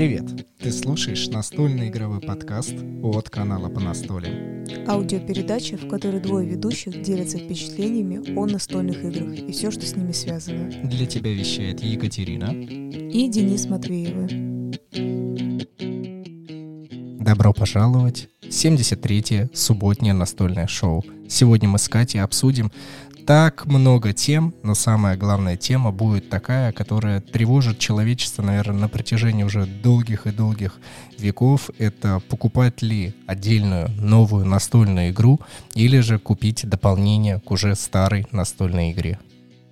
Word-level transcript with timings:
Привет! 0.00 0.46
Ты 0.58 0.72
слушаешь 0.72 1.28
настольный 1.28 1.88
игровой 1.90 2.20
подкаст 2.20 2.72
от 3.02 3.28
канала 3.28 3.68
по 3.68 3.80
настолям. 3.80 4.64
Аудиопередача, 4.88 5.76
в 5.76 5.88
которой 5.88 6.22
двое 6.22 6.48
ведущих 6.48 7.02
делятся 7.02 7.36
впечатлениями 7.36 8.34
о 8.34 8.46
настольных 8.46 9.04
играх 9.04 9.38
и 9.38 9.52
все, 9.52 9.70
что 9.70 9.84
с 9.84 9.94
ними 9.94 10.12
связано. 10.12 10.70
Для 10.84 11.04
тебя 11.04 11.34
вещает 11.34 11.82
Екатерина 11.82 12.50
и 12.50 13.28
Денис 13.28 13.66
Матвеевы. 13.66 14.26
Добро 17.22 17.52
пожаловать 17.52 18.30
в 18.40 18.46
73-е 18.46 19.50
субботнее 19.52 20.14
настольное 20.14 20.66
шоу. 20.66 21.04
Сегодня 21.28 21.68
мы 21.68 21.78
с 21.78 21.90
Катей 21.90 22.22
обсудим 22.22 22.72
так 23.30 23.66
много 23.66 24.12
тем, 24.12 24.52
но 24.64 24.74
самая 24.74 25.16
главная 25.16 25.56
тема 25.56 25.92
будет 25.92 26.28
такая, 26.28 26.72
которая 26.72 27.20
тревожит 27.20 27.78
человечество, 27.78 28.42
наверное, 28.42 28.80
на 28.80 28.88
протяжении 28.88 29.44
уже 29.44 29.66
долгих 29.66 30.26
и 30.26 30.32
долгих 30.32 30.80
веков. 31.16 31.70
Это 31.78 32.20
покупать 32.28 32.82
ли 32.82 33.14
отдельную 33.28 33.88
новую 33.90 34.46
настольную 34.46 35.10
игру 35.10 35.38
или 35.76 36.00
же 36.00 36.18
купить 36.18 36.68
дополнение 36.68 37.38
к 37.38 37.48
уже 37.52 37.76
старой 37.76 38.26
настольной 38.32 38.90
игре. 38.90 39.20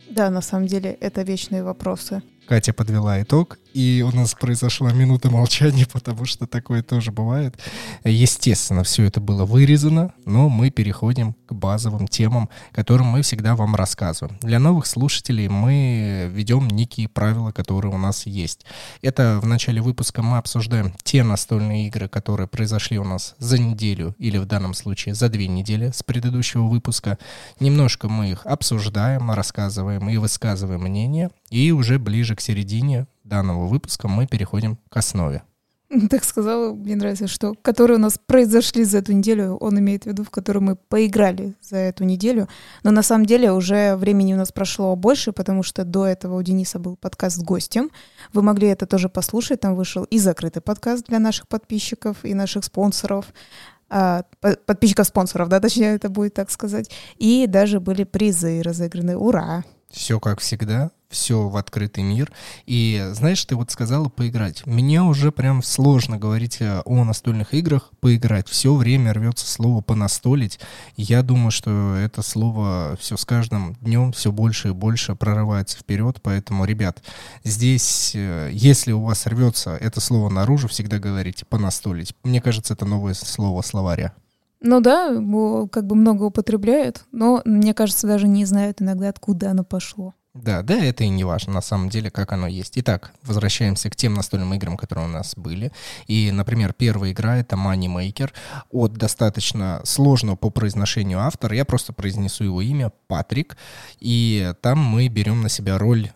Да, 0.08 0.30
на 0.30 0.40
самом 0.40 0.68
деле 0.68 0.96
это 1.00 1.22
вечные 1.22 1.64
вопросы. 1.64 2.22
Катя 2.46 2.72
подвела 2.72 3.20
итог, 3.20 3.58
и 3.78 4.02
у 4.02 4.10
нас 4.10 4.34
произошла 4.34 4.92
минута 4.92 5.30
молчания, 5.30 5.86
потому 5.92 6.24
что 6.24 6.48
такое 6.48 6.82
тоже 6.82 7.12
бывает. 7.12 7.56
Естественно, 8.02 8.82
все 8.82 9.04
это 9.04 9.20
было 9.20 9.44
вырезано, 9.44 10.12
но 10.24 10.48
мы 10.48 10.70
переходим 10.70 11.34
к 11.46 11.52
базовым 11.52 12.08
темам, 12.08 12.48
которым 12.72 13.06
мы 13.06 13.22
всегда 13.22 13.54
вам 13.54 13.76
рассказываем. 13.76 14.36
Для 14.40 14.58
новых 14.58 14.86
слушателей 14.86 15.46
мы 15.46 16.28
ведем 16.32 16.66
некие 16.66 17.08
правила, 17.08 17.52
которые 17.52 17.94
у 17.94 17.98
нас 17.98 18.26
есть. 18.26 18.66
Это 19.00 19.38
в 19.40 19.46
начале 19.46 19.80
выпуска 19.80 20.22
мы 20.22 20.38
обсуждаем 20.38 20.92
те 21.04 21.22
настольные 21.22 21.86
игры, 21.86 22.08
которые 22.08 22.48
произошли 22.48 22.98
у 22.98 23.04
нас 23.04 23.36
за 23.38 23.58
неделю 23.58 24.16
или 24.18 24.38
в 24.38 24.46
данном 24.46 24.74
случае 24.74 25.14
за 25.14 25.28
две 25.28 25.46
недели 25.46 25.92
с 25.94 26.02
предыдущего 26.02 26.64
выпуска. 26.64 27.16
Немножко 27.60 28.08
мы 28.08 28.32
их 28.32 28.44
обсуждаем, 28.44 29.30
рассказываем 29.30 30.10
и 30.10 30.16
высказываем 30.16 30.80
мнение, 30.80 31.30
и 31.50 31.70
уже 31.70 32.00
ближе 32.00 32.34
к 32.34 32.40
середине 32.40 33.06
данного 33.28 33.66
выпуска 33.66 34.08
мы 34.08 34.26
переходим 34.26 34.78
к 34.88 34.96
основе. 34.96 35.42
Так 36.10 36.24
сказала, 36.24 36.72
мне 36.72 36.96
нравится, 36.96 37.28
что 37.28 37.54
которые 37.62 37.96
у 37.96 38.00
нас 38.00 38.18
произошли 38.18 38.84
за 38.84 38.98
эту 38.98 39.12
неделю, 39.12 39.56
он 39.56 39.78
имеет 39.78 40.04
в 40.04 40.06
виду, 40.06 40.24
в 40.24 40.30
которые 40.30 40.62
мы 40.62 40.76
поиграли 40.76 41.54
за 41.60 41.76
эту 41.76 42.04
неделю. 42.04 42.48
Но 42.82 42.90
на 42.90 43.02
самом 43.02 43.26
деле 43.26 43.52
уже 43.52 43.96
времени 43.96 44.34
у 44.34 44.36
нас 44.36 44.52
прошло 44.52 44.94
больше, 44.96 45.32
потому 45.32 45.62
что 45.62 45.84
до 45.84 46.06
этого 46.06 46.38
у 46.38 46.42
Дениса 46.42 46.78
был 46.78 46.96
подкаст 46.96 47.36
с 47.36 47.42
гостем. 47.42 47.90
Вы 48.32 48.42
могли 48.42 48.68
это 48.68 48.86
тоже 48.86 49.08
послушать. 49.08 49.60
Там 49.60 49.74
вышел 49.74 50.04
и 50.04 50.18
закрытый 50.18 50.62
подкаст 50.62 51.06
для 51.06 51.18
наших 51.18 51.48
подписчиков 51.48 52.18
и 52.22 52.34
наших 52.34 52.64
спонсоров 52.64 53.26
а, 53.90 54.24
подписчиков-спонсоров, 54.66 55.48
да, 55.48 55.60
точнее 55.60 55.94
это 55.94 56.10
будет 56.10 56.34
так 56.34 56.50
сказать. 56.50 56.90
И 57.16 57.46
даже 57.48 57.80
были 57.80 58.04
призы 58.04 58.60
разыграны. 58.62 59.16
Ура! 59.16 59.64
Все 59.90 60.20
как 60.20 60.40
всегда 60.40 60.90
все 61.08 61.48
в 61.48 61.56
открытый 61.56 62.04
мир. 62.04 62.30
И 62.66 63.08
знаешь, 63.12 63.44
ты 63.44 63.56
вот 63.56 63.70
сказала 63.70 64.08
поиграть. 64.08 64.66
Мне 64.66 65.02
уже 65.02 65.32
прям 65.32 65.62
сложно 65.62 66.18
говорить 66.18 66.58
э, 66.60 66.82
о 66.84 67.04
настольных 67.04 67.54
играх, 67.54 67.90
поиграть. 68.00 68.48
Все 68.48 68.74
время 68.74 69.14
рвется 69.14 69.46
слово 69.46 69.80
понастолить. 69.80 70.60
Я 70.96 71.22
думаю, 71.22 71.50
что 71.50 71.96
это 71.96 72.22
слово 72.22 72.96
все 73.00 73.16
с 73.16 73.24
каждым 73.24 73.74
днем 73.80 74.12
все 74.12 74.32
больше 74.32 74.68
и 74.68 74.72
больше 74.72 75.14
прорывается 75.14 75.78
вперед. 75.78 76.18
Поэтому, 76.22 76.64
ребят, 76.64 77.02
здесь, 77.44 78.12
э, 78.14 78.50
если 78.52 78.92
у 78.92 79.02
вас 79.02 79.26
рвется 79.26 79.76
это 79.76 80.00
слово 80.00 80.28
наружу, 80.28 80.68
всегда 80.68 80.98
говорите 80.98 81.46
понастолить. 81.46 82.14
Мне 82.22 82.40
кажется, 82.42 82.74
это 82.74 82.84
новое 82.84 83.14
слово 83.14 83.62
словаря. 83.62 84.12
Ну 84.60 84.80
да, 84.80 85.08
как 85.70 85.86
бы 85.86 85.94
много 85.94 86.24
употребляют, 86.24 87.04
но, 87.12 87.42
мне 87.44 87.74
кажется, 87.74 88.06
даже 88.06 88.26
не 88.26 88.44
знают 88.44 88.82
иногда, 88.82 89.08
откуда 89.08 89.50
оно 89.50 89.64
пошло. 89.64 90.14
Да, 90.34 90.62
да, 90.62 90.74
это 90.76 91.04
и 91.04 91.08
не 91.08 91.24
важно 91.24 91.54
на 91.54 91.60
самом 91.60 91.88
деле, 91.88 92.10
как 92.10 92.32
оно 92.32 92.46
есть. 92.46 92.78
Итак, 92.78 93.12
возвращаемся 93.22 93.90
к 93.90 93.96
тем 93.96 94.14
настольным 94.14 94.54
играм, 94.54 94.76
которые 94.76 95.06
у 95.06 95.10
нас 95.10 95.34
были. 95.34 95.72
И, 96.06 96.30
например, 96.32 96.74
первая 96.74 97.10
игра— 97.12 97.36
это 97.38 97.56
Money 97.56 97.86
Maker 97.86 98.30
от 98.70 98.92
достаточно 98.92 99.80
сложного 99.84 100.36
по 100.36 100.50
произношению 100.50 101.20
автора. 101.20 101.56
Я 101.56 101.64
просто 101.64 101.92
произнесу 101.92 102.44
его 102.44 102.62
имя— 102.62 102.92
Патрик. 103.08 103.56
И 103.98 104.52
там 104.60 104.78
мы 104.78 105.08
берем 105.08 105.42
на 105.42 105.48
себя 105.48 105.76
роль 105.76 106.12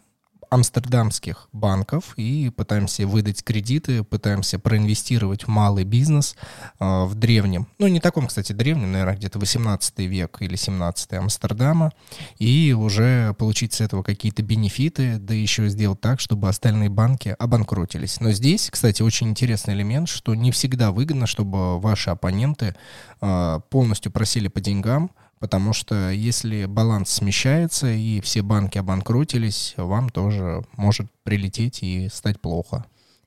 амстердамских 0.52 1.48
банков 1.52 2.12
и 2.16 2.50
пытаемся 2.50 3.06
выдать 3.06 3.42
кредиты, 3.42 4.04
пытаемся 4.04 4.58
проинвестировать 4.58 5.44
в 5.44 5.48
малый 5.48 5.84
бизнес 5.84 6.36
э, 6.78 7.04
в 7.04 7.14
древнем, 7.14 7.66
ну 7.78 7.86
не 7.86 8.00
таком, 8.00 8.26
кстати, 8.26 8.52
древнем, 8.52 8.92
наверное, 8.92 9.16
где-то 9.16 9.38
18 9.38 9.98
век 10.00 10.42
или 10.42 10.54
17 10.54 11.14
Амстердама, 11.14 11.92
и 12.38 12.76
уже 12.78 13.34
получить 13.38 13.72
с 13.72 13.80
этого 13.80 14.02
какие-то 14.02 14.42
бенефиты, 14.42 15.16
да 15.16 15.32
еще 15.32 15.70
сделать 15.70 16.02
так, 16.02 16.20
чтобы 16.20 16.50
остальные 16.50 16.90
банки 16.90 17.34
обанкротились. 17.38 18.20
Но 18.20 18.32
здесь, 18.32 18.68
кстати, 18.70 19.00
очень 19.00 19.30
интересный 19.30 19.72
элемент, 19.72 20.10
что 20.10 20.34
не 20.34 20.50
всегда 20.50 20.92
выгодно, 20.92 21.26
чтобы 21.26 21.80
ваши 21.80 22.10
оппоненты 22.10 22.74
э, 23.22 23.60
полностью 23.70 24.12
просили 24.12 24.48
по 24.48 24.60
деньгам, 24.60 25.12
Потому 25.42 25.72
что 25.72 26.10
если 26.10 26.66
баланс 26.66 27.10
смещается 27.10 27.88
и 27.88 28.20
все 28.20 28.42
банки 28.42 28.78
обанкротились, 28.78 29.74
вам 29.76 30.08
тоже 30.08 30.62
может 30.76 31.08
прилететь 31.24 31.82
и 31.82 32.08
стать 32.12 32.40
плохо. 32.40 32.84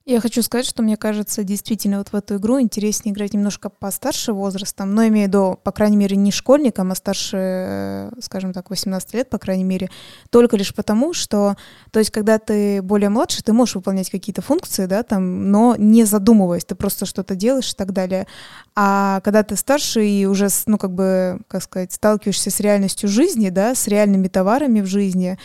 Я 0.08 0.22
хочу 0.22 0.44
сказать, 0.44 0.68
что 0.68 0.84
мне 0.84 0.98
кажется, 0.98 1.44
действительно 1.44 1.98
вот 1.98 2.10
в 2.10 2.16
эту 2.16 2.36
игру 2.36 2.62
интереснее 2.62 3.12
играть 3.12 3.34
немножко 3.34 3.72
постарше 3.72 4.34
возрастом, 4.34 4.94
но 4.94 5.08
имею 5.08 5.26
в 5.26 5.30
виду, 5.30 5.60
по 5.64 5.72
крайней 5.72 5.98
мере, 5.98 6.16
не 6.16 6.32
школьникам, 6.32 6.92
а 6.92 6.96
старше, 6.96 7.38
э, 7.40 8.12
скажем 8.22 8.54
так, 8.54 8.70
18 8.70 9.16
лет, 9.16 9.32
по 9.32 9.40
крайней 9.40 9.64
мере, 9.64 9.90
только 10.30 10.58
лишь 10.58 10.76
потому, 10.76 11.16
что, 11.16 11.56
то 11.90 11.98
есть, 11.98 12.12
когда 12.12 12.38
ты 12.38 12.84
более 12.84 13.10
младше, 13.10 13.42
ты 13.42 13.52
можешь 13.52 13.74
выполнять 13.74 14.12
какие-то 14.12 14.44
функции, 14.44 14.86
да, 14.86 15.02
там, 15.02 15.50
но 15.50 15.76
не 15.76 16.04
задумываясь, 16.04 16.66
ты 16.66 16.76
просто 16.76 17.08
что-то 17.08 17.34
делаешь 17.34 17.72
и 17.72 17.76
так 17.76 17.92
далее. 17.92 18.28
А 18.76 19.22
когда 19.22 19.42
ты 19.42 19.56
старше 19.56 20.06
и 20.06 20.28
уже, 20.28 20.50
ну, 20.68 20.78
как 20.78 20.94
бы, 20.94 21.40
как 21.48 21.64
сказать, 21.64 21.92
сталкиваешься 21.94 22.52
с 22.52 22.60
реальностью 22.60 23.10
жизни, 23.10 23.50
да, 23.50 23.74
с 23.74 23.88
реальными 23.88 24.28
товарами 24.28 24.82
в 24.82 24.86
жизни, 24.86 25.40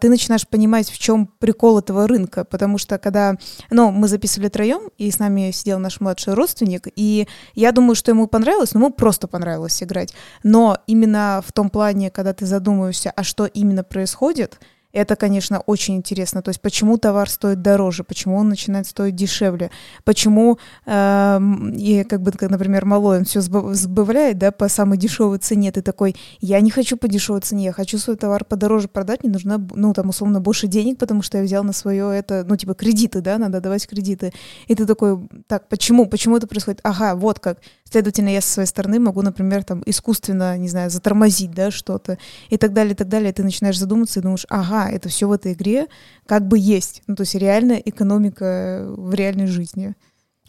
ты 0.00 0.08
начинаешь 0.08 0.48
понимать, 0.48 0.90
в 0.90 0.98
чем 0.98 1.28
прикол 1.38 1.78
этого 1.78 2.08
рынка, 2.08 2.44
потому 2.44 2.76
что 2.78 2.98
когда, 2.98 3.36
ну, 3.70 3.92
мы 3.92 4.08
записывали 4.08 4.48
троем, 4.48 4.90
и 4.98 5.10
с 5.10 5.18
нами 5.18 5.52
сидел 5.52 5.78
наш 5.78 6.00
младший 6.00 6.34
родственник, 6.34 6.88
и 6.96 7.28
я 7.54 7.70
думаю, 7.70 7.94
что 7.94 8.10
ему 8.10 8.26
понравилось, 8.26 8.74
но 8.74 8.80
ему 8.80 8.90
просто 8.90 9.28
понравилось 9.28 9.82
играть. 9.82 10.12
Но 10.42 10.78
именно 10.86 11.42
в 11.46 11.52
том 11.52 11.70
плане, 11.70 12.10
когда 12.10 12.32
ты 12.32 12.46
задумываешься, 12.46 13.12
а 13.14 13.22
что 13.22 13.46
именно 13.46 13.84
происходит, 13.84 14.58
это, 14.92 15.16
конечно, 15.16 15.60
очень 15.60 15.96
интересно. 15.96 16.42
То 16.42 16.50
есть 16.50 16.60
почему 16.60 16.98
товар 16.98 17.28
стоит 17.28 17.62
дороже, 17.62 18.04
почему 18.04 18.36
он 18.36 18.48
начинает 18.48 18.86
стоить 18.86 19.14
дешевле, 19.14 19.70
почему, 20.04 20.58
э, 20.86 21.40
и 21.76 22.04
как 22.04 22.22
бы, 22.22 22.32
например, 22.40 22.84
малой, 22.84 23.18
он 23.18 23.24
все 23.24 23.40
сбавляет, 23.40 24.38
да, 24.38 24.50
по 24.50 24.68
самой 24.68 24.98
дешевой 24.98 25.38
цене. 25.38 25.72
Ты 25.72 25.82
такой, 25.82 26.16
я 26.40 26.60
не 26.60 26.70
хочу 26.70 26.96
по 26.96 27.08
дешевой 27.08 27.40
цене, 27.40 27.66
я 27.66 27.72
хочу 27.72 27.98
свой 27.98 28.16
товар 28.16 28.44
подороже 28.44 28.88
продать, 28.88 29.22
мне 29.22 29.32
нужно, 29.32 29.64
ну, 29.74 29.92
там, 29.92 30.08
условно, 30.08 30.40
больше 30.40 30.66
денег, 30.66 30.98
потому 30.98 31.22
что 31.22 31.38
я 31.38 31.44
взял 31.44 31.64
на 31.64 31.72
свое 31.72 32.16
это, 32.16 32.44
ну, 32.48 32.56
типа, 32.56 32.74
кредиты, 32.74 33.20
да, 33.20 33.38
надо 33.38 33.60
давать 33.60 33.86
кредиты. 33.86 34.32
И 34.66 34.74
ты 34.74 34.86
такой, 34.86 35.18
так, 35.46 35.68
почему, 35.68 36.06
почему 36.06 36.36
это 36.36 36.46
происходит? 36.46 36.80
Ага, 36.82 37.14
вот 37.14 37.38
как. 37.38 37.58
Следовательно, 37.90 38.28
я 38.28 38.40
со 38.40 38.52
своей 38.52 38.68
стороны 38.68 39.00
могу, 39.00 39.20
например, 39.22 39.64
там, 39.64 39.82
искусственно, 39.84 40.56
не 40.56 40.68
знаю, 40.68 40.90
затормозить, 40.90 41.50
да, 41.50 41.70
что-то, 41.70 42.18
и 42.48 42.56
так 42.56 42.72
далее, 42.72 42.92
и 42.92 42.96
так 42.96 43.08
далее. 43.08 43.32
Ты 43.32 43.42
начинаешь 43.42 43.78
задуматься 43.78 44.20
и 44.20 44.22
думаешь, 44.22 44.46
ага, 44.48 44.79
это 44.88 45.08
все 45.08 45.28
в 45.28 45.32
этой 45.32 45.52
игре 45.52 45.86
как 46.26 46.46
бы 46.46 46.58
есть. 46.58 47.02
Ну, 47.06 47.16
то 47.16 47.22
есть 47.22 47.34
реальная 47.34 47.78
экономика 47.78 48.86
в 48.96 49.12
реальной 49.14 49.46
жизни. 49.46 49.94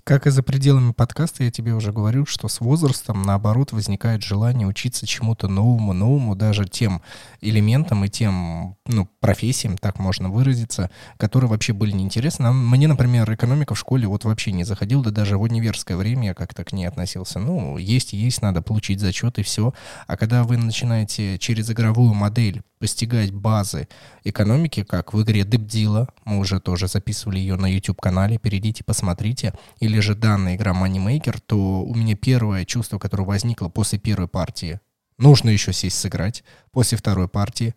Как 0.04 0.26
и 0.26 0.32
за 0.32 0.42
пределами 0.42 0.94
подкаста, 0.94 1.44
я 1.44 1.52
тебе 1.52 1.74
уже 1.74 1.92
говорил, 1.92 2.26
что 2.26 2.48
с 2.48 2.60
возрастом, 2.60 3.22
наоборот, 3.22 3.72
возникает 3.72 4.24
желание 4.24 4.68
учиться 4.68 5.06
чему-то 5.06 5.48
новому, 5.48 5.94
новому, 5.94 6.36
даже 6.36 6.66
тем 6.66 7.04
элементам 7.40 8.04
и 8.04 8.10
тем 8.10 8.78
ну, 8.88 9.08
профессиям, 9.20 9.78
так 9.78 10.00
можно 10.00 10.30
выразиться, 10.30 10.90
которые 11.18 11.52
вообще 11.52 11.74
были 11.74 11.92
неинтересны. 11.92 12.52
Мне, 12.52 12.88
например, 12.88 13.32
экономика 13.32 13.76
в 13.76 13.80
школе 13.80 14.08
вот 14.08 14.26
вообще 14.26 14.52
не 14.52 14.64
заходила, 14.64 15.04
да 15.04 15.12
даже 15.12 15.38
в 15.38 15.44
универское 15.44 15.96
время 15.96 16.30
я 16.30 16.34
как-то 16.34 16.64
к 16.64 16.74
ней 16.74 16.86
относился. 16.86 17.38
Ну, 17.38 17.78
есть, 17.78 18.14
есть, 18.14 18.42
надо 18.42 18.64
получить 18.64 19.00
зачет 19.00 19.38
и 19.38 19.44
все. 19.44 19.72
А 20.08 20.18
когда 20.18 20.44
вы 20.44 20.58
начинаете 20.58 21.38
через 21.38 21.70
игровую 21.70 22.16
модель 22.16 22.64
постигать 22.82 23.32
базы 23.32 23.88
экономики, 24.24 24.84
как 24.84 25.14
в 25.14 25.22
игре 25.22 25.44
Дебдила, 25.44 26.08
мы 26.26 26.40
уже 26.40 26.60
тоже 26.60 26.88
записывали 26.88 27.38
ее 27.38 27.56
на 27.56 27.72
YouTube-канале, 27.72 28.40
перейдите, 28.40 28.84
посмотрите, 28.84 29.54
или 29.80 30.00
же 30.00 30.16
данная 30.16 30.56
игра 30.56 30.74
Moneymaker, 30.74 31.40
то 31.46 31.84
у 31.84 31.94
меня 31.94 32.16
первое 32.16 32.66
чувство, 32.66 32.98
которое 32.98 33.24
возникло 33.24 33.70
после 33.70 34.00
первой 34.00 34.28
партии, 34.28 34.80
нужно 35.20 35.52
еще 35.52 35.74
сесть 35.74 36.00
сыграть, 36.00 36.44
после 36.72 36.98
второй 36.98 37.28
партии, 37.28 37.76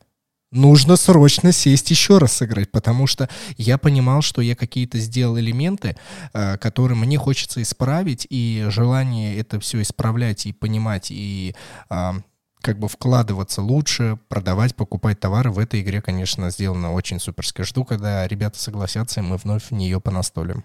нужно 0.51 0.97
срочно 0.97 1.53
сесть 1.53 1.91
еще 1.91 2.17
раз 2.17 2.33
сыграть, 2.33 2.71
потому 2.71 3.07
что 3.07 3.29
я 3.59 3.77
понимал, 3.77 4.23
что 4.23 4.41
я 4.41 4.57
какие-то 4.57 4.99
сделал 5.01 5.39
элементы, 5.39 5.97
э, 6.33 6.57
которые 6.57 6.97
мне 6.97 7.19
хочется 7.19 7.61
исправить, 7.61 8.27
и 8.31 8.65
желание 8.71 9.37
это 9.37 9.61
все 9.61 9.83
исправлять 9.83 10.47
и 10.47 10.55
понимать, 10.55 11.09
и 11.11 11.55
а, 11.91 12.17
как 12.65 12.79
бы 12.79 12.89
вкладываться 12.89 13.61
лучше, 13.61 14.19
продавать, 14.29 14.75
покупать 14.75 15.21
товары 15.21 15.51
в 15.51 15.59
этой 15.59 15.83
игре, 15.83 16.01
конечно, 16.01 16.49
сделано 16.49 16.95
очень 16.95 17.21
суперски. 17.21 17.61
Жду, 17.61 17.85
когда 17.85 18.27
ребята 18.27 18.59
согласятся, 18.59 19.21
и 19.21 19.23
мы 19.23 19.37
вновь 19.37 19.65
в 19.65 19.73
нее 19.73 20.01
понастолим. 20.01 20.65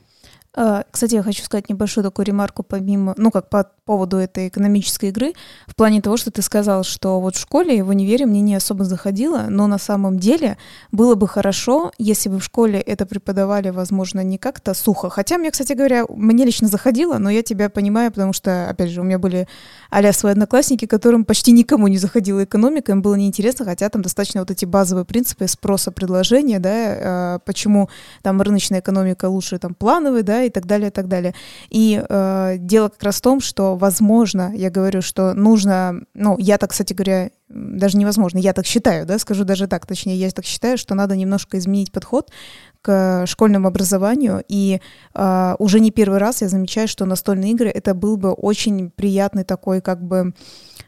А, 0.62 0.84
кстати, 0.92 1.16
я 1.16 1.24
хочу 1.24 1.42
сказать 1.42 1.70
небольшую 1.70 2.04
такую 2.04 2.26
ремарку 2.26 2.64
помимо, 2.64 3.14
ну, 3.16 3.32
как 3.32 3.48
по 3.48 3.72
поводу 3.86 4.18
этой 4.18 4.50
экономической 4.50 5.08
игры, 5.08 5.34
в 5.68 5.74
плане 5.74 6.02
того, 6.02 6.18
что 6.18 6.32
ты 6.32 6.42
сказал, 6.42 6.84
что 6.84 7.22
вот 7.22 7.38
в 7.38 7.40
школе 7.40 7.78
и 7.78 7.82
в 7.82 7.88
универе 7.88 8.26
мне 8.26 8.42
не 8.42 8.56
особо 8.56 8.84
заходило, 8.84 9.46
но 9.50 9.68
на 9.68 9.78
самом 9.78 10.20
деле 10.20 10.58
было 10.92 11.16
бы 11.16 11.30
хорошо, 11.30 11.94
если 11.98 12.28
бы 12.28 12.40
в 12.40 12.44
школе 12.44 12.82
это 12.82 13.06
преподавали, 13.06 13.70
возможно, 13.70 14.22
не 14.22 14.38
как-то 14.38 14.74
сухо. 14.74 15.10
Хотя 15.10 15.38
мне, 15.38 15.50
кстати 15.50 15.72
говоря, 15.72 16.04
мне 16.10 16.44
лично 16.44 16.68
заходило, 16.68 17.20
но 17.20 17.30
я 17.30 17.42
тебя 17.42 17.70
понимаю, 17.70 18.12
потому 18.12 18.34
что, 18.34 18.70
опять 18.70 18.90
же, 18.90 19.00
у 19.00 19.06
меня 19.06 19.18
были 19.18 19.48
а 19.90 20.12
свои 20.12 20.34
одноклассники, 20.34 20.86
которым 20.86 21.24
почти 21.24 21.54
никому 21.54 21.88
не 21.88 21.98
заходила 21.98 22.44
экономика, 22.44 22.92
им 22.92 23.02
было 23.02 23.16
неинтересно, 23.16 23.64
хотя 23.64 23.88
там 23.88 24.02
достаточно 24.02 24.42
вот 24.42 24.52
эти 24.52 24.66
базовые 24.66 25.06
принципы 25.06 25.48
спроса 25.48 25.92
предложения, 25.92 26.60
да, 26.60 26.70
а, 26.74 27.40
почему 27.40 27.90
там 28.24 28.42
рыночная 28.42 28.82
экономика 28.82 29.30
лучше 29.30 29.58
там 29.58 29.74
плановой, 29.74 30.24
да, 30.24 30.49
и 30.50 30.52
так 30.52 30.66
далее, 30.66 30.90
и 30.90 30.92
так 30.92 31.08
далее. 31.08 31.34
И 31.70 32.04
э, 32.08 32.56
дело 32.60 32.90
как 32.90 33.04
раз 33.04 33.18
в 33.18 33.22
том, 33.22 33.40
что, 33.40 33.76
возможно, 33.76 34.52
я 34.56 34.70
говорю, 34.70 35.02
что 35.02 35.34
нужно, 35.34 36.02
ну, 36.14 36.38
я 36.38 36.58
так, 36.58 36.72
кстати 36.72 36.94
говоря, 36.94 37.32
даже 37.48 37.98
невозможно, 37.98 38.38
я 38.38 38.54
так 38.54 38.66
считаю, 38.66 39.06
да, 39.06 39.18
скажу 39.18 39.44
даже 39.44 39.68
так, 39.68 39.86
точнее, 39.86 40.16
я 40.16 40.30
так 40.32 40.46
считаю, 40.46 40.78
что 40.78 40.96
надо 40.96 41.16
немножко 41.16 41.58
изменить 41.58 41.92
подход 41.92 42.32
к 42.82 43.26
школьному 43.26 43.68
образованию, 43.68 44.44
и 44.48 44.80
э, 45.16 45.56
уже 45.60 45.80
не 45.80 45.92
первый 45.92 46.20
раз 46.20 46.42
я 46.42 46.50
замечаю, 46.50 46.88
что 46.88 47.06
настольные 47.06 47.52
игры 47.52 47.70
это 47.70 47.94
был 47.94 48.18
бы 48.18 48.32
очень 48.32 48.92
приятный 48.92 49.44
такой, 49.44 49.82
как 49.82 50.04
бы, 50.04 50.34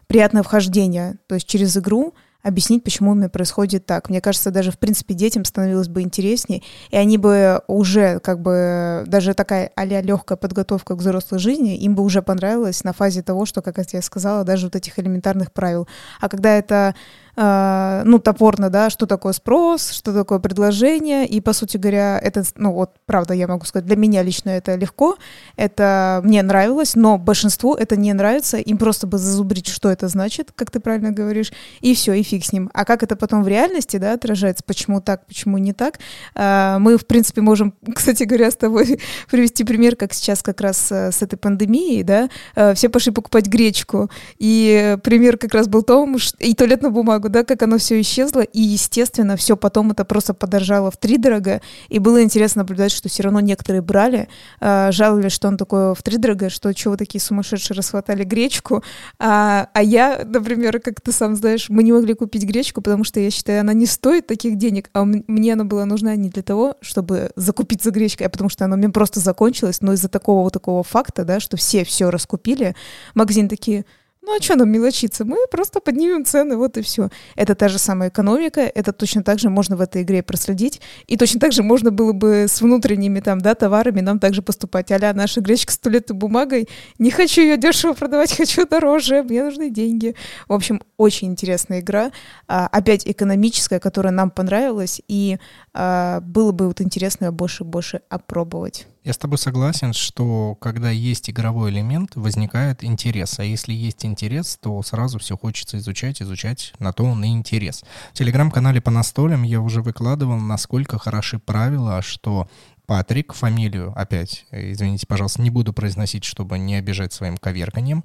приятное 0.08 0.44
вхождение, 0.44 1.18
то 1.28 1.36
есть 1.36 1.48
через 1.48 1.78
игру 1.78 2.14
объяснить, 2.44 2.84
почему 2.84 3.12
у 3.12 3.16
меня 3.16 3.30
происходит 3.30 3.86
так. 3.86 4.10
Мне 4.10 4.22
кажется, 4.22 4.52
даже, 4.52 4.72
в 4.72 4.80
принципе, 4.80 5.14
детям 5.14 5.46
становилось 5.46 5.88
бы 5.88 6.02
интереснее, 6.02 6.62
и 6.90 6.98
они 6.98 7.18
бы 7.18 7.62
уже, 7.68 8.20
как 8.20 8.42
бы, 8.42 9.04
даже 9.08 9.34
такая 9.34 9.72
а 9.76 9.86
легкая 9.86 10.38
подготовка 10.38 10.96
к 10.96 11.00
взрослой 11.00 11.40
жизни, 11.40 11.78
им 11.78 11.96
бы 11.96 12.04
уже 12.04 12.22
понравилось 12.22 12.84
на 12.84 12.94
фазе 12.94 13.22
того, 13.22 13.46
что, 13.46 13.62
как 13.62 13.78
я 13.78 14.02
сказала, 14.02 14.44
даже 14.44 14.68
вот 14.68 14.76
этих 14.76 14.98
элементарных 15.00 15.52
правил. 15.52 15.88
А 16.20 16.30
когда 16.30 16.58
это 16.58 16.96
ну, 17.36 18.20
топорно, 18.20 18.70
да, 18.70 18.90
что 18.90 19.06
такое 19.06 19.34
спрос, 19.34 19.92
что 19.92 20.14
такое 20.14 20.40
предложение, 20.40 21.26
и, 21.26 21.42
по 21.42 21.54
сути 21.54 21.78
говоря, 21.78 22.20
это, 22.20 22.44
ну, 22.56 22.74
вот, 22.74 22.92
правда, 23.06 23.34
я 23.34 23.48
могу 23.48 23.66
сказать, 23.66 23.86
для 23.86 23.96
меня 23.96 24.24
лично 24.24 24.50
это 24.50 24.76
легко, 24.76 25.18
это 25.56 26.22
мне 26.24 26.42
нравилось, 26.44 26.96
но 26.96 27.18
большинству 27.18 27.76
это 27.76 27.96
не 27.96 28.14
нравится, 28.14 28.58
им 28.58 28.78
просто 28.78 29.08
бы 29.08 29.18
зазубрить, 29.18 29.68
что 29.68 29.90
это 29.90 30.08
значит, 30.08 30.52
как 30.56 30.72
ты 30.72 30.80
правильно 30.80 31.12
говоришь, 31.12 31.52
и 31.82 31.94
все, 31.94 32.14
и 32.14 32.24
фиг 32.24 32.46
с 32.46 32.54
ним. 32.54 32.70
А 32.74 32.86
как 32.86 33.04
это 33.04 33.16
потом 33.16 33.44
в 33.44 33.48
реальности, 33.48 33.98
да, 33.98 34.14
отражается, 34.14 34.64
почему 34.66 35.02
так, 35.02 35.26
почему 35.26 35.58
не 35.58 35.74
так, 35.74 36.00
э, 36.36 36.78
мы, 36.80 36.98
в 36.98 37.06
принципе, 37.06 37.42
можем, 37.42 37.74
кстати 37.96 38.24
говоря, 38.24 38.52
с 38.52 38.56
тобой 38.56 39.00
привести 39.32 39.64
пример, 39.64 39.96
как 39.96 40.14
сейчас 40.14 40.42
как 40.44 40.62
раз 40.62 40.92
э, 40.92 41.12
с 41.12 41.22
этой 41.22 41.38
пандемией, 41.38 42.04
да, 42.04 42.30
э, 42.56 42.74
все 42.74 42.90
пошли 42.90 43.12
покупать 43.12 43.48
гречку, 43.48 44.10
и 44.38 44.98
пример 45.04 45.38
как 45.38 45.54
раз 45.54 45.68
был 45.68 45.84
том, 45.84 46.18
и 46.40 46.54
туалетную 46.54 46.92
бумагу, 46.92 47.21
да, 47.30 47.44
как 47.44 47.62
оно 47.64 47.78
все 47.78 48.00
исчезло, 48.02 48.42
и, 48.42 48.62
естественно, 48.62 49.36
все 49.36 49.58
потом 49.58 49.92
это 49.92 50.06
просто 50.06 50.34
подорожало 50.34 50.92
в 50.92 50.98
три 50.98 51.18
дорого, 51.18 51.62
и 51.90 52.00
было 52.00 52.24
интересно 52.24 52.62
наблюдать, 52.62 52.92
что 52.92 53.10
все 53.10 53.24
равно 53.24 53.40
некоторые 53.40 53.82
брали, 53.82 54.28
э, 54.60 54.92
жаловались, 54.92 55.32
что 55.32 55.48
он 55.48 55.58
такой 55.58 55.94
в 55.96 56.04
три 56.04 56.18
дорого, 56.18 56.50
что 56.50 56.74
чего 56.74 56.98
такие 56.98 57.22
сумасшедшие 57.22 57.76
расхватали 57.76 58.24
гречку, 58.24 58.84
а, 59.20 59.68
а 59.74 59.84
я, 59.84 60.24
например, 60.26 60.80
как 60.80 61.02
ты 61.02 61.12
сам 61.12 61.36
знаешь, 61.36 61.70
мы 61.70 61.84
не 61.84 61.92
могли 61.92 62.14
купить 62.14 62.44
гречку, 62.44 62.82
потому 62.82 63.04
что 63.04 63.20
я 63.20 63.32
считаю, 63.32 63.62
она 63.62 63.74
не 63.74 63.86
стоит 63.86 64.28
таких 64.28 64.58
денег, 64.58 64.90
а 64.94 65.04
мне 65.04 65.54
она 65.54 65.64
была 65.64 65.86
нужна 65.86 66.16
не 66.16 66.30
для 66.30 66.44
того, 66.44 66.78
чтобы 66.82 67.32
закупить 67.36 67.84
за 67.84 67.92
гречкой, 67.92 68.28
а 68.28 68.30
потому 68.30 68.50
что 68.50 68.66
она 68.66 68.76
мне 68.76 68.90
просто 68.90 69.20
закончилась, 69.20 69.82
но 69.82 69.94
из-за 69.94 70.10
такого 70.10 70.44
вот 70.44 70.54
такого 70.54 70.84
факта, 70.84 71.24
да, 71.26 71.40
что 71.40 71.58
все 71.58 71.84
все 71.84 72.10
раскупили, 72.10 72.76
магазин 73.14 73.48
такие, 73.48 73.86
ну 74.24 74.38
а 74.38 74.42
что 74.42 74.56
нам 74.56 74.70
мелочиться? 74.70 75.26
Мы 75.26 75.38
просто 75.50 75.80
поднимем 75.80 76.26
цены, 76.26 76.56
вот 76.56 76.78
и 76.78 76.82
все. 76.82 77.10
Это 77.36 77.56
та 77.56 77.68
же 77.70 77.80
самая 77.80 78.10
экономика, 78.10 78.62
это 78.62 78.94
точно 78.94 79.24
так 79.24 79.40
же 79.40 79.50
можно 79.50 79.76
в 79.76 79.82
этой 79.82 80.04
игре 80.04 80.22
проследить, 80.22 80.80
и 81.08 81.18
точно 81.18 81.40
так 81.40 81.52
же 81.52 81.64
можно 81.64 81.90
было 81.92 82.14
бы 82.14 82.46
с 82.48 82.62
внутренними 82.62 83.20
там, 83.20 83.42
да, 83.42 83.56
товарами 83.56 84.02
нам 84.02 84.20
также 84.20 84.42
поступать. 84.42 84.92
Аля, 84.92 85.14
наша 85.14 85.42
гречка 85.42 85.74
с 85.74 85.78
туалетной 85.80 86.16
бумагой, 86.16 86.70
не 87.00 87.10
хочу 87.10 87.42
ее 87.42 87.58
дешево 87.58 87.94
продавать, 87.94 88.32
хочу 88.38 88.68
дороже, 88.68 89.24
мне 89.24 89.44
нужны 89.44 89.72
деньги. 89.72 90.16
В 90.48 90.54
общем, 90.54 90.82
очень 90.98 91.30
интересная 91.30 91.80
игра, 91.80 92.12
а, 92.48 92.68
опять 92.68 93.08
экономическая, 93.08 93.80
которая 93.80 94.14
нам 94.14 94.30
понравилась, 94.30 95.02
и 95.08 95.40
а, 95.74 96.20
было 96.22 96.52
бы 96.52 96.68
вот 96.68 96.80
интересно 96.80 97.26
ее 97.26 97.32
больше 97.32 97.64
и 97.64 97.68
больше 97.68 98.02
опробовать. 98.10 98.88
Я 99.04 99.14
с 99.14 99.18
тобой 99.18 99.40
согласен, 99.40 99.94
что 99.94 100.54
когда 100.62 100.92
есть 100.92 101.28
игровой 101.28 101.72
элемент, 101.72 102.12
возникает 102.16 102.84
интерес. 102.84 103.40
А 103.40 103.44
если 103.44 103.74
есть 103.74 104.06
интерес, 104.06 104.60
то 104.62 104.80
сразу 104.84 105.18
все 105.18 105.36
хочется 105.36 105.80
изучать, 105.80 106.22
изучать, 106.22 106.74
на 106.78 106.94
то 106.94 107.06
он 107.06 107.24
и 107.24 107.30
интерес. 107.30 107.84
В 108.14 108.18
телеграм-канале 108.18 108.80
по 108.80 108.92
настолям 108.92 109.42
я 109.42 109.60
уже 109.60 109.82
выкладывал, 109.82 110.38
насколько 110.38 111.00
хороши 111.00 111.40
правила, 111.40 112.04
что 112.04 112.48
Патрик, 112.92 113.32
фамилию 113.32 113.94
опять, 113.96 114.46
извините, 114.52 115.08
пожалуйста, 115.08 115.42
не 115.42 115.50
буду 115.50 115.72
произносить, 115.72 116.26
чтобы 116.26 116.60
не 116.60 116.76
обижать 116.76 117.14
своим 117.14 117.38
коверканием. 117.38 118.04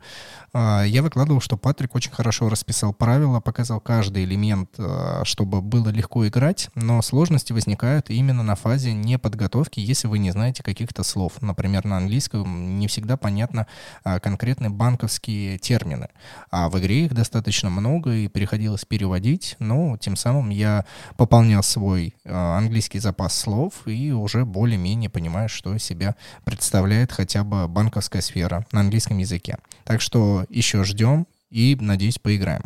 А, 0.53 0.85
я 0.85 1.03
выкладывал, 1.03 1.41
что 1.41 1.57
Патрик 1.57 1.97
очень 1.97 2.13
хорошо 2.13 2.49
расписал 2.49 2.95
правила, 2.95 3.41
показал 3.41 3.81
каждый 3.81 4.23
элемент, 4.23 4.71
а, 4.79 5.23
чтобы 5.25 5.61
было 5.61 5.89
легко 5.89 6.29
играть, 6.29 6.71
но 6.77 7.03
сложности 7.03 7.53
возникают 7.53 8.11
именно 8.11 8.45
на 8.45 8.55
фазе 8.55 8.93
неподготовки, 8.93 9.81
если 9.81 10.07
вы 10.07 10.21
не 10.21 10.31
знаете 10.31 10.63
каких-то 10.63 11.03
слов. 11.03 11.43
Например, 11.43 11.85
на 11.85 11.97
английском 11.97 12.79
не 12.79 12.87
всегда 12.87 13.17
понятно 13.17 13.67
а, 14.05 14.21
конкретные 14.21 14.71
банковские 14.71 15.59
термины, 15.59 16.11
а 16.53 16.69
в 16.69 16.79
игре 16.79 17.07
их 17.07 17.13
достаточно 17.13 17.71
много 17.71 18.13
и 18.13 18.29
приходилось 18.29 18.85
переводить, 18.85 19.57
но 19.59 19.97
тем 19.97 20.15
самым 20.15 20.51
я 20.51 20.85
пополнял 21.17 21.65
свой 21.65 22.15
английский 22.25 23.01
запас 23.01 23.37
слов 23.37 23.73
и 23.87 24.13
уже 24.13 24.45
более 24.45 24.76
более-менее 24.77 25.11
понимаешь, 25.11 25.53
что 25.53 25.75
из 25.75 25.83
себя 25.83 26.15
представляет 26.45 27.13
хотя 27.13 27.45
бы 27.45 27.67
банковская 27.67 28.21
сфера 28.21 28.67
на 28.73 28.81
английском 28.81 29.19
языке. 29.19 29.57
Так 29.85 30.01
что 30.01 30.45
еще 30.51 30.85
ждем 30.85 31.27
и, 31.51 31.77
надеюсь, 31.81 32.19
поиграем. 32.19 32.63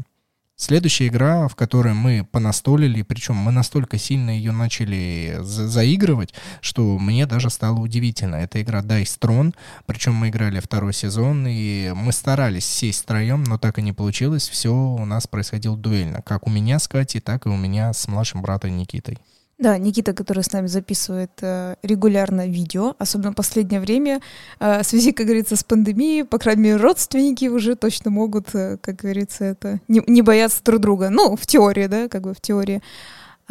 Следующая 0.56 1.06
игра, 1.06 1.48
в 1.48 1.54
которой 1.54 1.94
мы 1.94 2.26
понастолили, 2.30 3.00
причем 3.00 3.36
мы 3.36 3.50
настолько 3.50 3.96
сильно 3.96 4.30
ее 4.30 4.52
начали 4.52 5.38
за 5.40 5.68
заигрывать, 5.68 6.34
что 6.60 6.98
мне 6.98 7.24
даже 7.24 7.48
стало 7.48 7.78
удивительно. 7.78 8.34
Это 8.36 8.60
игра 8.60 8.80
Dice 8.82 9.18
Throne, 9.18 9.54
причем 9.86 10.14
мы 10.14 10.28
играли 10.28 10.60
второй 10.60 10.92
сезон, 10.92 11.46
и 11.48 11.92
мы 11.94 12.12
старались 12.12 12.66
сесть 12.66 13.04
втроем, 13.04 13.42
но 13.44 13.56
так 13.56 13.78
и 13.78 13.82
не 13.82 13.94
получилось. 13.94 14.50
Все 14.50 14.70
у 14.70 15.06
нас 15.06 15.26
происходило 15.26 15.78
дуэльно, 15.78 16.20
как 16.20 16.46
у 16.46 16.50
меня 16.50 16.78
с 16.78 16.88
Катей, 16.88 17.20
так 17.22 17.46
и 17.46 17.48
у 17.48 17.56
меня 17.56 17.94
с 17.94 18.06
младшим 18.06 18.42
братом 18.42 18.76
Никитой. 18.76 19.16
Да, 19.60 19.76
Никита, 19.76 20.14
который 20.14 20.42
с 20.42 20.52
нами 20.52 20.68
записывает 20.68 21.32
э, 21.42 21.76
регулярно 21.82 22.48
видео, 22.48 22.96
особенно 22.98 23.32
в 23.32 23.34
последнее 23.34 23.78
время, 23.78 24.22
э, 24.58 24.82
в 24.82 24.86
связи, 24.86 25.12
как 25.12 25.26
говорится, 25.26 25.54
с 25.54 25.62
пандемией, 25.62 26.24
по 26.24 26.38
крайней 26.38 26.62
мере, 26.62 26.76
родственники 26.76 27.44
уже 27.44 27.76
точно 27.76 28.10
могут, 28.10 28.54
э, 28.54 28.78
как 28.80 28.96
говорится, 28.96 29.44
это 29.44 29.80
не, 29.86 30.02
не 30.06 30.22
бояться 30.22 30.64
друг 30.64 30.80
друга. 30.80 31.10
Ну, 31.10 31.36
в 31.36 31.44
теории, 31.46 31.88
да, 31.88 32.08
как 32.08 32.22
бы 32.22 32.32
в 32.32 32.40
теории. 32.40 32.80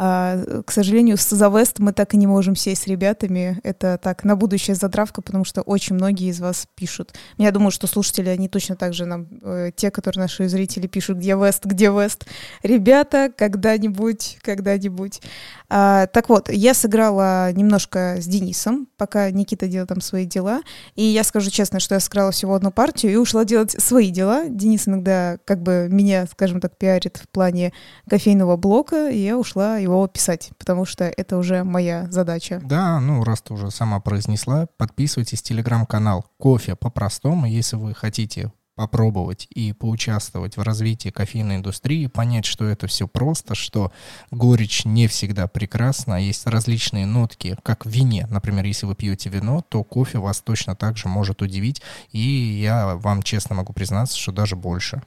А, 0.02 0.62
к 0.64 0.72
сожалению, 0.72 1.16
The 1.16 1.52
West 1.52 1.74
мы 1.76 1.92
так 1.92 2.14
и 2.14 2.16
не 2.16 2.26
можем 2.26 2.56
сесть 2.56 2.84
с 2.84 2.86
ребятами. 2.86 3.60
Это 3.62 4.00
так, 4.02 4.24
на 4.24 4.34
будущее 4.34 4.74
затравка, 4.74 5.20
потому 5.20 5.44
что 5.44 5.60
очень 5.60 5.94
многие 5.94 6.30
из 6.30 6.40
вас 6.40 6.66
пишут. 6.74 7.12
Я 7.36 7.50
думаю, 7.50 7.70
что 7.70 7.86
слушатели, 7.86 8.30
они 8.30 8.48
точно 8.48 8.76
так 8.76 8.94
же 8.94 9.04
нам, 9.04 9.26
э, 9.42 9.72
те, 9.76 9.90
которые 9.90 10.22
наши 10.22 10.48
зрители 10.48 10.86
пишут, 10.86 11.18
где 11.18 11.32
West, 11.32 11.60
где 11.64 11.88
West. 11.88 12.26
Ребята, 12.62 13.30
когда-нибудь, 13.36 14.38
когда-нибудь. 14.40 15.20
А, 15.72 16.08
так 16.08 16.28
вот, 16.28 16.50
я 16.50 16.74
сыграла 16.74 17.52
немножко 17.52 18.16
с 18.20 18.26
Денисом, 18.26 18.88
пока 18.96 19.30
Никита 19.30 19.68
делал 19.68 19.86
там 19.86 20.00
свои 20.00 20.26
дела. 20.26 20.62
И 20.96 21.04
я 21.04 21.22
скажу 21.22 21.50
честно, 21.50 21.78
что 21.78 21.94
я 21.94 22.00
сыграла 22.00 22.32
всего 22.32 22.54
одну 22.54 22.72
партию 22.72 23.12
и 23.12 23.16
ушла 23.16 23.44
делать 23.44 23.70
свои 23.80 24.10
дела. 24.10 24.48
Денис 24.48 24.88
иногда 24.88 25.38
как 25.44 25.62
бы 25.62 25.86
меня, 25.88 26.26
скажем 26.26 26.60
так, 26.60 26.76
пиарит 26.76 27.18
в 27.18 27.28
плане 27.28 27.72
кофейного 28.08 28.56
блока, 28.56 29.08
и 29.10 29.18
я 29.18 29.38
ушла 29.38 29.78
его 29.78 30.06
писать, 30.08 30.50
потому 30.58 30.84
что 30.84 31.04
это 31.04 31.38
уже 31.38 31.62
моя 31.62 32.08
задача. 32.10 32.60
Да, 32.64 32.98
ну 32.98 33.22
раз 33.22 33.40
ты 33.40 33.54
уже 33.54 33.70
сама 33.70 34.00
произнесла, 34.00 34.66
подписывайтесь 34.76 35.40
телеграм-канал 35.40 36.26
«Кофе 36.38 36.74
по-простому», 36.74 37.46
если 37.46 37.76
вы 37.76 37.94
хотите 37.94 38.50
попробовать 38.80 39.46
и 39.50 39.74
поучаствовать 39.74 40.56
в 40.56 40.62
развитии 40.62 41.10
кофейной 41.10 41.56
индустрии, 41.56 42.06
понять, 42.06 42.46
что 42.46 42.64
это 42.64 42.86
все 42.86 43.06
просто, 43.06 43.54
что 43.54 43.92
горечь 44.30 44.86
не 44.86 45.06
всегда 45.06 45.48
прекрасна, 45.48 46.14
есть 46.14 46.46
различные 46.46 47.04
нотки, 47.04 47.58
как 47.62 47.84
в 47.84 47.90
вине. 47.90 48.26
Например, 48.30 48.64
если 48.64 48.86
вы 48.86 48.94
пьете 48.94 49.28
вино, 49.28 49.62
то 49.68 49.84
кофе 49.84 50.18
вас 50.18 50.40
точно 50.40 50.74
так 50.76 50.96
же 50.96 51.08
может 51.08 51.42
удивить, 51.42 51.82
и 52.10 52.20
я 52.20 52.96
вам 52.96 53.22
честно 53.22 53.54
могу 53.54 53.74
признаться, 53.74 54.16
что 54.16 54.32
даже 54.32 54.56
больше. 54.56 55.02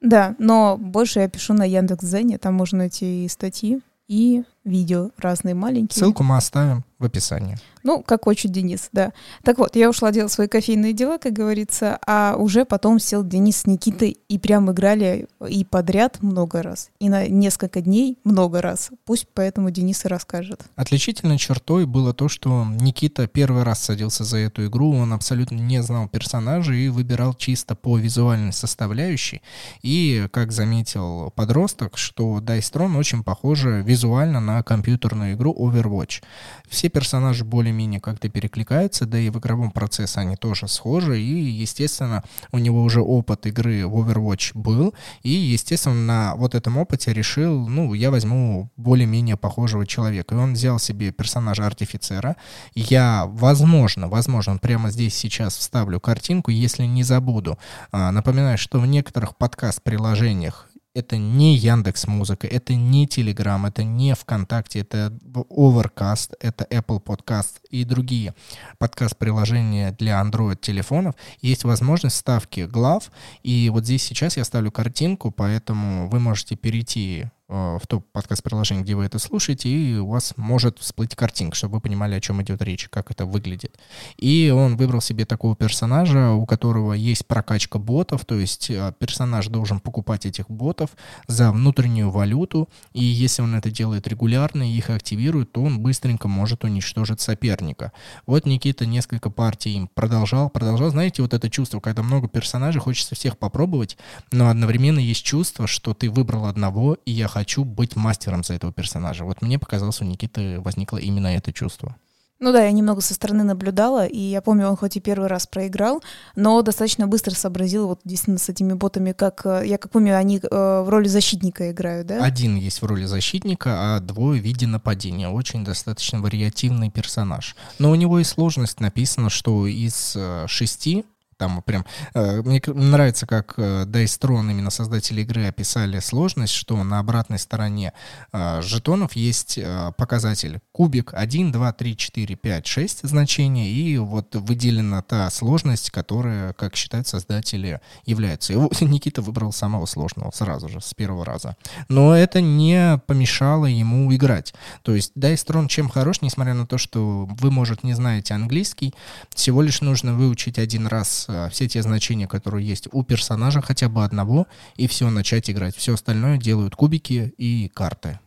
Да, 0.00 0.34
но 0.38 0.78
больше 0.78 1.20
я 1.20 1.28
пишу 1.28 1.52
на 1.52 1.64
Яндекс.Зене, 1.64 2.38
там 2.38 2.54
можно 2.54 2.78
найти 2.78 3.26
и 3.26 3.28
статьи, 3.28 3.82
и 4.08 4.44
видео 4.64 5.10
разные 5.18 5.54
маленькие. 5.54 5.98
Ссылку 5.98 6.22
мы 6.22 6.36
оставим 6.36 6.84
в 6.98 7.04
описании. 7.04 7.56
Ну, 7.82 8.02
как 8.02 8.24
хочет 8.24 8.50
Денис, 8.50 8.88
да. 8.92 9.12
Так 9.42 9.58
вот, 9.58 9.76
я 9.76 9.90
ушла 9.90 10.10
делать 10.10 10.32
свои 10.32 10.48
кофейные 10.48 10.94
дела, 10.94 11.18
как 11.18 11.34
говорится, 11.34 11.98
а 12.06 12.34
уже 12.38 12.64
потом 12.64 12.98
сел 12.98 13.22
Денис 13.22 13.58
с 13.58 13.66
Никитой 13.66 14.16
и 14.26 14.38
прям 14.38 14.70
играли 14.70 15.26
и 15.46 15.66
подряд 15.66 16.22
много 16.22 16.62
раз, 16.62 16.88
и 16.98 17.10
на 17.10 17.28
несколько 17.28 17.82
дней 17.82 18.16
много 18.24 18.62
раз. 18.62 18.90
Пусть 19.04 19.28
поэтому 19.34 19.70
Денис 19.70 20.02
и 20.06 20.08
расскажет. 20.08 20.62
Отличительной 20.76 21.36
чертой 21.36 21.84
было 21.84 22.14
то, 22.14 22.30
что 22.30 22.64
Никита 22.80 23.26
первый 23.26 23.64
раз 23.64 23.80
садился 23.80 24.24
за 24.24 24.38
эту 24.38 24.66
игру, 24.66 24.96
он 24.96 25.12
абсолютно 25.12 25.56
не 25.56 25.82
знал 25.82 26.08
персонажа 26.08 26.72
и 26.72 26.88
выбирал 26.88 27.34
чисто 27.34 27.74
по 27.74 27.98
визуальной 27.98 28.54
составляющей. 28.54 29.42
И, 29.82 30.26
как 30.32 30.52
заметил 30.52 31.32
подросток, 31.36 31.98
что 31.98 32.38
Throne 32.38 32.96
очень 32.96 33.22
похоже 33.22 33.82
визуально 33.82 34.40
на 34.40 34.53
компьютерную 34.62 35.34
игру 35.34 35.54
Overwatch. 35.58 36.22
Все 36.68 36.88
персонажи 36.88 37.44
более-менее 37.44 38.00
как-то 38.00 38.28
перекликаются, 38.28 39.06
да 39.06 39.18
и 39.18 39.30
в 39.30 39.38
игровом 39.38 39.70
процессе 39.70 40.20
они 40.20 40.36
тоже 40.36 40.68
схожи, 40.68 41.20
и, 41.20 41.40
естественно, 41.50 42.22
у 42.52 42.58
него 42.58 42.82
уже 42.82 43.00
опыт 43.00 43.46
игры 43.46 43.86
в 43.86 43.96
Overwatch 43.96 44.52
был, 44.54 44.94
и, 45.22 45.30
естественно, 45.30 45.94
на 45.94 46.34
вот 46.36 46.54
этом 46.54 46.76
опыте 46.76 47.12
решил, 47.12 47.68
ну, 47.68 47.94
я 47.94 48.10
возьму 48.10 48.70
более-менее 48.76 49.36
похожего 49.36 49.86
человека. 49.86 50.34
И 50.34 50.38
он 50.38 50.54
взял 50.54 50.78
себе 50.78 51.12
персонажа 51.12 51.66
артифицера. 51.66 52.36
Я, 52.74 53.26
возможно, 53.26 54.08
возможно, 54.08 54.58
прямо 54.58 54.90
здесь 54.90 55.14
сейчас 55.14 55.56
вставлю 55.56 56.00
картинку, 56.00 56.50
если 56.50 56.84
не 56.84 57.02
забуду. 57.02 57.58
А, 57.92 58.10
напоминаю, 58.12 58.58
что 58.58 58.80
в 58.80 58.86
некоторых 58.86 59.36
подкаст-приложениях 59.36 60.68
это 60.94 61.16
не 61.16 61.56
Яндекс 61.56 62.06
Музыка, 62.06 62.46
это 62.46 62.74
не 62.74 63.06
Telegram, 63.06 63.66
это 63.66 63.82
не 63.82 64.14
ВКонтакте, 64.14 64.80
это 64.80 65.12
Overcast, 65.34 66.34
это 66.40 66.64
Apple 66.70 67.02
Podcast 67.02 67.54
и 67.68 67.84
другие 67.84 68.34
подкаст-приложения 68.78 69.92
для 69.92 70.22
Android 70.22 70.56
телефонов. 70.56 71.16
Есть 71.40 71.64
возможность 71.64 72.16
ставки 72.16 72.60
глав, 72.60 73.10
и 73.42 73.68
вот 73.70 73.84
здесь 73.84 74.04
сейчас 74.04 74.36
я 74.36 74.44
ставлю 74.44 74.70
картинку, 74.70 75.32
поэтому 75.32 76.08
вы 76.08 76.20
можете 76.20 76.54
перейти 76.54 77.26
в 77.48 77.82
то 77.86 78.00
подкаст-приложение, 78.00 78.84
где 78.84 78.94
вы 78.94 79.04
это 79.04 79.18
слушаете, 79.18 79.68
и 79.68 79.96
у 79.98 80.08
вас 80.08 80.34
может 80.36 80.78
всплыть 80.78 81.14
картинка, 81.14 81.56
чтобы 81.56 81.74
вы 81.74 81.80
понимали, 81.82 82.14
о 82.14 82.20
чем 82.20 82.42
идет 82.42 82.62
речь, 82.62 82.88
как 82.88 83.10
это 83.10 83.26
выглядит. 83.26 83.78
И 84.16 84.50
он 84.54 84.76
выбрал 84.76 85.00
себе 85.02 85.26
такого 85.26 85.54
персонажа, 85.54 86.30
у 86.30 86.46
которого 86.46 86.94
есть 86.94 87.26
прокачка 87.26 87.78
ботов, 87.78 88.24
то 88.24 88.36
есть 88.36 88.70
э, 88.70 88.94
персонаж 88.98 89.48
должен 89.48 89.80
покупать 89.80 90.24
этих 90.24 90.48
ботов 90.48 90.90
за 91.26 91.52
внутреннюю 91.52 92.10
валюту, 92.10 92.68
и 92.92 93.04
если 93.04 93.42
он 93.42 93.54
это 93.54 93.70
делает 93.70 94.08
регулярно 94.08 94.62
и 94.62 94.76
их 94.76 94.88
активирует, 94.88 95.52
то 95.52 95.62
он 95.62 95.80
быстренько 95.80 96.28
может 96.28 96.64
уничтожить 96.64 97.20
соперника. 97.20 97.92
Вот 98.26 98.46
Никита 98.46 98.86
несколько 98.86 99.28
партий 99.28 99.74
им 99.74 99.88
продолжал, 99.92 100.48
продолжал. 100.48 100.90
Знаете, 100.90 101.20
вот 101.20 101.34
это 101.34 101.50
чувство, 101.50 101.80
когда 101.80 102.02
много 102.02 102.26
персонажей, 102.26 102.80
хочется 102.80 103.14
всех 103.14 103.36
попробовать, 103.36 103.98
но 104.32 104.48
одновременно 104.48 104.98
есть 104.98 105.24
чувство, 105.24 105.66
что 105.66 105.92
ты 105.92 106.10
выбрал 106.10 106.46
одного, 106.46 106.94
и 107.04 107.12
я 107.12 107.28
хочу 107.34 107.64
быть 107.64 107.96
мастером 107.96 108.44
за 108.44 108.54
этого 108.54 108.72
персонажа. 108.72 109.24
Вот 109.24 109.42
мне 109.42 109.58
показалось, 109.58 110.00
у 110.00 110.04
Никиты 110.04 110.60
возникло 110.60 110.98
именно 110.98 111.26
это 111.26 111.52
чувство. 111.52 111.96
Ну 112.40 112.52
да, 112.52 112.64
я 112.64 112.72
немного 112.72 113.00
со 113.00 113.14
стороны 113.14 113.42
наблюдала, 113.42 114.06
и 114.06 114.18
я 114.18 114.42
помню, 114.42 114.68
он 114.68 114.76
хоть 114.76 114.96
и 114.96 115.00
первый 115.00 115.28
раз 115.28 115.46
проиграл, 115.46 116.02
но 116.36 116.60
достаточно 116.62 117.06
быстро 117.06 117.32
сообразил 117.34 117.86
вот 117.86 118.00
действительно 118.04 118.38
с 118.38 118.48
этими 118.48 118.74
ботами, 118.74 119.12
как, 119.12 119.46
э, 119.46 119.62
я 119.66 119.78
как 119.78 119.90
помню, 119.90 120.16
они 120.16 120.38
э, 120.38 120.82
в 120.82 120.88
роли 120.88 121.08
защитника 121.08 121.70
играют, 121.70 122.08
да? 122.08 122.24
Один 122.24 122.56
есть 122.56 122.82
в 122.82 122.86
роли 122.86 123.04
защитника, 123.04 123.96
а 123.96 124.00
двое 124.00 124.40
в 124.40 124.44
виде 124.44 124.66
нападения. 124.66 125.28
Очень 125.28 125.64
достаточно 125.64 126.20
вариативный 126.20 126.90
персонаж. 126.90 127.56
Но 127.78 127.90
у 127.90 127.94
него 127.94 128.18
и 128.18 128.24
сложность 128.24 128.80
написано, 128.80 129.30
что 129.30 129.66
из 129.66 130.14
э, 130.16 130.46
шести 130.48 131.04
там 131.44 131.62
прям... 131.62 131.84
Э, 132.14 132.40
мне 132.42 132.62
нравится, 132.66 133.26
как 133.26 133.54
э, 133.58 133.84
Throne, 133.84 134.50
именно 134.50 134.70
создатели 134.70 135.20
игры, 135.20 135.46
описали 135.46 136.00
сложность, 136.00 136.54
что 136.54 136.82
на 136.82 136.98
обратной 136.98 137.38
стороне 137.38 137.92
э, 138.32 138.62
жетонов 138.62 139.14
есть 139.14 139.58
показатель 139.96 140.60
кубик 140.72 141.12
1, 141.12 141.52
2, 141.52 141.72
3, 141.72 141.96
4, 141.96 142.36
5, 142.36 142.66
6 142.66 143.08
значений, 143.08 143.70
и 143.70 143.98
вот 143.98 144.34
выделена 144.34 145.02
та 145.02 145.28
сложность, 145.30 145.90
которая, 145.90 146.54
как 146.54 146.76
считают 146.76 147.06
создатели, 147.06 147.80
является. 148.06 148.54
И 148.54 148.56
Никита 148.84 149.20
выбрал 149.20 149.52
самого 149.52 149.86
сложного 149.86 150.30
сразу 150.30 150.68
же, 150.68 150.80
с 150.80 150.94
первого 150.94 151.24
раза. 151.24 151.56
Но 151.88 152.16
это 152.16 152.40
не 152.40 153.00
помешало 153.06 153.66
ему 153.66 154.14
играть. 154.14 154.54
То 154.82 154.94
есть 154.94 155.12
Dice 155.14 155.46
Throne 155.46 155.68
чем 155.68 155.90
хорош, 155.90 156.22
несмотря 156.22 156.54
на 156.54 156.66
то, 156.66 156.78
что 156.78 157.28
вы, 157.28 157.50
может, 157.50 157.84
не 157.84 157.92
знаете 157.92 158.32
английский, 158.32 158.94
всего 159.34 159.60
лишь 159.60 159.82
нужно 159.82 160.14
выучить 160.14 160.58
один 160.58 160.86
раз 160.86 161.26
все 161.50 161.68
те 161.68 161.82
значения, 161.82 162.26
которые 162.26 162.66
есть 162.66 162.88
у 162.92 163.02
персонажа, 163.02 163.60
хотя 163.60 163.88
бы 163.88 164.04
одного, 164.04 164.46
и 164.76 164.86
все, 164.86 165.10
начать 165.10 165.50
играть. 165.50 165.76
Все 165.76 165.94
остальное 165.94 166.38
делают 166.38 166.76
кубики 166.76 167.34
и 167.38 167.68
карты. 167.68 168.18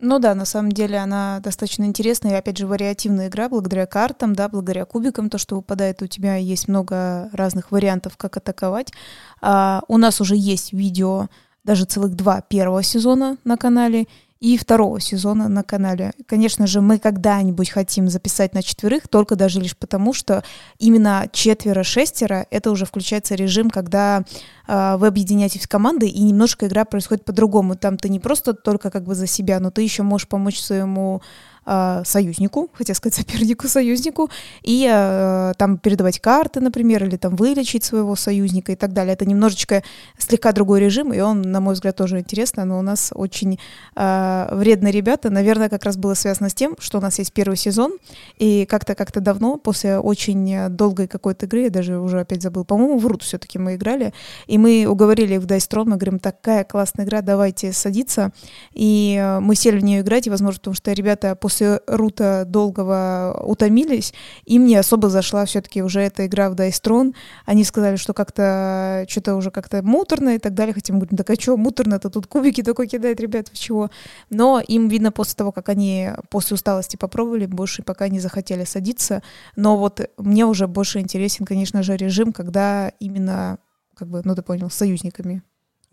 Ну 0.00 0.18
да, 0.18 0.34
на 0.34 0.44
самом 0.44 0.72
деле 0.72 0.98
она 0.98 1.40
достаточно 1.40 1.84
интересная 1.84 2.32
и, 2.32 2.34
опять 2.34 2.58
же, 2.58 2.66
вариативная 2.66 3.28
игра 3.28 3.48
благодаря 3.48 3.86
картам, 3.86 4.34
да, 4.34 4.48
благодаря 4.48 4.84
кубикам, 4.84 5.30
то, 5.30 5.38
что 5.38 5.56
выпадает 5.56 6.02
у 6.02 6.06
тебя, 6.06 6.36
есть 6.36 6.68
много 6.68 7.30
разных 7.32 7.70
вариантов, 7.70 8.16
как 8.16 8.36
атаковать. 8.36 8.92
А, 9.40 9.82
у 9.88 9.96
нас 9.96 10.20
уже 10.20 10.36
есть 10.36 10.72
видео, 10.72 11.28
даже 11.64 11.86
целых 11.86 12.14
два 12.14 12.42
первого 12.42 12.82
сезона 12.82 13.38
на 13.44 13.56
канале, 13.56 14.06
и 14.44 14.58
второго 14.58 15.00
сезона 15.00 15.48
на 15.48 15.62
канале. 15.62 16.12
Конечно 16.26 16.66
же, 16.66 16.82
мы 16.82 16.98
когда-нибудь 16.98 17.70
хотим 17.70 18.10
записать 18.10 18.52
на 18.52 18.62
четверых, 18.62 19.08
только 19.08 19.36
даже 19.36 19.58
лишь 19.58 19.74
потому, 19.74 20.12
что 20.12 20.44
именно 20.78 21.30
четверо-шестеро 21.32 22.46
это 22.50 22.70
уже 22.70 22.84
включается 22.84 23.36
режим, 23.36 23.70
когда 23.70 24.22
э, 24.66 24.96
вы 24.98 25.06
объединяетесь 25.06 25.62
в 25.62 25.68
команды, 25.70 26.08
и 26.08 26.20
немножко 26.20 26.66
игра 26.66 26.84
происходит 26.84 27.24
по-другому. 27.24 27.74
Там 27.74 27.96
ты 27.96 28.10
не 28.10 28.20
просто 28.20 28.52
только 28.52 28.90
как 28.90 29.04
бы 29.04 29.14
за 29.14 29.26
себя, 29.26 29.60
но 29.60 29.70
ты 29.70 29.80
еще 29.80 30.02
можешь 30.02 30.28
помочь 30.28 30.60
своему 30.60 31.22
э, 31.66 32.02
союзнику, 32.04 32.70
хотя 32.72 32.94
сказать 32.94 33.14
сопернику, 33.26 33.68
союзнику, 33.68 34.30
и 34.62 34.88
э, 34.90 35.52
там 35.56 35.78
передавать 35.78 36.20
карты, 36.20 36.60
например, 36.60 37.04
или 37.04 37.16
там 37.16 37.36
вылечить 37.36 37.84
своего 37.84 38.16
союзника 38.16 38.72
и 38.72 38.76
так 38.76 38.92
далее. 38.92 39.14
Это 39.14 39.26
немножечко 39.26 39.82
слегка 40.18 40.52
другой 40.52 40.80
режим, 40.80 41.12
и 41.12 41.20
он, 41.20 41.42
на 41.42 41.60
мой 41.60 41.74
взгляд, 41.74 41.96
тоже 41.96 42.18
интересно, 42.18 42.64
но 42.64 42.78
у 42.78 42.82
нас 42.82 43.12
очень 43.14 43.58
э, 43.96 44.48
вредные 44.52 44.92
ребята. 44.92 45.30
Наверное, 45.30 45.68
как 45.68 45.84
раз 45.84 45.96
было 45.96 46.14
связано 46.14 46.48
с 46.48 46.54
тем, 46.54 46.76
что 46.78 46.98
у 46.98 47.00
нас 47.00 47.18
есть 47.18 47.32
первый 47.32 47.56
сезон, 47.56 47.92
и 48.38 48.66
как-то 48.66 48.94
как-то 48.94 49.20
давно, 49.20 49.56
после 49.56 49.98
очень 49.98 50.68
долгой 50.70 51.06
какой-то 51.06 51.46
игры, 51.46 51.62
я 51.62 51.70
даже 51.70 51.98
уже 51.98 52.20
опять 52.20 52.42
забыл, 52.42 52.64
по-моему, 52.64 52.98
в 52.98 53.14
все-таки 53.18 53.58
мы 53.58 53.76
играли, 53.76 54.12
и 54.46 54.58
мы 54.58 54.86
уговорили 54.86 55.34
их 55.34 55.40
в 55.40 55.46
Dice 55.46 55.68
Throne, 55.68 55.84
мы 55.84 55.96
говорим, 55.96 56.18
такая 56.18 56.64
классная 56.64 57.04
игра, 57.04 57.20
давайте 57.20 57.72
садиться, 57.72 58.32
и 58.72 59.16
э, 59.20 59.40
мы 59.40 59.54
сели 59.54 59.78
в 59.78 59.84
нее 59.84 60.00
играть, 60.00 60.26
и, 60.26 60.30
возможно, 60.30 60.58
потому 60.58 60.74
что 60.74 60.92
ребята 60.92 61.34
после 61.36 61.53
после 61.54 61.80
рута 61.86 62.44
долгого 62.44 63.40
утомились, 63.46 64.12
им 64.44 64.66
не 64.66 64.74
особо 64.74 65.08
зашла 65.08 65.44
все-таки 65.44 65.84
уже 65.84 66.00
эта 66.00 66.26
игра 66.26 66.50
в 66.50 66.54
Throne. 66.54 67.14
Они 67.46 67.62
сказали, 67.62 67.94
что 67.94 68.12
как-то 68.12 69.06
что-то 69.08 69.36
уже 69.36 69.52
как-то 69.52 69.80
муторно 69.84 70.34
и 70.34 70.38
так 70.38 70.54
далее. 70.54 70.74
Хотя 70.74 70.92
мы 70.92 71.00
говорим, 71.00 71.16
так 71.16 71.30
а 71.30 71.40
что 71.40 71.56
муторно-то 71.56 72.10
тут 72.10 72.26
кубики 72.26 72.62
такой 72.62 72.88
кидает, 72.88 73.20
ребят, 73.20 73.50
в 73.52 73.56
чего? 73.56 73.90
Но 74.30 74.60
им 74.66 74.88
видно 74.88 75.12
после 75.12 75.36
того, 75.36 75.52
как 75.52 75.68
они 75.68 76.10
после 76.28 76.54
усталости 76.54 76.96
попробовали, 76.96 77.46
больше 77.46 77.84
пока 77.84 78.08
не 78.08 78.18
захотели 78.18 78.64
садиться. 78.64 79.22
Но 79.54 79.76
вот 79.76 80.00
мне 80.18 80.46
уже 80.46 80.66
больше 80.66 80.98
интересен, 80.98 81.44
конечно 81.44 81.84
же, 81.84 81.96
режим, 81.96 82.32
когда 82.32 82.88
именно 82.98 83.58
как 83.94 84.08
бы, 84.08 84.22
ну 84.24 84.34
ты 84.34 84.42
понял, 84.42 84.70
с 84.70 84.74
союзниками. 84.74 85.42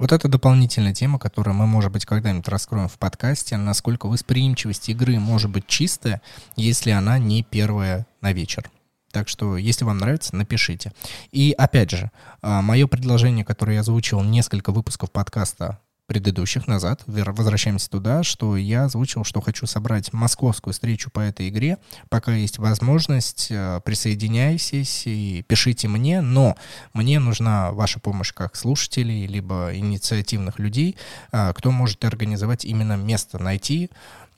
Вот 0.01 0.11
это 0.11 0.27
дополнительная 0.27 0.95
тема, 0.95 1.19
которую 1.19 1.53
мы, 1.53 1.67
может 1.67 1.91
быть, 1.91 2.07
когда-нибудь 2.07 2.47
раскроем 2.47 2.87
в 2.87 2.97
подкасте, 2.97 3.55
насколько 3.55 4.07
восприимчивость 4.07 4.89
игры 4.89 5.19
может 5.19 5.51
быть 5.51 5.67
чистая, 5.67 6.23
если 6.55 6.89
она 6.89 7.19
не 7.19 7.43
первая 7.43 8.07
на 8.19 8.33
вечер. 8.33 8.67
Так 9.11 9.27
что, 9.27 9.57
если 9.57 9.85
вам 9.85 9.99
нравится, 9.99 10.35
напишите. 10.35 10.91
И 11.31 11.53
опять 11.55 11.91
же, 11.91 12.09
а, 12.41 12.63
мое 12.63 12.87
предложение, 12.87 13.45
которое 13.45 13.75
я 13.75 13.81
озвучил 13.81 14.23
несколько 14.23 14.71
выпусков 14.71 15.11
подкаста 15.11 15.77
предыдущих 16.11 16.67
назад, 16.67 17.03
возвращаемся 17.05 17.89
туда, 17.89 18.21
что 18.23 18.57
я 18.57 18.83
озвучил, 18.83 19.23
что 19.23 19.39
хочу 19.39 19.65
собрать 19.65 20.11
московскую 20.11 20.73
встречу 20.73 21.09
по 21.09 21.21
этой 21.21 21.47
игре. 21.47 21.77
Пока 22.09 22.33
есть 22.33 22.57
возможность, 22.57 23.47
э, 23.49 23.79
присоединяйтесь 23.85 25.03
и 25.05 25.45
пишите 25.47 25.87
мне, 25.87 26.19
но 26.19 26.57
мне 26.91 27.19
нужна 27.19 27.71
ваша 27.71 28.01
помощь 28.01 28.33
как 28.33 28.57
слушателей, 28.57 29.25
либо 29.25 29.71
инициативных 29.73 30.59
людей, 30.59 30.97
э, 31.31 31.53
кто 31.55 31.71
может 31.71 32.03
организовать 32.03 32.65
именно 32.65 32.97
место, 32.97 33.39
найти, 33.39 33.89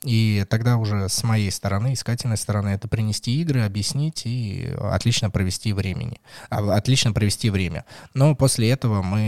и 0.04 0.44
тогда 0.48 0.76
уже 0.76 1.08
с 1.08 1.22
моей 1.22 1.50
стороны, 1.50 1.94
искательной 1.94 2.36
стороны, 2.36 2.68
это 2.68 2.88
принести 2.88 3.40
игры, 3.40 3.62
объяснить 3.62 4.22
и 4.26 4.74
отлично 4.78 5.30
провести 5.30 5.72
времени. 5.72 6.20
А, 6.50 6.76
отлично 6.76 7.12
провести 7.12 7.48
время. 7.48 7.84
Но 8.12 8.34
после 8.34 8.70
этого 8.70 9.02
мы 9.02 9.20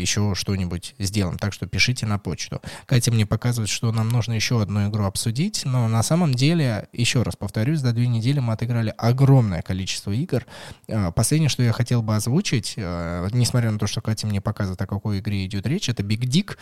еще 0.00 0.34
что-нибудь 0.34 0.94
сделаем. 0.98 1.38
Так 1.38 1.52
что 1.52 1.66
пишите 1.66 2.06
на 2.06 2.18
почту. 2.18 2.62
Катя 2.86 3.12
мне 3.12 3.26
показывает, 3.26 3.68
что 3.68 3.92
нам 3.92 4.08
нужно 4.08 4.32
еще 4.32 4.62
одну 4.62 4.88
игру 4.88 5.04
обсудить. 5.04 5.62
Но 5.66 5.86
на 5.88 6.02
самом 6.02 6.34
деле, 6.34 6.88
еще 6.92 7.22
раз 7.22 7.36
повторюсь, 7.36 7.80
за 7.80 7.92
две 7.92 8.06
недели 8.06 8.40
мы 8.40 8.54
отыграли 8.54 8.94
огромное 8.96 9.60
количество 9.60 10.12
игр. 10.12 10.46
А, 10.88 11.12
последнее, 11.12 11.50
что 11.50 11.62
я 11.62 11.72
хотел 11.72 12.02
бы 12.02 12.16
озвучить, 12.16 12.74
а, 12.78 13.28
несмотря 13.32 13.70
на 13.70 13.78
то, 13.78 13.86
что 13.86 14.00
Катя 14.00 14.26
мне 14.26 14.40
показывает, 14.40 14.80
о 14.80 14.86
какой 14.86 15.18
игре 15.18 15.44
идет 15.44 15.66
речь, 15.66 15.90
это 15.90 16.02
Big 16.02 16.20
Dick. 16.20 16.56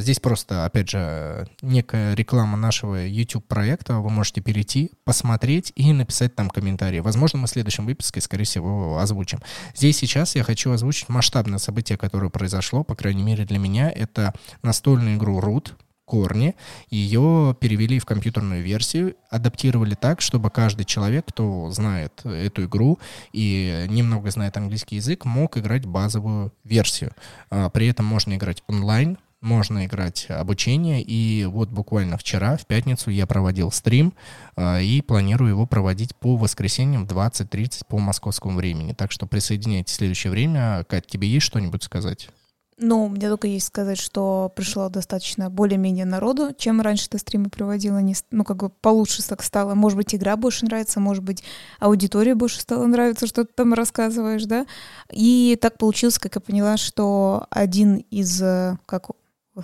Здесь 0.00 0.20
просто, 0.20 0.64
опять 0.64 0.88
же, 0.88 1.46
некая 1.60 2.14
реклама 2.14 2.56
нашего 2.56 2.93
нашего 2.94 3.06
YouTube-проекта 3.06 3.98
вы 3.98 4.10
можете 4.10 4.40
перейти, 4.40 4.92
посмотреть 5.04 5.72
и 5.76 5.92
написать 5.92 6.34
там 6.34 6.48
комментарии. 6.50 7.00
Возможно, 7.00 7.38
мы 7.40 7.46
в 7.46 7.50
следующем 7.50 7.86
выпуске, 7.86 8.20
скорее 8.20 8.44
всего, 8.44 8.98
озвучим. 8.98 9.40
Здесь 9.74 9.98
сейчас 9.98 10.36
я 10.36 10.42
хочу 10.42 10.72
озвучить 10.72 11.08
масштабное 11.08 11.58
событие, 11.58 11.98
которое 11.98 12.30
произошло, 12.30 12.84
по 12.84 12.94
крайней 12.94 13.22
мере 13.22 13.44
для 13.44 13.58
меня. 13.58 13.90
Это 13.90 14.32
настольную 14.62 15.16
игру 15.16 15.40
Root, 15.40 15.72
корни, 16.04 16.54
ее 16.90 17.56
перевели 17.58 17.98
в 17.98 18.04
компьютерную 18.04 18.62
версию, 18.62 19.16
адаптировали 19.30 19.94
так, 19.94 20.20
чтобы 20.20 20.50
каждый 20.50 20.84
человек, 20.84 21.24
кто 21.26 21.70
знает 21.70 22.20
эту 22.24 22.64
игру 22.64 22.98
и 23.32 23.86
немного 23.88 24.30
знает 24.30 24.56
английский 24.56 24.96
язык, 24.96 25.24
мог 25.24 25.56
играть 25.56 25.86
базовую 25.86 26.52
версию. 26.62 27.12
А, 27.48 27.70
при 27.70 27.86
этом 27.88 28.04
можно 28.04 28.34
играть 28.34 28.62
онлайн, 28.68 29.16
можно 29.44 29.86
играть 29.86 30.26
обучение. 30.28 31.02
И 31.02 31.44
вот 31.44 31.68
буквально 31.68 32.16
вчера, 32.18 32.56
в 32.56 32.66
пятницу, 32.66 33.10
я 33.10 33.26
проводил 33.26 33.70
стрим 33.70 34.14
э, 34.56 34.82
и 34.82 35.02
планирую 35.02 35.50
его 35.50 35.66
проводить 35.66 36.16
по 36.16 36.36
воскресеньям 36.36 37.06
в 37.06 37.12
20.30 37.12 37.82
по 37.86 37.98
московскому 37.98 38.56
времени. 38.56 38.92
Так 38.92 39.12
что 39.12 39.26
присоединяйтесь 39.26 39.92
в 39.92 39.96
следующее 39.96 40.30
время. 40.30 40.84
Кать, 40.88 41.06
тебе 41.06 41.28
есть 41.28 41.46
что-нибудь 41.46 41.82
сказать? 41.82 42.30
Ну, 42.76 43.06
мне 43.08 43.28
только 43.28 43.46
есть 43.46 43.68
сказать, 43.68 44.00
что 44.00 44.50
пришло 44.54 44.88
достаточно 44.88 45.48
более-менее 45.48 46.04
народу, 46.04 46.50
чем 46.56 46.80
раньше 46.80 47.08
ты 47.08 47.18
стримы 47.18 47.48
проводила. 47.48 47.98
Не, 47.98 48.16
ну, 48.32 48.42
как 48.42 48.56
бы 48.56 48.68
получше 48.68 49.22
так 49.22 49.44
стало. 49.44 49.74
Может 49.74 49.96
быть, 49.96 50.14
игра 50.14 50.36
больше 50.36 50.64
нравится, 50.64 50.98
может 50.98 51.22
быть, 51.22 51.44
аудитория 51.78 52.34
больше 52.34 52.60
стала 52.60 52.84
нравиться, 52.86 53.28
что 53.28 53.44
ты 53.44 53.52
там 53.54 53.74
рассказываешь, 53.74 54.44
да? 54.46 54.66
И 55.12 55.56
так 55.60 55.78
получилось, 55.78 56.18
как 56.18 56.34
я 56.34 56.40
поняла, 56.40 56.76
что 56.76 57.46
один 57.50 57.98
из, 58.10 58.42
э, 58.42 58.76
как 58.86 59.10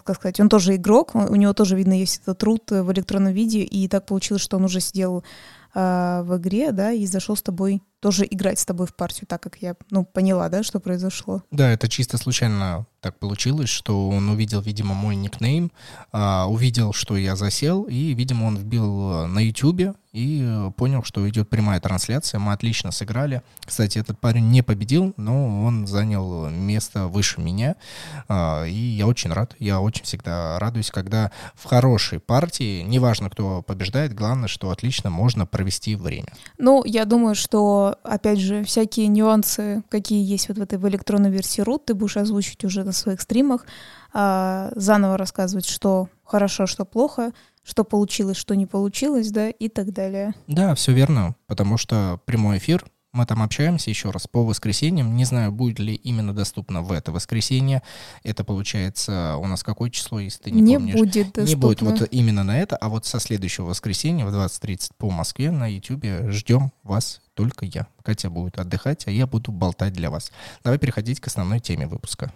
как 0.04 0.16
сказать, 0.16 0.40
он 0.40 0.48
тоже 0.48 0.76
игрок, 0.76 1.14
у 1.14 1.34
него 1.36 1.52
тоже, 1.52 1.76
видно, 1.76 1.98
есть 1.98 2.20
этот 2.22 2.38
труд 2.38 2.70
в 2.70 2.92
электронном 2.92 3.32
виде, 3.32 3.60
и 3.60 3.88
так 3.88 4.06
получилось, 4.06 4.42
что 4.42 4.56
он 4.56 4.64
уже 4.64 4.80
сидел 4.80 5.24
э, 5.74 6.22
в 6.24 6.36
игре, 6.36 6.72
да, 6.72 6.92
и 6.92 7.06
зашел 7.06 7.36
с 7.36 7.42
тобой 7.42 7.82
тоже 8.00 8.26
играть 8.28 8.58
с 8.58 8.64
тобой 8.64 8.86
в 8.86 8.94
партию, 8.94 9.26
так 9.26 9.42
как 9.42 9.56
я, 9.60 9.74
ну, 9.90 10.04
поняла, 10.04 10.48
да, 10.48 10.62
что 10.62 10.80
произошло. 10.80 11.42
Да, 11.50 11.70
это 11.70 11.88
чисто 11.88 12.18
случайно 12.18 12.86
так 13.00 13.18
получилось, 13.18 13.68
что 13.68 14.08
он 14.08 14.28
увидел, 14.28 14.60
видимо, 14.60 14.94
мой 14.94 15.16
никнейм, 15.16 15.70
а, 16.12 16.46
увидел, 16.48 16.92
что 16.92 17.16
я 17.16 17.36
засел, 17.36 17.82
и, 17.84 18.14
видимо, 18.14 18.46
он 18.46 18.56
вбил 18.56 19.26
на 19.26 19.40
YouTube 19.40 19.96
и 20.12 20.70
понял, 20.76 21.04
что 21.04 21.28
идет 21.28 21.48
прямая 21.48 21.80
трансляция. 21.80 22.40
Мы 22.40 22.52
отлично 22.52 22.90
сыграли. 22.90 23.42
Кстати, 23.64 23.98
этот 23.98 24.18
парень 24.18 24.50
не 24.50 24.62
победил, 24.62 25.14
но 25.16 25.64
он 25.64 25.86
занял 25.86 26.48
место 26.48 27.06
выше 27.06 27.40
меня, 27.40 27.76
а, 28.28 28.64
и 28.64 28.74
я 28.74 29.06
очень 29.06 29.32
рад. 29.32 29.54
Я 29.58 29.80
очень 29.80 30.04
всегда 30.04 30.58
радуюсь, 30.58 30.90
когда 30.90 31.30
в 31.54 31.64
хорошей 31.66 32.18
партии, 32.18 32.82
неважно, 32.82 33.30
кто 33.30 33.62
побеждает, 33.62 34.14
главное, 34.14 34.48
что 34.48 34.70
отлично 34.70 35.10
можно 35.10 35.46
провести 35.46 35.94
время. 35.94 36.32
Ну, 36.58 36.82
я 36.84 37.04
думаю, 37.04 37.34
что, 37.34 37.96
опять 38.02 38.40
же, 38.40 38.64
всякие 38.64 39.06
нюансы, 39.06 39.82
какие 39.88 40.24
есть 40.24 40.48
вот 40.48 40.58
в 40.58 40.62
этой 40.62 40.78
в 40.78 40.88
электронной 40.88 41.30
версии 41.30 41.62
root, 41.62 41.82
ты 41.86 41.94
будешь 41.94 42.16
озвучить 42.16 42.64
уже 42.64 42.82
на 42.84 42.92
своих 42.92 43.20
стримах, 43.20 43.64
а, 44.12 44.72
заново 44.74 45.16
рассказывать, 45.16 45.66
что 45.66 46.08
хорошо, 46.24 46.66
что 46.66 46.84
плохо, 46.84 47.32
что 47.70 47.84
получилось, 47.84 48.36
что 48.36 48.56
не 48.56 48.66
получилось, 48.66 49.30
да, 49.30 49.48
и 49.48 49.68
так 49.68 49.92
далее. 49.92 50.34
Да, 50.48 50.74
все 50.74 50.92
верно, 50.92 51.36
потому 51.46 51.76
что 51.76 52.20
прямой 52.26 52.58
эфир 52.58 52.84
мы 53.12 53.26
там 53.26 53.42
общаемся 53.42 53.90
еще 53.90 54.10
раз 54.10 54.26
по 54.28 54.44
воскресеньям. 54.44 55.16
Не 55.16 55.24
знаю, 55.24 55.52
будет 55.52 55.78
ли 55.78 55.94
именно 55.94 56.34
доступно 56.34 56.82
в 56.82 56.92
это 56.92 57.10
воскресенье. 57.12 57.82
Это 58.22 58.44
получается 58.44 59.36
у 59.36 59.46
нас 59.46 59.62
какое 59.62 59.90
число, 59.90 60.20
если 60.20 60.44
ты 60.44 60.50
не, 60.52 60.60
не 60.62 60.76
помнишь? 60.76 60.94
Будет 60.94 61.32
доступно. 61.32 61.48
Не 61.48 61.54
будет 61.54 61.82
вот 61.82 62.08
именно 62.10 62.44
на 62.44 62.58
это, 62.58 62.76
а 62.76 62.88
вот 62.88 63.06
со 63.06 63.18
следующего 63.18 63.66
воскресенья 63.66 64.26
в 64.26 64.34
20.30 64.34 64.90
по 64.96 65.10
Москве 65.10 65.50
на 65.50 65.66
YouTube 65.66 66.04
ждем 66.28 66.72
вас 66.82 67.20
только 67.34 67.66
я. 67.66 67.86
Катя 68.02 68.30
будет 68.30 68.58
отдыхать, 68.58 69.06
а 69.06 69.10
я 69.10 69.26
буду 69.26 69.50
болтать 69.52 69.92
для 69.92 70.10
вас. 70.10 70.30
Давай 70.62 70.78
переходить 70.78 71.20
к 71.20 71.26
основной 71.26 71.60
теме 71.60 71.86
выпуска. 71.86 72.32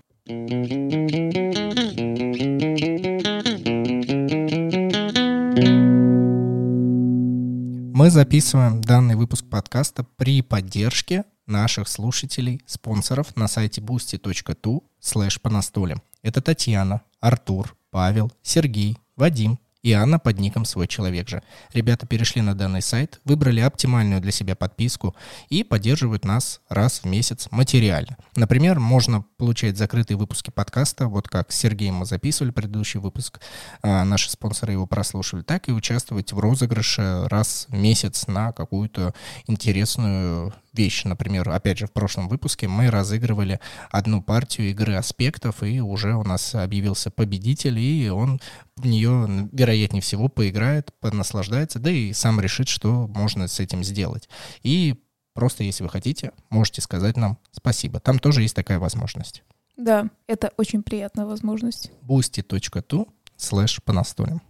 Мы 7.95 8.11
записываем 8.11 8.81
данный 8.81 9.15
выпуск 9.15 9.45
подкаста 9.49 10.05
при 10.17 10.43
поддержке 10.43 11.23
наших 11.47 11.87
слушателей, 11.87 12.61
спонсоров 12.67 13.37
на 13.37 13.47
сайте 13.47 13.81
boosty.tu 13.81 14.83
слэш 14.99 15.41
по 15.41 15.49
настоле. 15.49 15.99
Это 16.21 16.41
Татьяна, 16.41 17.03
Артур, 17.21 17.77
Павел, 17.93 18.33
Сергей, 18.43 18.99
Вадим, 19.15 19.61
и 19.85 19.93
Анна 19.93 20.19
под 20.19 20.39
ником 20.39 20.65
«Свой 20.65 20.89
человек 20.89 21.29
же». 21.29 21.43
Ребята 21.75 22.07
перешли 22.07 22.41
на 22.41 22.55
данный 22.55 22.81
сайт, 22.81 23.21
выбрали 23.25 23.61
оптимальную 23.61 24.23
для 24.23 24.33
себя 24.33 24.57
подписку 24.57 25.15
и 25.51 25.63
поддерживают 25.63 26.25
нас 26.25 26.63
раз 26.71 27.01
в 27.01 27.05
месяц 27.05 27.49
материально. 27.51 28.17
Например, 28.35 28.81
можно 28.81 29.27
получать 29.37 29.77
закрытые 29.77 30.17
выпуски 30.17 30.49
подкаста, 30.49 31.07
вот 31.07 31.29
как 31.29 31.53
с 31.53 31.57
Сергеем 31.57 31.97
мы 31.97 32.07
записывали 32.07 32.51
предыдущий 32.51 32.99
выпуск, 32.99 33.41
а 33.83 34.05
наши 34.05 34.31
спонсоры 34.31 34.73
его 34.73 34.87
прослушали, 34.87 35.43
так 35.43 35.69
и 35.69 35.73
участвовать 35.73 36.33
в 36.33 36.39
розыгрыше 36.39 37.27
раз 37.29 37.67
в 37.69 37.75
месяц 37.75 38.27
на 38.27 38.53
какую-то 38.53 39.13
интересную 39.47 40.55
вещь. 40.75 41.05
Например, 41.05 41.49
опять 41.51 41.79
же, 41.79 41.87
в 41.87 41.93
прошлом 41.93 42.29
выпуске 42.29 42.69
мы 42.69 42.91
разыгрывали 42.91 43.61
одну 43.91 44.23
партию 44.23 44.71
игры 44.71 44.95
аспектов, 44.95 45.63
и 45.63 45.81
уже 45.81 46.15
у 46.15 46.25
нас 46.25 46.55
объявился 46.55 47.11
победитель, 47.11 47.79
и 47.79 48.09
он 48.09 48.41
в 48.77 48.87
нее, 48.87 49.49
вероятнее 49.53 50.03
всего, 50.03 50.29
поиграет, 50.29 50.93
наслаждается, 51.03 51.79
да 51.79 51.91
и 51.91 52.13
сам 52.13 52.41
решит, 52.41 52.69
что 52.69 53.07
можно 53.09 53.49
с 53.49 53.61
этим 53.61 53.85
сделать. 53.85 54.29
И 54.63 54.97
просто, 55.33 55.65
если 55.65 55.85
вы 55.85 55.91
хотите, 55.91 56.33
можете 56.51 56.81
сказать 56.81 57.17
нам 57.17 57.39
спасибо. 57.53 58.01
Там 58.01 58.19
тоже 58.19 58.43
есть 58.43 58.57
такая 58.57 58.79
возможность. 58.79 59.43
Да, 59.77 60.09
это 60.27 60.53
очень 60.57 60.83
приятная 60.83 61.27
возможность. 61.27 61.91
boosty.tu 62.03 63.09
слэш 63.37 63.83
по 63.83 63.93
настолям. 63.93 64.43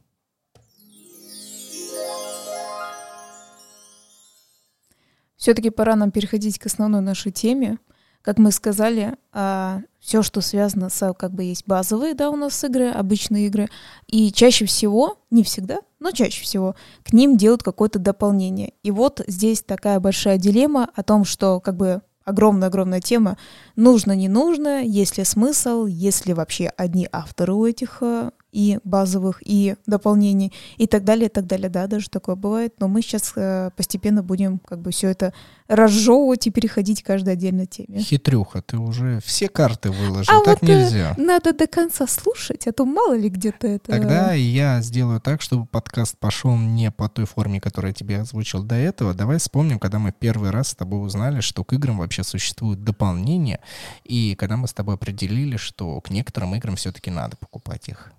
Все-таки 5.37 5.71
пора 5.71 5.97
нам 5.97 6.11
переходить 6.11 6.59
к 6.59 6.67
основной 6.67 7.01
нашей 7.01 7.33
теме. 7.33 7.79
Как 8.23 8.39
мы 8.39 8.53
сказали, 8.53 9.17
а, 9.33 9.83
все, 10.01 10.23
что 10.23 10.41
связано 10.41 10.89
с, 10.89 11.13
как 11.15 11.33
бы 11.33 11.45
есть 11.45 11.67
базовые, 11.67 12.15
да, 12.15 12.31
у 12.31 12.37
нас 12.37 12.63
игры, 12.65 12.91
обычные 12.91 13.47
игры, 13.49 13.69
и 14.07 14.33
чаще 14.33 14.65
всего, 14.65 15.19
не 15.31 15.43
всегда, 15.43 15.81
но 16.01 16.11
чаще 16.11 16.43
всего, 16.43 16.75
к 17.03 17.13
ним 17.13 17.37
делают 17.37 17.63
какое-то 17.63 17.99
дополнение. 17.99 18.73
И 18.83 18.91
вот 18.91 19.21
здесь 19.27 19.63
такая 19.63 20.01
большая 20.01 20.39
дилемма 20.39 20.89
о 20.95 21.03
том, 21.03 21.25
что 21.25 21.61
как 21.61 21.77
бы 21.77 22.01
огромная-огромная 22.25 23.01
тема, 23.01 23.37
нужно, 23.77 24.13
не 24.13 24.29
нужно, 24.29 24.83
есть 24.85 25.19
ли 25.19 25.25
смысл, 25.25 25.87
есть 25.87 26.27
ли 26.27 26.35
вообще 26.35 26.69
одни 26.77 27.09
авторы 27.11 27.53
у 27.55 27.67
этих 27.67 27.99
э, 28.03 28.31
и 28.55 28.79
базовых, 28.85 29.43
и 29.45 29.75
дополнений, 29.85 30.53
и 30.77 30.87
так 30.87 31.05
далее, 31.05 31.27
и 31.27 31.29
так 31.29 31.47
далее. 31.47 31.69
Да, 31.69 31.87
даже 31.89 32.09
такое 32.09 32.37
бывает. 32.37 32.75
Но 32.79 32.87
мы 32.87 33.03
сейчас 33.03 33.33
э, 33.35 33.71
постепенно 33.77 34.23
будем 34.23 34.61
как 34.61 34.81
бы 34.81 34.93
все 34.93 35.09
это 35.09 35.35
разжевывать 35.67 36.47
и 36.47 36.51
переходить 36.51 37.03
к 37.03 37.07
каждой 37.07 37.35
отдельной 37.35 37.67
теме. 37.67 37.99
Хитрюха, 37.99 38.63
ты 38.63 38.79
уже 38.79 39.19
все 39.25 39.49
карты 39.49 39.91
выложил, 39.91 40.33
а 40.33 40.45
так 40.45 40.63
вот 40.63 40.71
э, 40.71 40.73
нельзя. 40.73 41.15
Надо 41.19 41.53
до 41.53 41.67
конца 41.67 42.07
слушать, 42.07 42.69
а 42.69 42.73
то 42.73 42.85
мало 42.85 43.17
ли 43.17 43.29
где-то 43.29 43.67
это... 43.67 43.91
Тогда 43.91 44.33
я 44.35 44.81
сделаю 44.83 45.21
так, 45.21 45.43
чтобы 45.43 45.67
подкаст 45.67 46.17
пошел 46.19 46.57
не 46.57 46.93
по 46.93 47.09
той 47.09 47.27
форме, 47.27 47.61
которую 47.61 47.91
я 47.91 47.95
тебе 47.95 48.21
озвучил 48.21 48.63
до 48.63 48.77
этого. 48.77 49.15
Давай 49.15 49.39
вспомним, 49.39 49.81
когда 49.81 49.99
мы 49.99 50.13
первый 50.13 50.51
раз 50.51 50.69
с 50.69 50.75
тобой 50.77 51.05
узнали, 51.05 51.41
что 51.41 51.65
к 51.65 51.73
играм 51.73 51.99
вообще 51.99 52.23
существуют 52.23 52.85
дополнения, 52.85 53.59
и 54.05 54.35
когда 54.37 54.57
мы 54.57 54.69
с 54.69 54.73
тобой 54.73 54.95
определили, 54.95 55.57
что 55.57 56.01
к 56.01 56.11
некоторым 56.11 56.55
играм 56.55 56.77
все-таки 56.77 57.11
надо 57.11 57.37
покупать 57.37 57.89
их. 57.89 58.13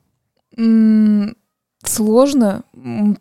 Сложно. 1.84 2.64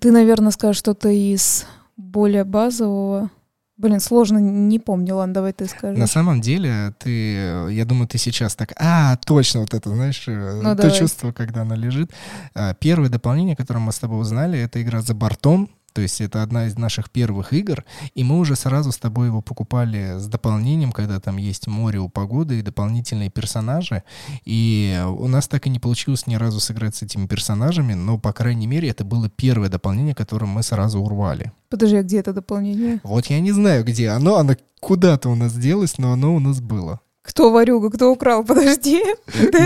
Ты, 0.01 0.13
наверное, 0.13 0.51
скажешь 0.51 0.79
что-то 0.79 1.09
из 1.09 1.67
более 1.97 2.45
базового. 2.45 3.31
Блин, 3.77 3.99
сложно, 3.99 4.39
не 4.39 4.79
помню, 4.79 5.17
ладно, 5.17 5.35
давай 5.35 5.53
ты 5.53 5.67
скажи. 5.67 5.99
На 5.99 6.07
самом 6.07 6.41
деле, 6.41 6.95
ты, 7.01 7.73
я 7.73 7.85
думаю, 7.85 8.07
ты 8.07 8.19
сейчас 8.19 8.55
так, 8.55 8.73
а, 8.79 9.17
точно 9.17 9.61
вот 9.61 9.75
это, 9.75 9.91
знаешь, 9.91 10.23
э, 10.29 10.61
ну, 10.63 10.77
то 10.77 10.83
давай. 10.83 10.97
чувство, 10.97 11.33
когда 11.33 11.63
она 11.63 11.75
лежит. 11.75 12.13
А, 12.55 12.75
первое 12.75 13.09
дополнение, 13.09 13.57
которое 13.57 13.81
мы 13.81 13.91
с 13.91 13.99
тобой 13.99 14.21
узнали, 14.21 14.61
это 14.61 14.81
игра 14.81 15.03
«За 15.03 15.13
бортом», 15.13 15.71
то 15.95 16.03
есть 16.03 16.21
это 16.21 16.43
одна 16.43 16.67
из 16.67 16.77
наших 16.77 17.09
первых 17.09 17.53
игр, 17.53 17.85
и 18.15 18.25
мы 18.25 18.39
уже 18.39 18.57
сразу 18.57 18.91
с 18.91 18.99
тобой 18.99 19.29
его 19.29 19.41
покупали 19.41 20.19
с 20.19 20.27
дополнением, 20.27 20.91
когда 20.91 21.21
там 21.21 21.37
есть 21.37 21.69
море 21.69 22.01
у 22.01 22.09
погоды 22.09 22.59
и 22.59 22.63
дополнительные 22.63 23.31
персонажи. 23.31 24.03
И 24.45 25.01
у 25.07 25.29
нас 25.29 25.47
так 25.47 25.69
и 25.69 25.71
не 25.71 25.79
получилось 25.79 26.27
ни 26.27 26.35
разу 26.35 26.59
сыграть 26.59 26.97
с 26.97 27.03
этими 27.03 27.27
персонажами, 27.27 27.95
но, 27.95 28.19
по 28.19 28.33
крайней 28.33 28.67
мере, 28.67 28.89
это 28.89 29.05
было 29.05 29.29
первое 29.29 29.69
дополнение, 29.69 30.17
которое 30.17 30.47
мы 30.47 30.65
сразу 30.65 30.99
урвали. 30.99 31.53
Подожди, 31.71 31.97
а 31.97 32.03
где 32.03 32.19
это 32.19 32.33
дополнение? 32.33 33.01
Вот 33.05 33.27
я 33.27 33.39
не 33.39 33.53
знаю, 33.53 33.85
где 33.85 34.09
оно. 34.09 34.37
Оно 34.37 34.57
куда-то 34.81 35.29
у 35.29 35.37
нас 35.37 35.55
делось, 35.55 35.99
но 35.99 36.13
оно 36.13 36.35
у 36.35 36.41
нас 36.41 36.61
было. 36.61 37.01
Кто 37.25 37.51
варюга, 37.51 37.91
кто 37.91 38.13
украл? 38.13 38.45
Подожди. 38.47 39.03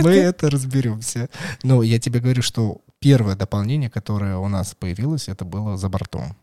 Мы 0.02 0.10
это 0.10 0.48
разберемся. 0.48 1.28
Но 1.64 1.82
я 1.82 1.98
тебе 1.98 2.20
говорю, 2.20 2.40
что 2.40 2.80
первое 3.00 3.34
дополнение, 3.34 3.90
которое 3.90 4.36
у 4.36 4.48
нас 4.48 4.74
появилось, 4.74 5.28
это 5.28 5.44
было 5.44 5.76
за 5.76 5.88
бортом. 5.88 6.36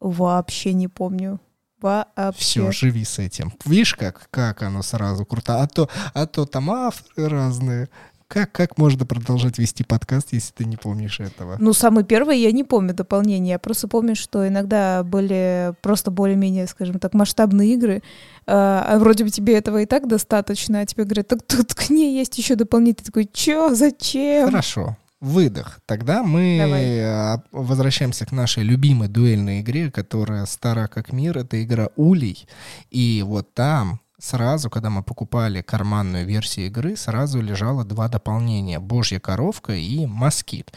Вообще 0.00 0.72
не 0.72 0.88
помню. 0.88 1.38
Вообще. 1.80 2.40
Все, 2.40 2.72
живи 2.72 3.04
с 3.04 3.18
этим. 3.18 3.52
Видишь, 3.66 3.94
как, 3.94 4.28
как 4.30 4.62
оно 4.62 4.82
сразу 4.82 5.24
круто. 5.26 5.62
А 5.62 5.66
то, 5.66 5.88
а 6.14 6.26
то 6.26 6.46
там 6.46 6.70
авторы 6.70 7.28
разные. 7.28 7.88
Как, 8.28 8.52
как 8.52 8.76
можно 8.76 9.06
продолжать 9.06 9.58
вести 9.58 9.84
подкаст, 9.84 10.28
если 10.32 10.52
ты 10.52 10.64
не 10.66 10.76
помнишь 10.76 11.18
этого? 11.18 11.56
Ну, 11.58 11.72
самый 11.72 12.04
первый 12.04 12.38
я 12.38 12.52
не 12.52 12.62
помню 12.62 12.92
дополнение. 12.92 13.52
Я 13.52 13.58
просто 13.58 13.88
помню, 13.88 14.14
что 14.14 14.46
иногда 14.46 15.02
были 15.02 15.72
просто 15.80 16.10
более-менее, 16.10 16.66
скажем 16.66 16.98
так, 16.98 17.14
масштабные 17.14 17.72
игры. 17.72 18.02
А, 18.46 18.84
а 18.86 18.98
вроде 18.98 19.24
бы 19.24 19.30
тебе 19.30 19.56
этого 19.56 19.80
и 19.80 19.86
так 19.86 20.06
достаточно, 20.06 20.80
а 20.80 20.86
тебе 20.86 21.04
говорят, 21.04 21.28
так 21.28 21.42
тут 21.42 21.72
к 21.72 21.88
ней 21.88 22.18
есть 22.18 22.36
еще 22.36 22.54
дополнение. 22.54 22.96
Ты 22.96 23.04
такой, 23.04 23.28
чё, 23.32 23.74
зачем? 23.74 24.46
Хорошо 24.46 24.96
выдох. 25.20 25.80
Тогда 25.86 26.22
мы 26.22 26.58
Давай. 26.60 27.00
А, 27.00 27.42
возвращаемся 27.50 28.26
к 28.26 28.32
нашей 28.32 28.62
любимой 28.62 29.08
дуэльной 29.08 29.62
игре, 29.62 29.90
которая 29.90 30.44
стара 30.46 30.86
как 30.86 31.12
мир. 31.12 31.38
Это 31.38 31.62
игра 31.62 31.88
Улей. 31.96 32.46
И 32.90 33.24
вот 33.26 33.54
там 33.54 34.00
сразу, 34.18 34.68
когда 34.70 34.90
мы 34.90 35.02
покупали 35.02 35.62
карманную 35.62 36.26
версию 36.26 36.66
игры, 36.66 36.96
сразу 36.96 37.40
лежало 37.40 37.84
два 37.84 38.08
дополнения. 38.08 38.80
Божья 38.80 39.20
коровка 39.20 39.72
и 39.72 40.06
москит. 40.06 40.72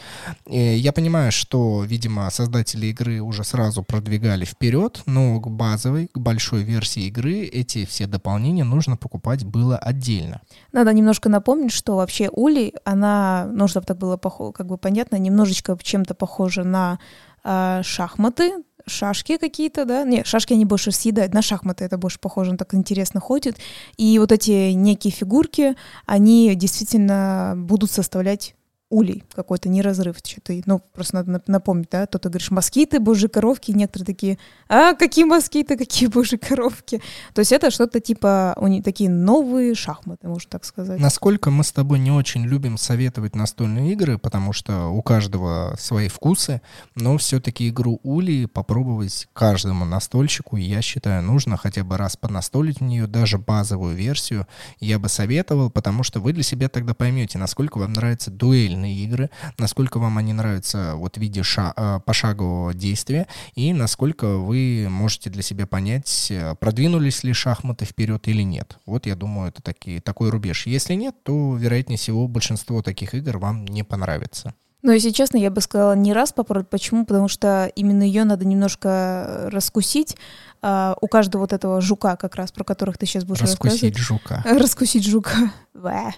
И 0.46 0.58
я 0.58 0.92
понимаю, 0.92 1.32
что, 1.32 1.84
видимо, 1.84 2.30
создатели 2.30 2.86
игры 2.86 3.20
уже 3.20 3.44
сразу 3.44 3.82
продвигали 3.82 4.44
вперед, 4.44 5.02
но 5.06 5.40
к 5.40 5.48
базовой, 5.48 6.08
к 6.08 6.18
большой 6.18 6.62
версии 6.62 7.06
игры 7.08 7.40
эти 7.44 7.84
все 7.84 8.06
дополнения 8.06 8.64
нужно 8.64 8.96
покупать 8.96 9.44
было 9.44 9.76
отдельно. 9.76 10.40
Надо 10.72 10.92
немножко 10.92 11.28
напомнить, 11.28 11.72
что 11.72 11.96
вообще 11.96 12.28
Ули, 12.32 12.74
она, 12.84 13.48
ну, 13.52 13.68
чтобы 13.68 13.86
так 13.86 13.98
было 13.98 14.16
как 14.16 14.66
бы 14.66 14.78
понятно, 14.78 15.16
немножечко 15.16 15.76
чем-то 15.82 16.14
похожа 16.14 16.64
на 16.64 16.98
э, 17.44 17.82
шахматы, 17.82 18.52
шашки 18.86 19.36
какие-то, 19.36 19.84
да? 19.84 20.04
Не, 20.04 20.24
шашки 20.24 20.52
они 20.52 20.64
больше 20.64 20.92
съедают, 20.92 21.34
на 21.34 21.42
шахматы 21.42 21.84
это 21.84 21.98
больше 21.98 22.18
похоже, 22.20 22.50
он 22.52 22.56
так 22.56 22.74
интересно 22.74 23.20
ходит. 23.20 23.58
И 23.96 24.18
вот 24.18 24.32
эти 24.32 24.72
некие 24.72 25.12
фигурки, 25.12 25.74
они 26.06 26.54
действительно 26.54 27.54
будут 27.56 27.90
составлять 27.90 28.54
улей 28.92 29.24
какой-то, 29.34 29.70
не 29.70 29.80
разрывчатый. 29.80 30.62
Ну, 30.66 30.80
просто 30.92 31.16
надо 31.16 31.42
напомнить, 31.46 31.88
да, 31.90 32.06
то 32.06 32.18
ты 32.18 32.28
говоришь 32.28 32.50
москиты, 32.50 33.00
божьи 33.00 33.26
коровки, 33.26 33.70
некоторые 33.70 34.06
такие, 34.06 34.38
а, 34.68 34.92
какие 34.92 35.24
москиты, 35.24 35.76
какие 35.78 36.08
божьи 36.08 36.36
коровки. 36.36 37.00
То 37.32 37.40
есть 37.40 37.52
это 37.52 37.70
что-то 37.70 38.00
типа, 38.00 38.54
у 38.60 38.66
них 38.66 38.84
такие 38.84 39.08
новые 39.08 39.74
шахматы, 39.74 40.28
можно 40.28 40.50
так 40.50 40.66
сказать. 40.66 41.00
Насколько 41.00 41.50
мы 41.50 41.64
с 41.64 41.72
тобой 41.72 41.98
не 41.98 42.10
очень 42.10 42.44
любим 42.44 42.76
советовать 42.76 43.34
настольные 43.34 43.92
игры, 43.92 44.18
потому 44.18 44.52
что 44.52 44.88
у 44.88 45.00
каждого 45.00 45.74
свои 45.78 46.08
вкусы, 46.08 46.60
но 46.94 47.16
все-таки 47.16 47.70
игру 47.70 47.98
Ули 48.02 48.44
попробовать 48.44 49.26
каждому 49.32 49.86
настольщику, 49.86 50.56
я 50.56 50.82
считаю, 50.82 51.22
нужно 51.22 51.56
хотя 51.56 51.82
бы 51.82 51.96
раз 51.96 52.18
понастолить 52.18 52.80
в 52.80 52.84
нее, 52.84 53.06
даже 53.06 53.38
базовую 53.38 53.96
версию, 53.96 54.46
я 54.80 54.98
бы 54.98 55.08
советовал, 55.08 55.70
потому 55.70 56.02
что 56.02 56.20
вы 56.20 56.34
для 56.34 56.42
себя 56.42 56.68
тогда 56.68 56.92
поймете, 56.92 57.38
насколько 57.38 57.78
вам 57.78 57.94
нравится 57.94 58.30
дуэль 58.30 58.81
настольные 58.82 58.94
игры, 58.94 59.30
насколько 59.58 59.98
вам 59.98 60.18
они 60.18 60.32
нравятся 60.32 60.94
вот 60.96 61.16
в 61.16 61.20
виде 61.20 61.42
ша- 61.42 61.72
э, 61.76 62.00
пошагового 62.04 62.74
действия, 62.74 63.26
и 63.54 63.72
насколько 63.72 64.38
вы 64.38 64.88
можете 64.90 65.30
для 65.30 65.42
себя 65.42 65.66
понять, 65.66 66.28
э, 66.30 66.54
продвинулись 66.60 67.24
ли 67.24 67.32
шахматы 67.32 67.84
вперед 67.84 68.28
или 68.28 68.42
нет. 68.42 68.78
Вот 68.86 69.06
я 69.06 69.14
думаю, 69.14 69.48
это 69.48 69.62
такие, 69.62 70.00
такой 70.00 70.30
рубеж. 70.30 70.66
Если 70.66 70.94
нет, 70.94 71.14
то, 71.22 71.56
вероятнее 71.56 71.96
всего, 71.98 72.28
большинство 72.28 72.82
таких 72.82 73.14
игр 73.14 73.38
вам 73.38 73.64
не 73.66 73.84
понравится. 73.84 74.54
Но, 74.84 74.92
если 74.92 75.10
честно, 75.10 75.38
я 75.38 75.50
бы 75.50 75.60
сказала 75.60 75.94
не 75.94 76.12
раз 76.12 76.32
попробовать. 76.32 76.68
Почему? 76.68 77.06
Потому 77.06 77.28
что 77.28 77.70
именно 77.76 78.02
ее 78.02 78.24
надо 78.24 78.44
немножко 78.44 79.48
раскусить. 79.52 80.16
Uh, 80.62 80.96
у 81.00 81.08
каждого 81.08 81.42
вот 81.42 81.52
этого 81.52 81.80
жука, 81.80 82.14
как 82.14 82.36
раз, 82.36 82.52
про 82.52 82.62
которых 82.62 82.96
ты 82.96 83.04
сейчас 83.04 83.24
будешь 83.24 83.40
раскусить 83.40 83.98
жука. 83.98 84.42
Раскусить 84.44 85.04
жука. 85.04 85.52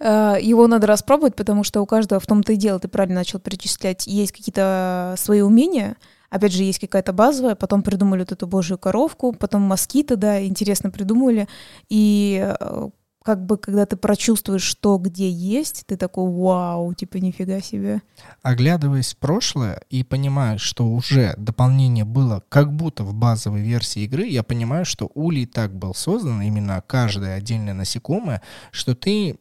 Uh, 0.00 0.42
его 0.42 0.66
надо 0.66 0.88
распробовать, 0.88 1.36
потому 1.36 1.62
что 1.62 1.80
у 1.80 1.86
каждого 1.86 2.18
в 2.20 2.26
том-то 2.26 2.54
и 2.54 2.56
дело, 2.56 2.80
ты 2.80 2.88
правильно 2.88 3.20
начал 3.20 3.38
перечислять, 3.38 4.06
есть 4.08 4.32
какие-то 4.32 5.14
свои 5.16 5.42
умения, 5.42 5.96
опять 6.30 6.52
же, 6.52 6.64
есть 6.64 6.80
какая-то 6.80 7.12
базовая, 7.12 7.54
потом 7.54 7.84
придумали 7.84 8.20
вот 8.20 8.32
эту 8.32 8.48
божью 8.48 8.76
коровку, 8.76 9.32
потом 9.32 9.62
москиты, 9.62 10.16
да, 10.16 10.44
интересно 10.44 10.90
придумали, 10.90 11.46
и 11.88 12.54
э, 12.58 12.88
как 13.24 13.46
бы, 13.46 13.56
когда 13.56 13.86
ты 13.86 13.96
прочувствуешь, 13.96 14.62
что 14.62 14.98
где 14.98 15.30
есть, 15.30 15.84
ты 15.86 15.96
такой, 15.96 16.30
вау, 16.30 16.92
типа, 16.92 17.16
нифига 17.16 17.62
себе. 17.62 18.02
Оглядываясь 18.42 19.14
в 19.14 19.16
прошлое 19.16 19.80
и 19.88 20.04
понимая, 20.04 20.58
что 20.58 20.86
уже 20.86 21.34
дополнение 21.38 22.04
было 22.04 22.44
как 22.50 22.70
будто 22.74 23.02
в 23.02 23.14
базовой 23.14 23.62
версии 23.62 24.02
игры, 24.02 24.26
я 24.26 24.42
понимаю, 24.42 24.84
что 24.84 25.10
Улей 25.14 25.46
так 25.46 25.74
был 25.74 25.94
создан, 25.94 26.42
именно 26.42 26.82
каждое 26.86 27.36
отдельное 27.36 27.72
насекомое, 27.72 28.42
что 28.70 28.94
ты 28.94 29.38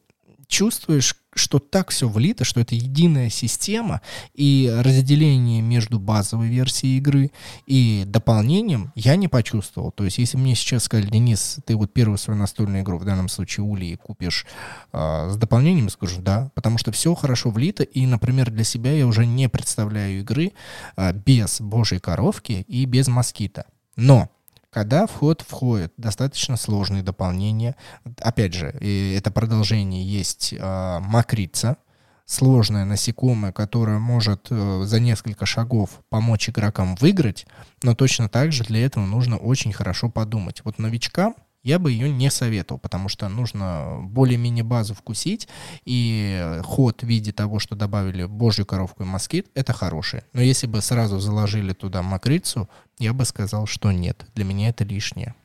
чувствуешь, 0.47 1.17
что 1.37 1.59
так 1.59 1.89
все 1.89 2.07
влито, 2.07 2.43
что 2.43 2.59
это 2.59 2.75
единая 2.75 3.29
система, 3.29 4.01
и 4.33 4.71
разделение 4.83 5.61
между 5.61 5.99
базовой 5.99 6.47
версией 6.47 6.97
игры 6.97 7.31
и 7.65 8.03
дополнением 8.05 8.91
я 8.95 9.15
не 9.15 9.27
почувствовал. 9.27 9.91
То 9.91 10.03
есть, 10.03 10.17
если 10.17 10.37
мне 10.37 10.55
сейчас 10.55 10.83
сказали, 10.83 11.09
Денис, 11.09 11.59
ты 11.65 11.75
вот 11.75 11.93
первую 11.93 12.17
свою 12.17 12.39
настольную 12.39 12.83
игру, 12.83 12.97
в 12.97 13.05
данном 13.05 13.29
случае 13.29 13.65
Ули, 13.65 13.95
купишь 13.95 14.45
э, 14.91 15.29
с 15.31 15.37
дополнением, 15.37 15.89
скажу, 15.89 16.21
да, 16.21 16.51
потому 16.55 16.77
что 16.77 16.91
все 16.91 17.13
хорошо 17.15 17.49
влито, 17.49 17.83
и, 17.83 18.05
например, 18.05 18.51
для 18.51 18.63
себя 18.63 18.91
я 18.93 19.07
уже 19.07 19.25
не 19.25 19.49
представляю 19.49 20.19
игры 20.19 20.53
э, 20.95 21.13
без 21.13 21.61
божьей 21.61 21.99
коровки 21.99 22.65
и 22.67 22.85
без 22.85 23.07
москита. 23.07 23.65
Но 23.95 24.29
когда 24.73 25.05
в 25.05 25.13
ход 25.13 25.41
входят 25.47 25.93
достаточно 25.97 26.57
сложные 26.57 27.03
дополнения, 27.03 27.75
опять 28.19 28.53
же, 28.53 28.67
это 28.67 29.31
продолжение 29.31 30.03
есть 30.03 30.53
э, 30.53 30.99
макрица, 30.99 31.77
сложное 32.25 32.85
насекомое, 32.85 33.51
которое 33.51 33.99
может 33.99 34.47
э, 34.49 34.81
за 34.85 34.99
несколько 34.99 35.45
шагов 35.45 36.01
помочь 36.09 36.49
игрокам 36.49 36.95
выиграть, 36.95 37.45
но 37.83 37.93
точно 37.93 38.29
так 38.29 38.51
же 38.51 38.63
для 38.63 38.85
этого 38.85 39.05
нужно 39.05 39.37
очень 39.37 39.73
хорошо 39.73 40.09
подумать. 40.09 40.61
Вот 40.63 40.79
новичкам 40.79 41.35
я 41.63 41.79
бы 41.79 41.91
ее 41.91 42.09
не 42.09 42.29
советовал, 42.29 42.79
потому 42.79 43.09
что 43.09 43.29
нужно 43.29 43.99
более-менее 44.03 44.63
базу 44.63 44.93
вкусить, 44.93 45.47
и 45.85 46.59
ход 46.63 47.01
в 47.01 47.05
виде 47.05 47.31
того, 47.31 47.59
что 47.59 47.75
добавили 47.75 48.25
божью 48.25 48.65
коровку 48.65 49.03
и 49.03 49.05
москит, 49.05 49.47
это 49.55 49.73
хороший. 49.73 50.21
Но 50.33 50.41
если 50.41 50.67
бы 50.67 50.81
сразу 50.81 51.19
заложили 51.19 51.73
туда 51.73 52.01
макрицу, 52.01 52.69
я 52.99 53.13
бы 53.13 53.25
сказал, 53.25 53.65
что 53.65 53.91
нет. 53.91 54.25
Для 54.35 54.43
меня 54.43 54.69
это 54.69 54.83
лишнее. 54.83 55.35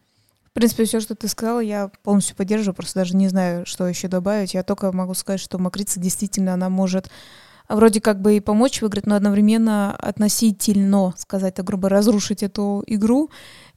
В 0.46 0.52
принципе, 0.52 0.84
все, 0.84 0.98
что 0.98 1.14
ты 1.14 1.28
сказала, 1.28 1.60
я 1.60 1.88
полностью 2.02 2.34
поддерживаю, 2.34 2.74
просто 2.74 3.00
даже 3.00 3.14
не 3.14 3.28
знаю, 3.28 3.64
что 3.64 3.86
еще 3.86 4.08
добавить. 4.08 4.54
Я 4.54 4.64
только 4.64 4.90
могу 4.90 5.14
сказать, 5.14 5.40
что 5.40 5.58
макрица 5.58 6.00
действительно, 6.00 6.54
она 6.54 6.68
может 6.68 7.10
вроде 7.68 8.00
как 8.00 8.20
бы 8.20 8.36
и 8.36 8.40
помочь 8.40 8.80
выиграть, 8.80 9.06
но 9.06 9.14
одновременно 9.14 9.94
относительно, 9.94 11.14
сказать 11.16 11.54
так 11.54 11.64
грубо, 11.64 11.88
разрушить 11.88 12.42
эту 12.42 12.82
игру 12.86 13.30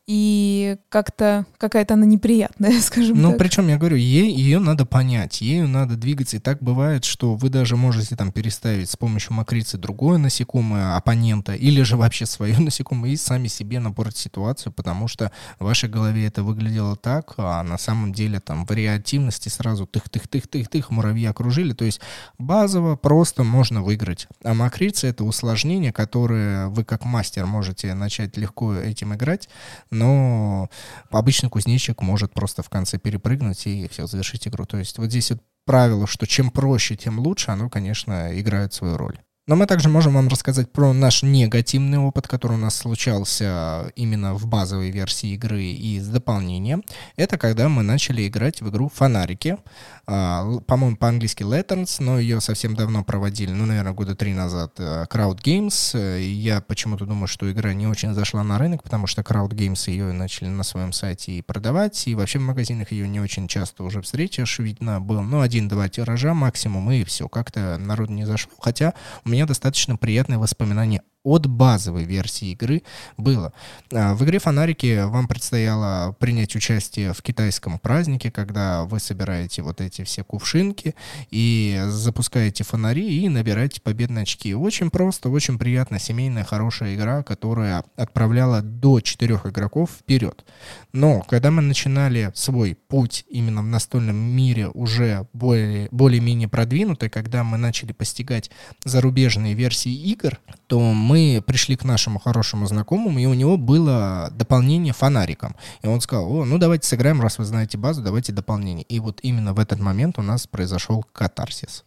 и 0.07 0.77
как-то 0.89 1.45
какая-то 1.57 1.93
она 1.93 2.05
неприятная, 2.05 2.81
скажем 2.81 3.17
ну, 3.17 3.29
так. 3.29 3.31
Ну, 3.31 3.37
причем 3.37 3.67
я 3.67 3.77
говорю, 3.77 3.97
ей, 3.97 4.33
ее 4.33 4.59
надо 4.59 4.85
понять, 4.85 5.41
ею 5.41 5.67
надо 5.67 5.95
двигаться. 5.95 6.37
И 6.37 6.39
так 6.39 6.61
бывает, 6.61 7.05
что 7.05 7.35
вы 7.35 7.49
даже 7.49 7.77
можете 7.77 8.15
там 8.15 8.31
переставить 8.31 8.89
с 8.89 8.97
помощью 8.97 9.33
макрицы 9.33 9.77
другое 9.77 10.17
насекомое 10.17 10.95
оппонента 10.95 11.53
или 11.53 11.81
же 11.83 11.97
вообще 11.97 12.25
свое 12.25 12.57
насекомое 12.59 13.11
и 13.11 13.15
сами 13.15 13.47
себе 13.47 13.79
напортить 13.79 14.17
ситуацию, 14.17 14.73
потому 14.73 15.07
что 15.07 15.31
в 15.59 15.65
вашей 15.65 15.89
голове 15.89 16.25
это 16.25 16.43
выглядело 16.43 16.95
так, 16.95 17.33
а 17.37 17.63
на 17.63 17.77
самом 17.77 18.11
деле 18.11 18.39
там 18.39 18.65
вариативности 18.65 19.49
сразу 19.49 19.85
тых-тых-тых-тых-тых 19.85 20.89
муравьи 20.89 21.25
окружили. 21.25 21.73
То 21.73 21.85
есть 21.85 22.01
базово 22.37 22.95
просто 22.95 23.43
можно 23.43 23.81
выиграть. 23.83 24.27
А 24.43 24.53
макрица— 24.53 25.07
это 25.07 25.23
усложнение, 25.23 25.93
которое 25.93 26.67
вы 26.67 26.83
как 26.83 27.05
мастер 27.05 27.45
можете 27.45 27.93
начать 27.93 28.35
легко 28.37 28.73
этим 28.73 29.13
играть, 29.13 29.47
но 29.91 30.69
обычный 31.09 31.49
кузнечик 31.49 32.01
может 32.01 32.33
просто 32.33 32.63
в 32.63 32.69
конце 32.69 32.97
перепрыгнуть 32.97 33.67
и 33.67 33.87
все, 33.89 34.07
завершить 34.07 34.47
игру. 34.47 34.65
То 34.65 34.77
есть 34.77 34.97
вот 34.97 35.09
здесь 35.09 35.31
вот 35.31 35.41
правило, 35.65 36.07
что 36.07 36.25
чем 36.25 36.49
проще, 36.49 36.95
тем 36.95 37.19
лучше, 37.19 37.51
оно, 37.51 37.69
конечно, 37.69 38.29
играет 38.39 38.73
свою 38.73 38.97
роль. 38.97 39.19
Но 39.47 39.55
мы 39.55 39.65
также 39.65 39.89
можем 39.89 40.13
вам 40.13 40.27
рассказать 40.27 40.71
про 40.71 40.93
наш 40.93 41.23
негативный 41.23 41.97
опыт, 41.97 42.27
который 42.27 42.53
у 42.53 42.59
нас 42.59 42.75
случался 42.75 43.91
именно 43.95 44.35
в 44.35 44.45
базовой 44.45 44.91
версии 44.91 45.33
игры 45.33 45.63
и 45.63 45.99
с 45.99 46.07
дополнением. 46.07 46.83
Это 47.15 47.39
когда 47.39 47.67
мы 47.67 47.81
начали 47.81 48.27
играть 48.27 48.61
в 48.61 48.69
игру 48.69 48.91
«Фонарики». 48.93 49.57
А, 50.05 50.59
по-моему, 50.67 50.95
по-английски 50.95 51.41
Lanterns, 51.41 51.95
но 51.99 52.19
ее 52.19 52.39
совсем 52.39 52.75
давно 52.75 53.03
проводили, 53.03 53.51
ну, 53.51 53.65
наверное, 53.65 53.93
года 53.93 54.15
три 54.15 54.33
назад, 54.33 54.73
э, 54.77 55.05
Crowd 55.09 55.41
Games. 55.41 56.21
И 56.21 56.29
я 56.29 56.61
почему-то 56.61 57.07
думаю, 57.07 57.27
что 57.27 57.51
игра 57.51 57.73
не 57.73 57.87
очень 57.87 58.13
зашла 58.13 58.43
на 58.43 58.59
рынок, 58.59 58.83
потому 58.83 59.07
что 59.07 59.23
Crowd 59.23 59.49
Games 59.49 59.89
ее 59.89 60.11
начали 60.11 60.49
на 60.49 60.61
своем 60.61 60.93
сайте 60.93 61.31
и 61.31 61.41
продавать, 61.41 62.07
и 62.07 62.13
вообще 62.13 62.37
в 62.37 62.43
магазинах 62.43 62.91
ее 62.91 63.07
не 63.07 63.19
очень 63.19 63.47
часто 63.47 63.83
уже 63.83 64.03
встретишь, 64.03 64.59
видно, 64.59 65.01
был, 65.01 65.23
ну, 65.23 65.41
один-два 65.41 65.89
тиража 65.89 66.35
максимум, 66.35 66.91
и 66.91 67.03
все, 67.05 67.27
как-то 67.27 67.79
народ 67.79 68.09
не 68.09 68.25
зашло. 68.25 68.51
Хотя 68.59 68.93
у 69.25 69.29
меня 69.31 69.45
достаточно 69.45 69.97
приятные 69.97 70.37
воспоминания 70.37 71.01
от 71.23 71.47
базовой 71.47 72.03
версии 72.03 72.51
игры 72.51 72.83
было. 73.17 73.53
А, 73.93 74.15
в 74.15 74.23
игре 74.23 74.39
«Фонарики» 74.39 75.03
вам 75.05 75.27
предстояло 75.27 76.13
принять 76.19 76.55
участие 76.55 77.13
в 77.13 77.21
китайском 77.21 77.79
празднике, 77.79 78.31
когда 78.31 78.85
вы 78.85 78.99
собираете 78.99 79.61
вот 79.61 79.81
эти 79.81 80.03
все 80.03 80.23
кувшинки 80.23 80.95
и 81.29 81.83
запускаете 81.87 82.63
фонари 82.63 83.23
и 83.23 83.29
набираете 83.29 83.81
победные 83.81 84.23
очки. 84.23 84.55
Очень 84.55 84.89
просто, 84.89 85.29
очень 85.29 85.59
приятно, 85.59 85.99
семейная, 85.99 86.43
хорошая 86.43 86.95
игра, 86.95 87.23
которая 87.23 87.83
отправляла 87.95 88.61
до 88.61 88.99
четырех 88.99 89.45
игроков 89.45 89.91
вперед. 89.99 90.43
Но 90.91 91.21
когда 91.21 91.51
мы 91.51 91.61
начинали 91.61 92.31
свой 92.33 92.75
путь 92.87 93.25
именно 93.29 93.61
в 93.61 93.67
настольном 93.67 94.15
мире 94.15 94.69
уже 94.69 95.27
более, 95.33 95.87
более-менее 95.91 96.47
продвинутый, 96.47 97.09
когда 97.09 97.43
мы 97.43 97.57
начали 97.57 97.91
постигать 97.91 98.49
зарубежные 98.83 99.53
версии 99.53 99.93
игр, 99.93 100.39
то 100.71 100.79
мы 100.79 101.43
пришли 101.45 101.75
к 101.75 101.83
нашему 101.83 102.17
хорошему 102.17 102.65
знакомому, 102.65 103.19
и 103.19 103.25
у 103.25 103.33
него 103.33 103.57
было 103.57 104.29
дополнение 104.31 104.93
фонариком. 104.93 105.57
И 105.81 105.87
он 105.87 105.99
сказал, 105.99 106.31
о, 106.31 106.45
ну 106.45 106.57
давайте 106.57 106.87
сыграем, 106.87 107.21
раз 107.21 107.39
вы 107.39 107.43
знаете 107.43 107.77
базу, 107.77 108.01
давайте 108.01 108.31
дополнение. 108.31 108.85
И 108.85 109.01
вот 109.01 109.19
именно 109.21 109.53
в 109.53 109.59
этот 109.59 109.81
момент 109.81 110.17
у 110.17 110.21
нас 110.21 110.47
произошел 110.47 111.03
катарсис. 111.11 111.83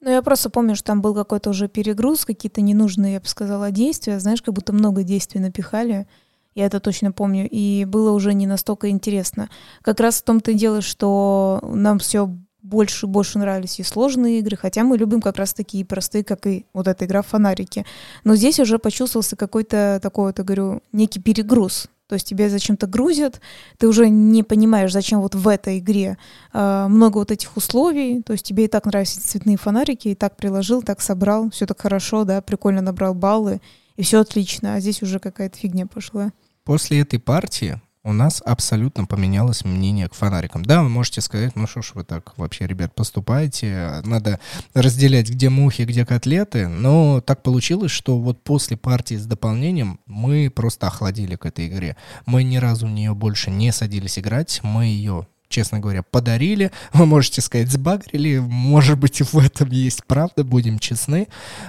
Ну, 0.00 0.10
я 0.12 0.22
просто 0.22 0.48
помню, 0.48 0.76
что 0.76 0.84
там 0.84 1.02
был 1.02 1.12
какой-то 1.12 1.50
уже 1.50 1.66
перегруз, 1.66 2.24
какие-то 2.24 2.60
ненужные, 2.60 3.14
я 3.14 3.20
бы 3.20 3.26
сказала, 3.26 3.72
действия. 3.72 4.20
Знаешь, 4.20 4.42
как 4.42 4.54
будто 4.54 4.72
много 4.72 5.02
действий 5.02 5.40
напихали. 5.40 6.06
Я 6.54 6.66
это 6.66 6.78
точно 6.78 7.10
помню. 7.10 7.48
И 7.50 7.84
было 7.84 8.12
уже 8.12 8.32
не 8.32 8.46
настолько 8.46 8.90
интересно. 8.90 9.50
Как 9.82 9.98
раз 9.98 10.20
в 10.20 10.24
том-то 10.24 10.52
и 10.52 10.54
дело, 10.54 10.82
что 10.82 11.58
нам 11.64 11.98
все 11.98 12.30
больше 12.62 13.06
и 13.06 13.08
больше 13.08 13.38
нравились 13.38 13.80
и 13.80 13.82
сложные 13.82 14.40
игры, 14.40 14.56
хотя 14.56 14.84
мы 14.84 14.96
любим 14.98 15.20
как 15.20 15.36
раз 15.36 15.54
такие 15.54 15.84
простые, 15.84 16.24
как 16.24 16.46
и 16.46 16.66
вот 16.72 16.88
эта 16.88 17.04
игра 17.04 17.22
«Фонарики». 17.22 17.84
Но 18.24 18.36
здесь 18.36 18.60
уже 18.60 18.78
почувствовался 18.78 19.36
какой-то 19.36 19.98
такой, 20.02 20.26
вот, 20.26 20.38
я 20.38 20.44
говорю, 20.44 20.82
некий 20.92 21.20
перегруз. 21.20 21.88
То 22.10 22.14
есть 22.14 22.26
тебя 22.26 22.48
зачем-то 22.48 22.88
грузят, 22.88 23.40
ты 23.78 23.86
уже 23.86 24.08
не 24.08 24.42
понимаешь, 24.42 24.92
зачем 24.92 25.20
вот 25.20 25.36
в 25.36 25.46
этой 25.46 25.78
игре 25.78 26.18
э, 26.52 26.86
много 26.88 27.18
вот 27.18 27.30
этих 27.30 27.56
условий. 27.56 28.20
То 28.22 28.32
есть 28.32 28.44
тебе 28.44 28.64
и 28.64 28.68
так 28.68 28.86
нравятся 28.86 29.20
цветные 29.20 29.56
фонарики, 29.56 30.08
и 30.08 30.14
так 30.16 30.36
приложил, 30.36 30.82
так 30.82 31.00
собрал, 31.00 31.50
все 31.50 31.66
так 31.66 31.80
хорошо, 31.80 32.24
да, 32.24 32.40
прикольно 32.40 32.80
набрал 32.80 33.14
баллы, 33.14 33.60
и 33.94 34.02
все 34.02 34.18
отлично. 34.18 34.74
А 34.74 34.80
здесь 34.80 35.02
уже 35.02 35.20
какая-то 35.20 35.56
фигня 35.56 35.86
пошла. 35.86 36.32
После 36.64 37.00
этой 37.00 37.20
партии 37.20 37.80
у 38.02 38.12
нас 38.12 38.42
абсолютно 38.44 39.04
поменялось 39.04 39.64
мнение 39.64 40.08
к 40.08 40.14
фонарикам. 40.14 40.64
Да, 40.64 40.82
вы 40.82 40.88
можете 40.88 41.20
сказать, 41.20 41.54
ну 41.54 41.66
что 41.66 41.82
ж 41.82 41.92
вы 41.94 42.04
так 42.04 42.36
вообще, 42.38 42.66
ребят, 42.66 42.94
поступаете, 42.94 44.00
надо 44.04 44.40
разделять, 44.72 45.30
где 45.30 45.50
мухи, 45.50 45.82
где 45.82 46.06
котлеты, 46.06 46.68
но 46.68 47.20
так 47.20 47.42
получилось, 47.42 47.90
что 47.90 48.18
вот 48.18 48.42
после 48.42 48.76
партии 48.76 49.16
с 49.16 49.26
дополнением 49.26 50.00
мы 50.06 50.50
просто 50.50 50.86
охладили 50.86 51.36
к 51.36 51.44
этой 51.44 51.68
игре. 51.68 51.96
Мы 52.26 52.42
ни 52.42 52.56
разу 52.56 52.86
в 52.86 52.90
нее 52.90 53.14
больше 53.14 53.50
не 53.50 53.72
садились 53.72 54.18
играть, 54.18 54.60
мы 54.62 54.86
ее 54.86 55.26
честно 55.50 55.80
говоря, 55.80 56.02
подарили. 56.04 56.70
Вы 56.92 57.06
можете 57.06 57.42
сказать, 57.42 57.70
сбагрили. 57.70 58.38
Может 58.38 58.98
быть, 58.98 59.20
в 59.20 59.36
этом 59.36 59.68
есть 59.70 60.04
правда, 60.06 60.44
будем 60.44 60.78
честны. 60.78 61.26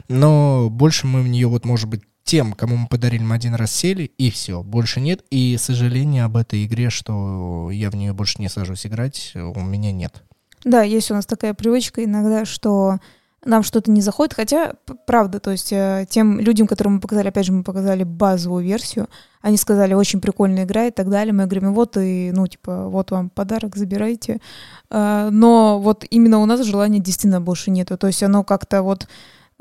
Но 0.07 0.69
больше 0.69 1.07
мы 1.07 1.23
в 1.23 1.27
нее, 1.27 1.47
вот, 1.47 1.65
может 1.65 1.89
быть, 1.89 2.03
тем, 2.31 2.53
кому 2.53 2.77
мы 2.77 2.87
подарили, 2.87 3.21
мы 3.21 3.35
один 3.35 3.55
раз 3.55 3.73
сели, 3.73 4.03
и 4.17 4.31
все, 4.31 4.63
больше 4.63 5.01
нет. 5.01 5.21
И 5.31 5.57
сожаления 5.59 6.23
об 6.23 6.37
этой 6.37 6.65
игре, 6.65 6.89
что 6.89 7.69
я 7.71 7.89
в 7.89 7.95
нее 7.95 8.13
больше 8.13 8.41
не 8.41 8.47
сажусь 8.47 8.85
играть, 8.85 9.33
у 9.35 9.59
меня 9.59 9.91
нет. 9.91 10.23
Да, 10.63 10.81
есть 10.81 11.11
у 11.11 11.13
нас 11.13 11.25
такая 11.25 11.53
привычка 11.53 12.05
иногда, 12.05 12.45
что 12.45 12.99
нам 13.43 13.63
что-то 13.63 13.91
не 13.91 13.99
заходит, 13.99 14.33
хотя, 14.33 14.75
правда, 15.05 15.41
то 15.41 15.51
есть 15.51 15.73
э, 15.73 16.05
тем 16.09 16.39
людям, 16.39 16.67
которым 16.67 16.93
мы 16.93 16.99
показали, 17.01 17.27
опять 17.27 17.47
же, 17.47 17.51
мы 17.51 17.63
показали 17.63 18.05
базовую 18.05 18.63
версию, 18.63 19.09
они 19.41 19.57
сказали, 19.57 19.93
очень 19.93 20.21
прикольная 20.21 20.63
игра 20.63 20.85
и 20.85 20.91
так 20.91 21.09
далее, 21.09 21.33
мы 21.33 21.47
говорим, 21.47 21.73
вот 21.73 21.97
и, 21.97 22.31
ну, 22.33 22.47
типа, 22.47 22.87
вот 22.87 23.11
вам 23.11 23.29
подарок, 23.29 23.75
забирайте. 23.75 24.39
Э, 24.89 25.27
но 25.33 25.81
вот 25.81 26.05
именно 26.09 26.39
у 26.39 26.45
нас 26.45 26.63
желания 26.63 26.99
действительно 26.99 27.41
больше 27.41 27.71
нету, 27.71 27.97
то 27.97 28.07
есть 28.07 28.23
оно 28.23 28.45
как-то 28.45 28.83
вот 28.83 29.09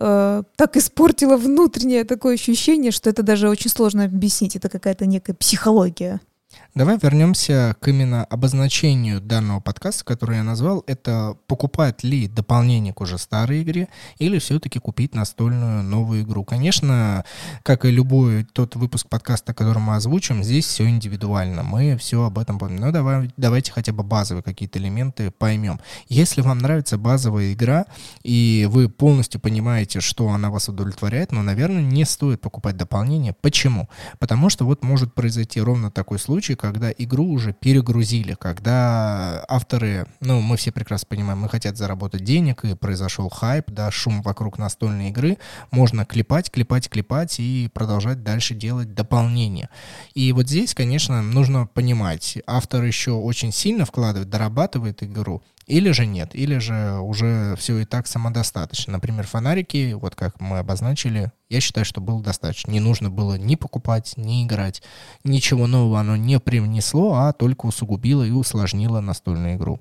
э, 0.01 0.43
так 0.57 0.77
испортило 0.77 1.37
внутреннее 1.37 2.05
такое 2.05 2.35
ощущение, 2.35 2.91
что 2.91 3.11
это 3.11 3.23
даже 3.23 3.49
очень 3.49 3.71
сложно 3.71 4.05
объяснить. 4.05 4.57
Это 4.57 4.69
какая-то 4.69 5.07
некая 5.07 5.35
психология. 5.35 6.21
Давай 6.75 6.99
вернемся 7.03 7.75
к 7.81 7.89
именно 7.89 8.25
обозначению 8.25 9.21
данного 9.21 9.59
подкаста, 9.59 10.05
который 10.05 10.37
я 10.37 10.45
назвал. 10.45 10.85
Это 10.87 11.37
покупать 11.49 12.05
ли 12.05 12.29
дополнение 12.29 12.95
к 12.95 13.01
уже 13.01 13.19
старой 13.19 13.63
игре 13.63 13.89
или 14.19 14.39
все-таки 14.39 14.79
купить 14.79 15.13
настольную 15.13 15.83
новую 15.83 16.23
игру. 16.23 16.45
Конечно, 16.45 17.25
как 17.65 17.85
и 17.85 17.91
любой 17.91 18.45
тот 18.45 18.77
выпуск 18.77 19.09
подкаста, 19.09 19.53
который 19.53 19.81
мы 19.81 19.97
озвучим, 19.97 20.45
здесь 20.45 20.65
все 20.65 20.89
индивидуально. 20.89 21.65
Мы 21.65 21.97
все 21.97 22.23
об 22.23 22.39
этом 22.39 22.61
помним. 22.61 22.81
Но 22.81 22.93
давай, 22.93 23.33
давайте 23.37 23.73
хотя 23.73 23.93
бы 23.93 24.05
базовые 24.05 24.45
какие-то 24.45 24.79
элементы 24.79 25.33
поймем. 25.33 25.81
Если 26.09 26.41
вам 26.41 26.59
нравится 26.59 26.99
базовая 26.99 27.53
игра, 27.53 27.87
и 28.23 28.69
вы 28.71 28.89
полностью 28.89 29.41
понимаете, 29.41 29.99
что 29.99 30.29
она 30.29 30.51
вас 30.51 30.69
удовлетворяет, 30.69 31.33
ну, 31.33 31.43
наверное, 31.43 31.83
не 31.83 32.05
стоит 32.05 32.41
покупать 32.41 32.77
дополнение. 32.77 33.35
Почему? 33.41 33.89
Потому 34.21 34.51
что 34.51 34.65
вот 34.65 34.85
может 34.85 35.15
произойти 35.15 35.61
ровно 35.61 35.91
такой 35.91 36.21
случай, 36.21 36.55
когда 36.61 36.93
игру 36.93 37.27
уже 37.31 37.55
перегрузили, 37.55 38.37
когда 38.39 39.45
авторы, 39.49 40.07
ну, 40.21 40.41
мы 40.41 40.59
все 40.59 40.73
прекрасно 40.73 41.07
понимаем, 41.09 41.39
мы 41.39 41.49
хотят 41.49 41.77
заработать 41.77 42.23
денег, 42.23 42.65
и 42.65 42.75
произошел 42.75 43.31
хайп, 43.31 43.71
да, 43.71 43.91
шум 43.91 44.21
вокруг 44.21 44.59
настольной 44.59 45.09
игры, 45.09 45.39
можно 45.71 46.05
клепать, 46.05 46.51
клепать, 46.51 46.91
клепать 46.91 47.41
и 47.41 47.71
продолжать 47.73 48.23
дальше 48.23 48.55
делать 48.55 48.95
дополнение. 48.95 49.71
И 50.15 50.33
вот 50.33 50.49
здесь, 50.49 50.75
конечно, 50.75 51.23
нужно 51.23 51.67
понимать, 51.67 52.39
автор 52.47 52.85
еще 52.85 53.13
очень 53.13 53.53
сильно 53.53 53.87
вкладывает, 53.87 54.29
дорабатывает 54.29 55.03
игру, 55.03 55.43
или 55.71 55.93
же 55.93 56.05
нет, 56.05 56.35
или 56.35 56.59
же 56.59 56.99
уже 56.99 57.55
все 57.57 57.79
и 57.79 57.85
так 57.85 58.07
самодостаточно. 58.07 58.95
Например, 58.95 59.27
фонарики, 59.27 59.93
вот 59.93 60.15
как 60.17 60.41
мы 60.41 60.59
обозначили, 60.59 61.31
я 61.49 61.61
считаю, 61.61 61.85
что 61.85 62.01
было 62.01 62.23
достаточно. 62.23 62.71
Не 62.71 62.81
нужно 62.81 63.09
было 63.11 63.39
ни 63.39 63.55
покупать, 63.55 64.15
ни 64.17 64.45
играть. 64.45 64.83
Ничего 65.25 65.67
нового 65.67 66.01
оно 66.01 66.17
не 66.17 66.41
привнесло, 66.41 67.15
а 67.15 67.33
только 67.33 67.67
усугубило 67.67 68.25
и 68.25 68.31
усложнило 68.31 69.01
настольную 69.01 69.55
игру. 69.55 69.81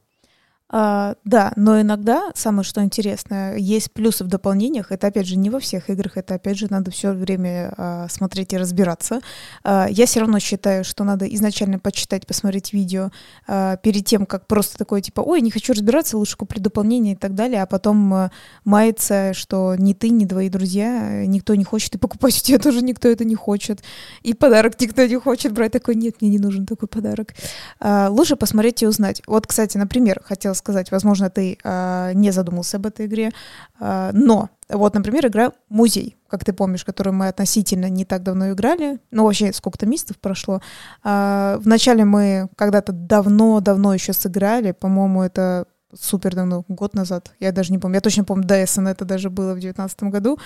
А, 0.72 1.16
да, 1.24 1.52
но 1.56 1.82
иногда 1.82 2.30
самое 2.36 2.64
что 2.64 2.84
интересное, 2.84 3.58
есть 3.58 3.92
плюсы 3.92 4.24
в 4.24 4.28
дополнениях. 4.28 4.92
Это 4.92 5.08
опять 5.08 5.28
же 5.28 5.36
не 5.36 5.50
во 5.50 5.60
всех 5.60 5.90
играх, 5.90 6.18
это 6.18 6.36
опять 6.36 6.58
же 6.58 6.68
надо 6.70 6.92
все 6.92 7.12
время 7.12 7.74
а, 7.76 8.08
смотреть 8.08 8.54
и 8.54 8.58
разбираться. 8.58 9.22
А, 9.64 9.88
я 9.90 10.06
все 10.06 10.20
равно 10.20 10.38
считаю, 10.38 10.84
что 10.84 11.04
надо 11.04 11.26
изначально 11.26 11.80
почитать, 11.80 12.28
посмотреть 12.28 12.72
видео 12.72 13.10
а, 13.48 13.78
перед 13.78 14.06
тем, 14.06 14.28
как 14.28 14.46
просто 14.46 14.78
такое 14.78 15.02
типа, 15.02 15.22
ой, 15.22 15.42
не 15.42 15.50
хочу 15.50 15.74
разбираться, 15.74 16.18
лучше 16.18 16.38
куплю 16.38 16.62
дополнение 16.62 17.14
и 17.14 17.18
так 17.18 17.34
далее, 17.34 17.64
а 17.64 17.66
потом 17.66 18.14
а, 18.14 18.32
мается, 18.64 19.34
что 19.34 19.76
ни 19.76 19.94
ты, 19.94 20.10
ни 20.10 20.26
твои 20.26 20.50
друзья, 20.50 21.26
никто 21.26 21.56
не 21.56 21.64
хочет, 21.64 21.96
и 21.96 21.98
покупать 21.98 22.38
у 22.38 22.44
тебя 22.44 22.60
тоже 22.60 22.84
никто 22.84 23.08
это 23.08 23.26
не 23.26 23.36
хочет, 23.36 23.82
и 24.22 24.36
подарок 24.36 24.80
никто 24.80 25.04
не 25.08 25.16
хочет 25.16 25.52
брать. 25.52 25.72
Такой, 25.72 25.96
нет, 25.96 26.22
мне 26.22 26.30
не 26.30 26.40
нужен 26.40 26.68
такой 26.68 26.88
подарок. 26.88 27.34
А, 27.80 28.10
лучше 28.10 28.36
посмотреть 28.36 28.84
и 28.84 28.88
узнать. 28.88 29.24
Вот, 29.26 29.48
кстати, 29.48 29.76
например, 29.76 30.22
хотела 30.24 30.59
сказать, 30.60 30.91
возможно, 30.91 31.30
ты 31.30 31.58
э, 31.63 32.12
не 32.13 32.32
задумался 32.32 32.78
об 32.78 32.86
этой 32.86 33.08
игре, 33.08 33.32
э, 33.80 34.12
но 34.13 34.50
вот, 34.69 34.93
например, 34.93 35.26
игра 35.26 35.52
«Музей», 35.69 36.15
как 36.28 36.45
ты 36.45 36.54
помнишь, 36.54 36.86
которую 36.86 37.15
мы 37.15 37.28
относительно 37.28 37.89
не 37.89 38.06
так 38.06 38.22
давно 38.22 38.52
играли, 38.52 39.00
ну, 39.10 39.24
вообще, 39.24 39.52
сколько-то 39.52 39.88
месяцев 39.88 40.19
прошло. 40.19 40.62
Э, 41.04 41.58
вначале 41.60 42.06
мы 42.06 42.50
когда-то 42.56 42.91
давно-давно 42.91 43.93
еще 43.95 44.13
сыграли, 44.13 44.72
по-моему, 44.72 45.24
это 45.24 45.65
супер 45.93 46.36
давно, 46.36 46.63
год 46.67 46.93
назад, 46.93 47.32
я 47.39 47.52
даже 47.52 47.72
не 47.72 47.80
помню, 47.80 47.95
я 47.95 48.02
точно 48.02 48.24
помню, 48.24 48.45
ДСН 48.48 48.88
это 48.88 49.06
даже 49.06 49.30
было 49.30 49.54
в 49.54 49.60
девятнадцатом 49.60 50.12
году, 50.12 50.38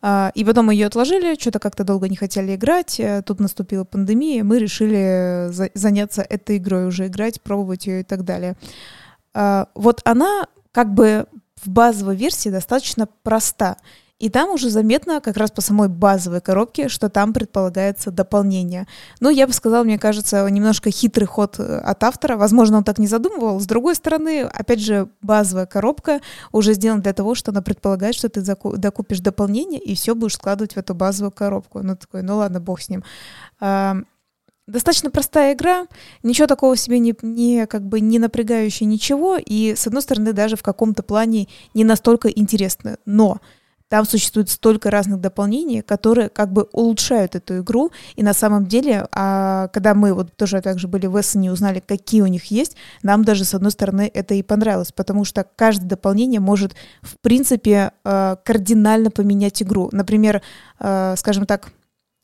а, 0.00 0.30
и 0.34 0.44
потом 0.44 0.66
мы 0.66 0.74
ее 0.74 0.86
отложили, 0.86 1.38
что-то 1.38 1.58
как-то 1.58 1.84
долго 1.84 2.08
не 2.08 2.16
хотели 2.16 2.54
играть, 2.54 3.00
э, 3.00 3.22
тут 3.22 3.40
наступила 3.40 3.84
пандемия, 3.84 4.44
мы 4.44 4.58
решили 4.58 5.48
за- 5.50 5.70
заняться 5.74 6.22
этой 6.22 6.58
игрой 6.58 6.86
уже 6.86 7.06
играть, 7.06 7.42
пробовать 7.42 7.86
ее 7.86 8.00
и 8.00 8.04
так 8.04 8.24
далее. 8.24 8.56
А, 9.34 9.68
вот 9.74 10.00
она 10.04 10.46
как 10.72 10.92
бы 10.94 11.26
в 11.62 11.68
базовой 11.68 12.16
версии 12.16 12.48
достаточно 12.48 13.08
проста. 13.22 13.76
И 14.22 14.28
там 14.28 14.50
уже 14.50 14.70
заметно 14.70 15.20
как 15.20 15.36
раз 15.36 15.50
по 15.50 15.60
самой 15.60 15.88
базовой 15.88 16.40
коробке, 16.40 16.88
что 16.88 17.08
там 17.08 17.32
предполагается 17.32 18.12
дополнение. 18.12 18.86
Ну, 19.18 19.30
я 19.30 19.48
бы 19.48 19.52
сказала, 19.52 19.82
мне 19.82 19.98
кажется, 19.98 20.48
немножко 20.48 20.92
хитрый 20.92 21.26
ход 21.26 21.56
э, 21.58 21.78
от 21.78 22.04
автора. 22.04 22.36
Возможно, 22.36 22.76
он 22.76 22.84
так 22.84 22.98
не 22.98 23.08
задумывал. 23.08 23.58
С 23.58 23.66
другой 23.66 23.96
стороны, 23.96 24.42
опять 24.42 24.78
же, 24.78 25.08
базовая 25.22 25.66
коробка 25.66 26.20
уже 26.52 26.74
сделана 26.74 27.02
для 27.02 27.14
того, 27.14 27.34
что 27.34 27.50
она 27.50 27.62
предполагает, 27.62 28.14
что 28.14 28.28
ты 28.28 28.42
докупишь 28.42 29.18
дополнение 29.18 29.80
и 29.80 29.96
все 29.96 30.14
будешь 30.14 30.34
складывать 30.34 30.74
в 30.74 30.76
эту 30.76 30.94
базовую 30.94 31.32
коробку. 31.32 31.82
Ну, 31.82 31.96
такой, 31.96 32.22
ну 32.22 32.36
ладно, 32.36 32.60
бог 32.60 32.80
с 32.80 32.88
ним. 32.88 33.02
Достаточно 34.68 35.10
простая 35.10 35.54
игра, 35.54 35.86
ничего 36.22 36.46
такого 36.46 36.76
себе 36.76 37.00
не, 37.00 37.14
не 37.22 37.66
как 37.66 37.82
бы 37.82 38.00
не 38.00 38.20
напрягающая 38.20 38.86
ничего, 38.86 39.36
и 39.36 39.74
с 39.74 39.88
одной 39.88 40.02
стороны 40.02 40.32
даже 40.32 40.56
в 40.56 40.62
каком-то 40.62 41.02
плане 41.02 41.48
не 41.74 41.82
настолько 41.82 42.28
интересная. 42.28 42.98
Но 43.04 43.40
там 43.92 44.06
существует 44.06 44.48
столько 44.48 44.90
разных 44.90 45.20
дополнений, 45.20 45.82
которые 45.82 46.30
как 46.30 46.50
бы 46.50 46.66
улучшают 46.72 47.34
эту 47.34 47.58
игру. 47.58 47.90
И 48.16 48.22
на 48.22 48.32
самом 48.32 48.64
деле, 48.64 49.06
а, 49.12 49.68
когда 49.68 49.94
мы 49.94 50.14
вот 50.14 50.34
тоже 50.34 50.62
также 50.62 50.88
были 50.88 51.06
в 51.06 51.20
Эссене 51.20 51.48
и 51.48 51.50
узнали, 51.50 51.82
какие 51.86 52.22
у 52.22 52.26
них 52.26 52.46
есть, 52.46 52.74
нам 53.02 53.22
даже 53.22 53.44
с 53.44 53.52
одной 53.52 53.70
стороны 53.70 54.10
это 54.14 54.32
и 54.32 54.42
понравилось, 54.42 54.92
потому 54.92 55.26
что 55.26 55.44
каждое 55.56 55.88
дополнение 55.88 56.40
может 56.40 56.74
в 57.02 57.18
принципе 57.18 57.92
а, 58.02 58.36
кардинально 58.36 59.10
поменять 59.10 59.62
игру. 59.62 59.90
Например, 59.92 60.40
а, 60.78 61.14
скажем 61.16 61.44
так, 61.44 61.70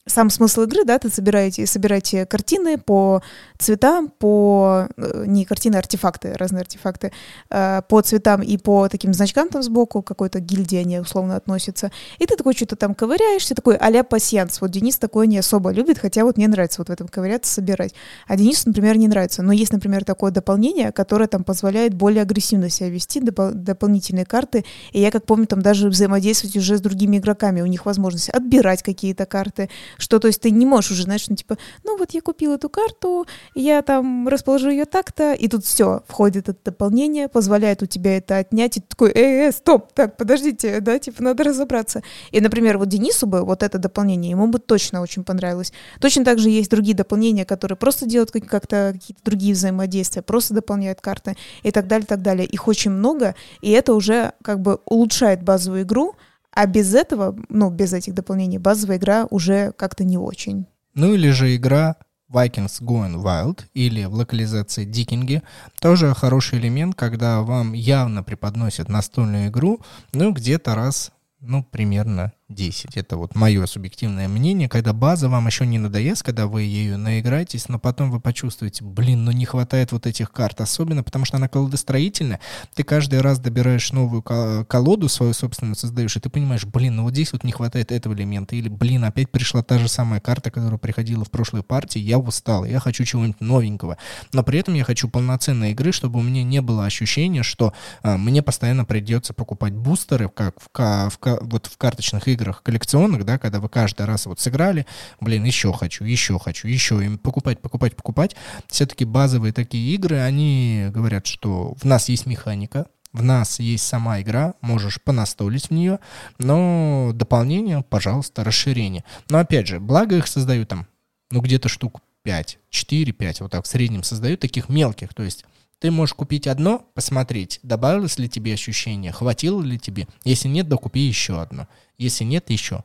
сам 0.09 0.31
смысл 0.31 0.63
игры, 0.63 0.85
да, 0.85 0.99
ты 0.99 1.11
собираете, 1.11 1.67
собираете 1.67 2.27
картины 2.27 2.79
по 2.79 3.23
цветам, 3.59 4.09
по, 4.09 4.89
э, 4.97 5.25
не 5.27 5.45
картины, 5.45 5.77
а 5.77 5.79
артефакты, 5.79 6.33
разные 6.35 6.63
артефакты, 6.63 7.13
э, 7.51 7.83
по 7.89 8.01
цветам 8.01 8.43
и 8.43 8.57
по 8.57 8.89
таким 8.89 9.13
значкам 9.15 9.49
там 9.49 9.63
сбоку, 9.63 10.03
какой-то 10.03 10.41
гильдии 10.41 10.79
они 10.79 10.99
условно 10.99 11.37
относятся. 11.37 11.91
И 12.19 12.27
ты 12.27 12.37
такой 12.37 12.55
что-то 12.55 12.77
там 12.77 12.95
ковыряешься, 12.95 13.55
такой 13.55 13.77
а-ля 13.77 14.05
пассианс. 14.05 14.61
Вот 14.61 14.71
Денис 14.71 14.99
такое 14.99 15.27
не 15.27 15.39
особо 15.39 15.71
любит, 15.71 15.99
хотя 15.99 16.25
вот 16.25 16.37
мне 16.37 16.49
нравится 16.49 16.81
вот 16.81 16.89
в 16.89 16.93
этом 16.93 17.09
ковыряться, 17.09 17.53
собирать. 17.53 17.95
А 18.27 18.37
Денису, 18.37 18.69
например, 18.69 18.97
не 18.97 19.09
нравится. 19.09 19.43
Но 19.43 19.53
есть, 19.53 19.73
например, 19.73 20.05
такое 20.05 20.31
дополнение, 20.31 20.93
которое 20.93 21.29
там 21.29 21.45
позволяет 21.45 21.95
более 21.95 22.23
агрессивно 22.23 22.71
себя 22.71 22.89
вести, 22.89 23.21
доп- 23.21 23.53
дополнительные 23.53 24.25
карты. 24.25 24.65
И 24.93 25.01
я, 25.01 25.11
как 25.11 25.25
помню, 25.25 25.47
там 25.47 25.63
даже 25.63 25.89
взаимодействовать 25.89 26.57
уже 26.57 26.79
с 26.79 26.81
другими 26.81 27.19
игроками. 27.19 27.61
У 27.61 27.67
них 27.67 27.87
возможность 27.87 28.31
отбирать 28.31 28.83
какие-то 28.83 29.27
карты, 29.27 29.69
что, 29.99 30.19
то 30.19 30.29
есть 30.29 30.41
ты 30.41 30.51
не 30.51 30.65
можешь 30.65 30.93
уже, 30.93 31.03
знаешь, 31.03 31.29
ну, 31.29 31.37
типа, 31.37 31.59
ну, 31.85 31.99
вот 31.99 32.13
я 32.13 32.23
купил 32.23 32.55
эту 32.55 32.69
карту, 32.71 33.27
я 33.55 33.83
там 33.83 34.29
расположу 34.29 34.71
ее 34.71 34.85
так-то, 34.85 35.35
и 35.35 35.49
тут 35.49 35.65
все, 35.65 36.03
входит 36.07 36.49
это 36.49 36.59
дополнение, 36.65 37.29
позволяет 37.29 37.83
у 37.83 37.87
тебя 37.87 38.17
это 38.17 38.39
отнять, 38.39 38.77
и 38.77 38.81
ты 38.81 38.87
такой, 38.89 39.13
эй, 39.15 39.47
эй, 39.47 39.53
стоп, 39.53 39.93
так, 39.93 40.17
подождите, 40.17 40.81
да, 40.81 40.99
типа, 40.99 41.23
надо 41.23 41.45
разобраться. 41.45 42.03
И, 42.31 42.41
например, 42.41 42.79
вот 42.79 42.89
Денису 42.89 43.27
бы 43.27 43.45
вот 43.45 43.63
это 43.63 43.79
дополнение, 43.79 44.31
ему 44.31 44.47
бы 44.47 44.59
точно 44.59 45.03
очень 45.03 45.25
понравилось. 45.25 45.73
Точно 46.01 46.25
так 46.25 46.39
же 46.39 46.49
есть 46.49 46.71
другие 46.71 46.97
дополнения, 46.97 47.45
которые 47.45 47.77
просто 47.77 48.07
делают 48.07 48.31
как-то 48.31 48.93
какие-то 48.95 49.23
другие 49.25 49.55
взаимодействия, 49.55 50.23
просто 50.23 50.55
дополняют 50.55 51.01
карты 51.01 51.37
и 51.63 51.71
так 51.73 51.89
далее, 51.89 52.07
так 52.07 52.23
далее. 52.23 52.47
Их 52.47 52.69
очень 52.69 52.93
много, 52.93 53.35
и 53.61 53.71
это 53.73 53.95
уже 53.95 54.33
как 54.43 54.61
бы 54.61 54.79
улучшает 54.85 55.43
базовую 55.43 55.83
игру, 55.83 56.15
а 56.53 56.67
без 56.67 56.95
этого, 56.95 57.37
ну, 57.49 57.71
без 57.71 57.93
этих 57.93 58.15
дополнений, 58.15 58.59
базовая 58.59 58.97
игра 58.97 59.27
уже 59.31 59.73
как-то 59.73 60.05
не 60.05 60.19
очень. 60.19 60.67
Ну 60.95 61.15
или 61.15 61.31
же 61.31 61.55
игра 61.55 61.97
Vikings 62.33 62.83
Going 62.83 63.23
Wild 63.23 63.65
или 63.75 64.05
в 64.05 64.15
локализации 64.15 64.85
Дикинги. 64.85 65.43
Тоже 65.81 66.15
хороший 66.15 66.59
элемент, 66.59 66.95
когда 66.95 67.43
вам 67.43 67.73
явно 67.73 68.23
преподносят 68.23 68.89
настольную 68.89 69.49
игру, 69.49 69.81
ну, 70.13 70.33
где-то 70.33 70.75
раз, 70.75 71.13
ну, 71.41 71.63
примерно 71.65 72.33
10. 72.49 72.97
Это 72.97 73.19
вот 73.19 73.35
мое 73.35 73.67
субъективное 73.67 74.27
мнение, 74.27 74.71
когда 74.71 74.95
база 74.95 75.29
вам 75.29 75.47
еще 75.47 75.67
не 75.67 75.79
надоест, 75.79 76.23
когда 76.23 76.47
вы 76.47 76.63
ею 76.63 76.97
наиграетесь, 76.97 77.69
но 77.69 77.79
потом 77.79 78.11
вы 78.11 78.21
почувствуете, 78.21 78.85
блин, 78.85 79.25
ну 79.25 79.33
не 79.33 79.45
хватает 79.45 79.93
вот 79.93 80.07
этих 80.07 80.33
карт, 80.33 80.63
особенно 80.63 81.03
потому 81.03 81.27
что 81.27 81.37
она 81.37 81.49
колодостроительная, 81.49 82.41
ты 82.75 82.85
каждый 82.85 83.21
раз 83.21 83.39
добираешь 83.39 83.93
новую 83.93 84.23
колоду 84.23 85.09
свою 85.09 85.35
собственную 85.35 85.77
создаешь, 85.77 86.17
и 86.17 86.21
ты 86.21 86.31
понимаешь, 86.31 86.65
блин, 86.65 86.97
ну 86.97 87.03
вот 87.03 87.13
здесь 87.13 87.35
вот 87.35 87.45
не 87.45 87.53
хватает 87.53 87.93
этого 87.93 88.15
элемента, 88.15 88.57
или, 88.57 88.71
блин, 88.71 89.05
опять 89.05 89.31
пришла 89.31 89.63
та 89.63 89.79
же 89.79 89.89
самая 89.89 90.21
карта, 90.21 90.51
которая 90.51 90.79
приходила 90.79 91.25
в 91.25 91.31
прошлой 91.31 91.63
партии, 91.63 91.99
я 91.99 92.19
устал, 92.19 92.65
я 92.65 92.81
хочу 92.81 93.05
чего-нибудь 93.05 93.43
новенького, 93.43 93.99
но 94.33 94.43
при 94.43 94.59
этом 94.59 94.73
я 94.73 94.85
хочу 94.85 95.09
полноценной 95.09 95.73
игры, 95.73 95.93
чтобы 95.93 96.19
у 96.19 96.23
меня 96.23 96.43
не 96.45 96.63
было 96.63 96.87
ощущения, 96.87 97.43
что 97.43 97.75
а, 98.03 98.17
мне 98.17 98.43
постоянно 98.43 98.87
придется 98.87 99.35
покупать 99.35 99.75
бустеры, 99.75 100.31
как 100.31 100.59
в, 100.61 100.69
в, 100.73 101.19
в, 101.21 101.39
вот 101.43 101.67
в 101.67 101.77
карточных 101.77 102.27
играх, 102.27 102.38
играх 102.39 102.63
коллекционных, 102.63 103.25
да, 103.25 103.39
когда 103.39 103.59
вы 103.59 103.69
каждый 103.69 104.07
раз 104.07 104.27
вот 104.27 104.39
сыграли, 104.39 104.87
блин, 105.21 105.45
еще 105.45 105.73
хочу, 105.73 106.05
еще 106.05 106.39
хочу, 106.39 106.69
еще, 106.69 107.05
им 107.05 107.19
покупать, 107.19 107.61
покупать, 107.61 107.97
покупать. 107.97 108.37
Все-таки 108.69 109.05
базовые 109.05 109.53
такие 109.53 109.95
игры, 109.95 110.21
они 110.21 110.87
говорят, 110.91 111.27
что 111.27 111.75
в 111.75 111.85
нас 111.85 112.09
есть 112.09 112.27
механика, 112.27 112.87
в 113.13 113.23
нас 113.23 113.59
есть 113.59 113.87
сама 113.87 114.21
игра, 114.21 114.55
можешь 114.61 115.03
понастолить 115.03 115.67
в 115.67 115.71
нее, 115.73 115.99
но 116.39 117.11
дополнение, 117.15 117.83
пожалуйста, 117.83 118.45
расширение. 118.45 119.05
Но 119.29 119.39
опять 119.39 119.67
же, 119.67 119.81
благо 119.81 120.17
их 120.17 120.27
создают 120.27 120.69
там, 120.69 120.87
ну 121.31 121.41
где-то 121.41 121.69
штук 121.69 122.01
5, 122.23 122.59
4, 122.71 123.13
5, 123.13 123.41
вот 123.41 123.51
так 123.51 123.65
в 123.65 123.69
среднем 123.69 124.03
создают 124.03 124.41
таких 124.41 124.69
мелких, 124.69 125.15
то 125.15 125.23
есть 125.23 125.45
ты 125.79 125.91
можешь 125.91 126.15
купить 126.15 126.47
одно, 126.47 126.89
посмотреть, 126.95 127.61
добавилось 127.63 128.19
ли 128.19 128.29
тебе 128.29 128.55
ощущение, 128.55 129.13
хватило 129.13 129.63
ли 129.63 129.79
тебе. 129.79 130.09
Если 130.25 130.49
нет, 130.49 130.69
докупи 130.69 131.01
еще 131.01 131.41
одно. 131.41 131.69
Если 131.99 132.25
нет, 132.25 132.51
еще. 132.51 132.85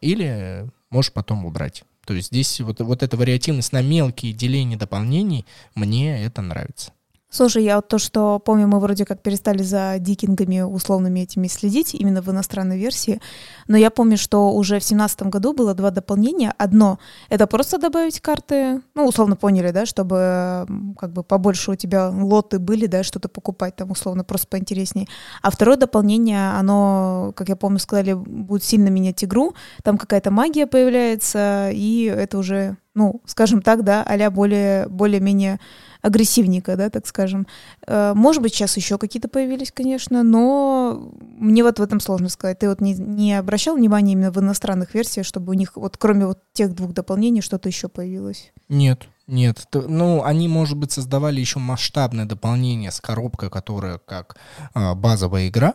Или 0.00 0.66
можешь 0.90 1.12
потом 1.12 1.46
убрать. 1.46 1.84
То 2.06 2.14
есть 2.14 2.28
здесь 2.28 2.60
вот, 2.60 2.80
вот 2.80 3.02
эта 3.02 3.16
вариативность 3.16 3.72
на 3.72 3.82
мелкие 3.82 4.32
деления 4.32 4.76
дополнений, 4.76 5.46
мне 5.74 6.22
это 6.22 6.42
нравится. 6.42 6.92
Слушай, 7.34 7.64
я 7.64 7.74
вот 7.76 7.88
то, 7.88 7.98
что 7.98 8.38
помню, 8.38 8.68
мы 8.68 8.78
вроде 8.78 9.04
как 9.04 9.20
перестали 9.20 9.64
за 9.64 9.96
дикингами 9.98 10.60
условными 10.60 11.18
этими 11.18 11.48
следить, 11.48 11.92
именно 11.92 12.22
в 12.22 12.30
иностранной 12.30 12.78
версии, 12.78 13.20
но 13.66 13.76
я 13.76 13.90
помню, 13.90 14.16
что 14.16 14.52
уже 14.52 14.78
в 14.78 14.84
семнадцатом 14.84 15.30
году 15.30 15.52
было 15.52 15.74
два 15.74 15.90
дополнения. 15.90 16.54
Одно— 16.58 17.00
это 17.30 17.48
просто 17.48 17.78
добавить 17.78 18.20
карты, 18.20 18.82
ну, 18.94 19.04
условно 19.04 19.34
поняли, 19.34 19.72
да, 19.72 19.84
чтобы 19.84 20.64
как 20.96 21.12
бы 21.12 21.24
побольше 21.24 21.72
у 21.72 21.74
тебя 21.74 22.08
лоты 22.08 22.60
были, 22.60 22.86
да, 22.86 23.02
что-то 23.02 23.28
покупать 23.28 23.74
там 23.74 23.90
условно 23.90 24.22
просто 24.22 24.46
поинтереснее. 24.46 25.08
А 25.42 25.50
второе 25.50 25.76
дополнение, 25.76 26.52
оно, 26.52 27.32
как 27.34 27.48
я 27.48 27.56
помню, 27.56 27.80
сказали, 27.80 28.12
будет 28.12 28.62
сильно 28.62 28.90
менять 28.90 29.24
игру, 29.24 29.54
там 29.82 29.98
какая-то 29.98 30.30
магия 30.30 30.68
появляется, 30.68 31.70
и 31.72 32.04
это 32.04 32.38
уже, 32.38 32.76
ну, 32.94 33.22
скажем 33.26 33.60
так, 33.60 33.82
да, 33.82 34.04
а 34.04 34.30
более, 34.30 34.86
более-менее 34.86 35.58
агрессивника, 36.04 36.76
да, 36.76 36.90
так 36.90 37.06
скажем. 37.06 37.46
Э, 37.86 38.12
может 38.14 38.42
быть, 38.42 38.54
сейчас 38.54 38.76
еще 38.76 38.98
какие-то 38.98 39.28
появились, 39.28 39.72
конечно, 39.72 40.22
но 40.22 41.10
мне 41.20 41.62
вот 41.62 41.78
в 41.78 41.82
этом 41.82 41.98
сложно 41.98 42.28
сказать. 42.28 42.58
Ты 42.58 42.68
вот 42.68 42.80
не, 42.80 42.92
не 42.92 43.32
обращал 43.32 43.76
внимания 43.76 44.12
именно 44.12 44.30
в 44.30 44.38
иностранных 44.38 44.94
версиях, 44.94 45.26
чтобы 45.26 45.52
у 45.52 45.54
них 45.54 45.72
вот 45.76 45.96
кроме 45.96 46.26
вот 46.26 46.40
тех 46.52 46.74
двух 46.74 46.92
дополнений 46.92 47.40
что-то 47.40 47.68
еще 47.70 47.88
появилось? 47.88 48.52
Нет, 48.68 49.08
Нет, 49.26 49.66
ну, 49.72 50.22
они, 50.22 50.46
может 50.46 50.76
быть, 50.76 50.92
создавали 50.92 51.40
еще 51.40 51.58
масштабное 51.58 52.26
дополнение 52.26 52.90
с 52.90 53.00
коробкой, 53.00 53.48
которая 53.48 53.98
как 53.98 54.36
э, 54.74 54.94
базовая 54.94 55.48
игра, 55.48 55.74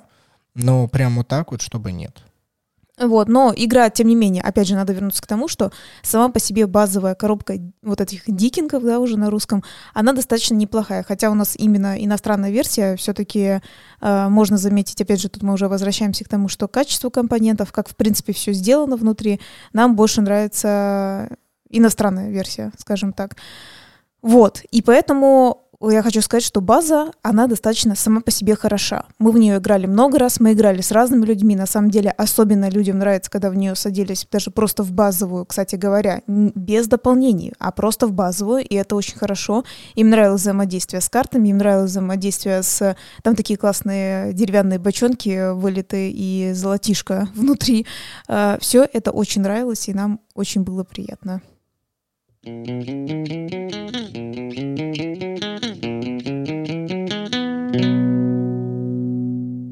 но 0.53 0.87
прямо 0.87 1.17
вот 1.17 1.27
так 1.27 1.51
вот, 1.51 1.61
чтобы 1.61 1.91
нет. 1.91 2.23
Вот, 2.99 3.29
но 3.29 3.53
игра, 3.55 3.89
тем 3.89 4.07
не 4.07 4.15
менее, 4.15 4.43
опять 4.43 4.67
же, 4.67 4.75
надо 4.75 4.91
вернуться 4.91 5.21
к 5.21 5.27
тому, 5.27 5.47
что 5.47 5.71
сама 6.01 6.29
по 6.29 6.39
себе 6.39 6.67
базовая 6.67 7.15
коробка 7.15 7.55
вот 7.81 8.01
этих 8.01 8.23
дикингов, 8.27 8.83
да, 8.83 8.99
уже 8.99 9.17
на 9.17 9.29
русском, 9.29 9.63
она 9.93 10.11
достаточно 10.11 10.55
неплохая. 10.55 11.03
Хотя 11.03 11.31
у 11.31 11.33
нас 11.33 11.55
именно 11.57 12.03
иностранная 12.03 12.51
версия, 12.51 12.97
все-таки 12.97 13.61
э, 14.01 14.27
можно 14.29 14.57
заметить, 14.57 14.99
опять 14.99 15.21
же, 15.21 15.29
тут 15.29 15.43
мы 15.43 15.53
уже 15.53 15.69
возвращаемся 15.69 16.25
к 16.25 16.29
тому, 16.29 16.49
что 16.49 16.67
качество 16.67 17.09
компонентов, 17.09 17.71
как 17.71 17.87
в 17.87 17.95
принципе 17.95 18.33
все 18.33 18.51
сделано 18.51 18.97
внутри, 18.97 19.39
нам 19.71 19.95
больше 19.95 20.21
нравится 20.21 21.29
иностранная 21.69 22.29
версия, 22.29 22.73
скажем 22.77 23.13
так. 23.13 23.37
Вот, 24.21 24.61
и 24.71 24.81
поэтому 24.81 25.68
я 25.81 26.03
хочу 26.03 26.21
сказать, 26.21 26.43
что 26.43 26.59
база, 26.59 27.11
она 27.21 27.47
достаточно 27.47 27.95
сама 27.95 28.19
по 28.19 28.31
себе 28.31 28.55
хороша. 28.55 29.05
Мы 29.17 29.31
в 29.31 29.37
нее 29.37 29.57
играли 29.59 29.85
много 29.85 30.19
раз, 30.19 30.41
мы 30.41 30.51
играли 30.51 30.81
с 30.81 30.91
разными 30.91 31.25
людьми. 31.25 31.55
На 31.55 31.65
самом 31.65 31.89
деле, 31.89 32.11
особенно 32.11 32.69
людям 32.69 32.99
нравится, 32.99 33.31
когда 33.31 33.49
в 33.49 33.55
нее 33.55 33.75
садились 33.75 34.27
даже 34.29 34.51
просто 34.51 34.83
в 34.83 34.91
базовую, 34.91 35.45
кстати 35.45 35.75
говоря, 35.75 36.21
без 36.27 36.87
дополнений, 36.87 37.53
а 37.59 37.71
просто 37.71 38.07
в 38.07 38.11
базовую, 38.11 38.65
и 38.65 38.75
это 38.75 38.95
очень 38.97 39.17
хорошо. 39.17 39.63
Им 39.95 40.09
нравилось 40.09 40.41
взаимодействие 40.41 40.99
с 40.99 41.07
картами, 41.07 41.47
им 41.47 41.57
нравилось 41.57 41.91
взаимодействие 41.91 42.61
с... 42.61 42.97
Там 43.23 43.37
такие 43.37 43.57
классные 43.57 44.33
деревянные 44.33 44.79
бочонки 44.79 45.53
вылиты 45.53 46.11
и 46.11 46.51
золотишко 46.53 47.29
внутри. 47.35 47.85
А, 48.27 48.57
Все 48.59 48.85
это 48.91 49.11
очень 49.11 49.43
нравилось, 49.43 49.87
и 49.87 49.93
нам 49.93 50.19
очень 50.35 50.63
было 50.63 50.83
приятно. 50.83 51.41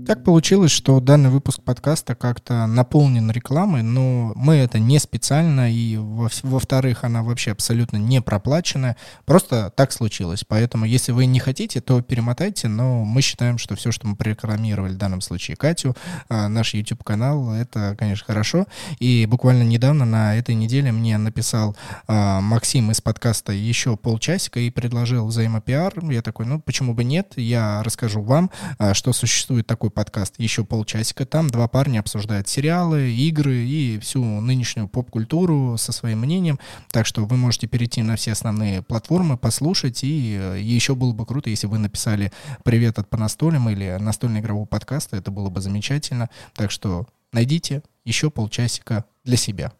Так 0.07 0.23
получилось, 0.23 0.71
что 0.71 1.01
данный 1.01 1.29
выпуск 1.29 1.61
подкаста 1.61 2.15
как-то 2.15 2.65
наполнен 2.65 3.29
рекламой, 3.29 3.83
но 3.83 4.31
мы 4.37 4.55
это 4.55 4.79
не 4.79 4.99
специально, 4.99 5.69
и 5.69 5.97
во-вторых, 5.97 7.03
она 7.03 7.23
вообще 7.23 7.51
абсолютно 7.51 7.97
не 7.97 8.21
проплаченная. 8.21 8.95
Просто 9.25 9.69
так 9.75 9.91
случилось. 9.91 10.45
Поэтому, 10.47 10.85
если 10.85 11.11
вы 11.11 11.25
не 11.25 11.39
хотите, 11.39 11.81
то 11.81 12.01
перемотайте, 12.01 12.69
но 12.69 13.03
мы 13.03 13.21
считаем, 13.21 13.57
что 13.57 13.75
все, 13.75 13.91
что 13.91 14.07
мы 14.07 14.15
прорекламировали 14.15 14.93
в 14.93 14.97
данном 14.97 15.19
случае 15.19 15.57
Катю, 15.57 15.93
а, 16.29 16.47
наш 16.47 16.73
YouTube-канал, 16.73 17.51
это, 17.51 17.97
конечно, 17.99 18.27
хорошо. 18.27 18.65
И 18.99 19.25
буквально 19.25 19.63
недавно, 19.63 20.05
на 20.05 20.37
этой 20.37 20.55
неделе, 20.55 20.93
мне 20.93 21.17
написал 21.17 21.75
а, 22.07 22.39
Максим 22.39 22.91
из 22.91 23.01
подкаста 23.01 23.51
еще 23.51 23.97
полчасика 23.97 24.61
и 24.61 24.69
предложил 24.69 25.27
взаимопиар. 25.27 25.93
Я 26.09 26.21
такой, 26.21 26.45
ну, 26.45 26.61
почему 26.61 26.93
бы 26.93 27.03
нет? 27.03 27.33
Я 27.35 27.83
расскажу 27.83 28.21
вам, 28.21 28.51
а, 28.77 28.93
что 28.93 29.11
существует 29.11 29.67
такой 29.67 29.89
подкаст 29.97 30.35
еще 30.37 30.63
полчасика. 30.63 31.25
Там 31.25 31.49
два 31.49 31.67
парня 31.67 32.01
обсуждают 32.01 32.47
сериалы, 32.47 33.11
игры 33.11 33.55
и 33.65 33.97
всю 33.97 34.23
нынешнюю 34.23 34.87
поп-культуру 34.87 35.75
со 35.79 35.91
своим 35.91 36.19
мнением. 36.19 36.59
Так 36.91 37.07
что 37.07 37.25
вы 37.25 37.35
можете 37.35 37.65
перейти 37.65 38.03
на 38.03 38.15
все 38.15 38.33
основные 38.33 38.83
платформы, 38.83 39.37
послушать. 39.37 40.03
И 40.03 40.37
э, 40.39 40.59
еще 40.61 40.93
было 40.93 41.13
бы 41.13 41.25
круто, 41.25 41.49
если 41.49 41.65
вы 41.65 41.79
написали 41.79 42.31
«Привет 42.63 42.99
от 42.99 43.09
по 43.09 43.17
настолям» 43.17 43.71
или 43.71 43.97
«Настольно-игрового 43.99 44.67
подкаста». 44.67 45.17
Это 45.17 45.31
было 45.31 45.49
бы 45.49 45.61
замечательно. 45.61 46.29
Так 46.53 46.69
что 46.69 47.07
найдите 47.33 47.81
еще 48.05 48.29
полчасика 48.29 49.03
для 49.23 49.35
себя. 49.35 49.73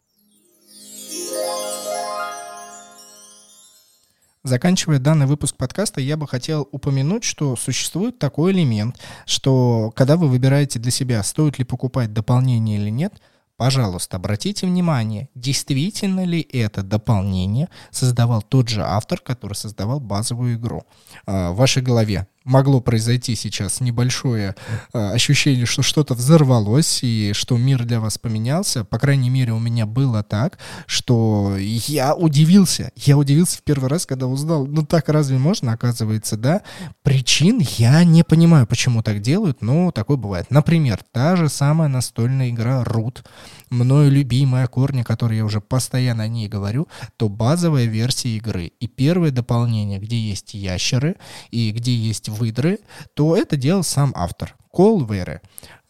Заканчивая 4.48 4.98
данный 4.98 5.26
выпуск 5.26 5.58
подкаста, 5.58 6.00
я 6.00 6.16
бы 6.16 6.26
хотел 6.26 6.70
упомянуть, 6.72 7.26
что 7.26 7.58
существует 7.58 8.18
такой 8.18 8.54
элемент, 8.54 8.98
что 9.26 9.91
когда 9.93 10.16
вы 10.16 10.30
выбираете 10.30 10.80
для 10.80 10.89
себя, 10.89 11.22
стоит 11.22 11.60
ли 11.60 11.66
покупать 11.66 12.14
дополнение 12.14 12.78
или 12.78 12.89
нет, 12.89 13.22
пожалуйста, 13.58 14.16
обратите 14.16 14.66
внимание, 14.66 15.28
действительно 15.36 16.24
ли 16.24 16.39
это 16.39 16.82
дополнение 16.82 17.68
создавал 17.91 18.41
тот 18.41 18.70
же 18.70 18.84
автор, 18.84 19.20
который 19.20 19.56
создавал 19.56 20.00
базовую 20.00 20.56
игру. 20.56 20.84
А, 21.26 21.52
в 21.52 21.58
вашей 21.58 21.84
голове 21.84 22.26
могло 22.48 22.80
произойти 22.80 23.36
сейчас 23.36 23.82
небольшое 23.82 24.56
э, 24.93 25.12
ощущение, 25.12 25.66
что 25.66 25.82
что-то 25.84 26.14
взорвалось 26.14 27.04
и 27.04 27.34
что 27.34 27.58
мир 27.58 27.84
для 27.84 28.00
вас 28.00 28.18
поменялся. 28.18 28.86
По 28.86 28.98
крайней 28.98 29.30
мере, 29.30 29.52
у 29.52 29.60
меня 29.60 29.86
было 29.86 30.24
так, 30.24 30.58
что 30.86 31.58
я 31.58 32.16
удивился. 32.16 32.91
Я 32.95 33.18
удивился 33.18 33.58
в 33.58 33.64
первый 33.64 33.89
раз, 33.89 34.06
когда 34.06 34.28
узнал, 34.28 34.66
ну 34.66 34.84
так 34.84 35.10
разве 35.10 35.38
можно, 35.38 35.74
оказывается, 35.74 36.38
да? 36.38 36.62
Причин 37.04 37.60
я 37.78 38.04
не 38.06 38.24
понимаю, 38.24 38.66
почему 38.66 39.04
так 39.04 39.22
делают, 39.22 39.62
но 39.62 39.91
такое 39.91 40.18
бывает. 40.18 40.50
Например, 40.50 41.00
та 41.12 41.36
же 41.36 41.50
самая 41.50 41.89
настольная 41.89 42.50
игра 42.50 42.84
Root, 42.84 43.26
мною 43.70 44.10
любимая 44.10 44.68
корни, 44.68 45.04
которые 45.04 45.39
я 45.39 45.45
уже 45.45 45.60
постоянно 45.60 46.24
о 46.24 46.28
ней 46.30 46.48
говорю, 46.48 46.88
то 47.18 47.28
базовая 47.28 47.86
версия 47.86 48.30
игры 48.38 48.72
и 48.80 48.88
первое 48.88 49.32
дополнение, 49.32 50.00
где 50.00 50.18
есть 50.18 50.54
ящеры 50.54 51.18
и 51.52 51.72
где 51.72 51.93
есть 51.93 52.30
выдры, 52.38 52.80
то 53.14 53.36
это 53.36 53.58
делал 53.58 53.84
сам 53.84 54.14
автор. 54.16 54.56
Колверы. 54.72 55.42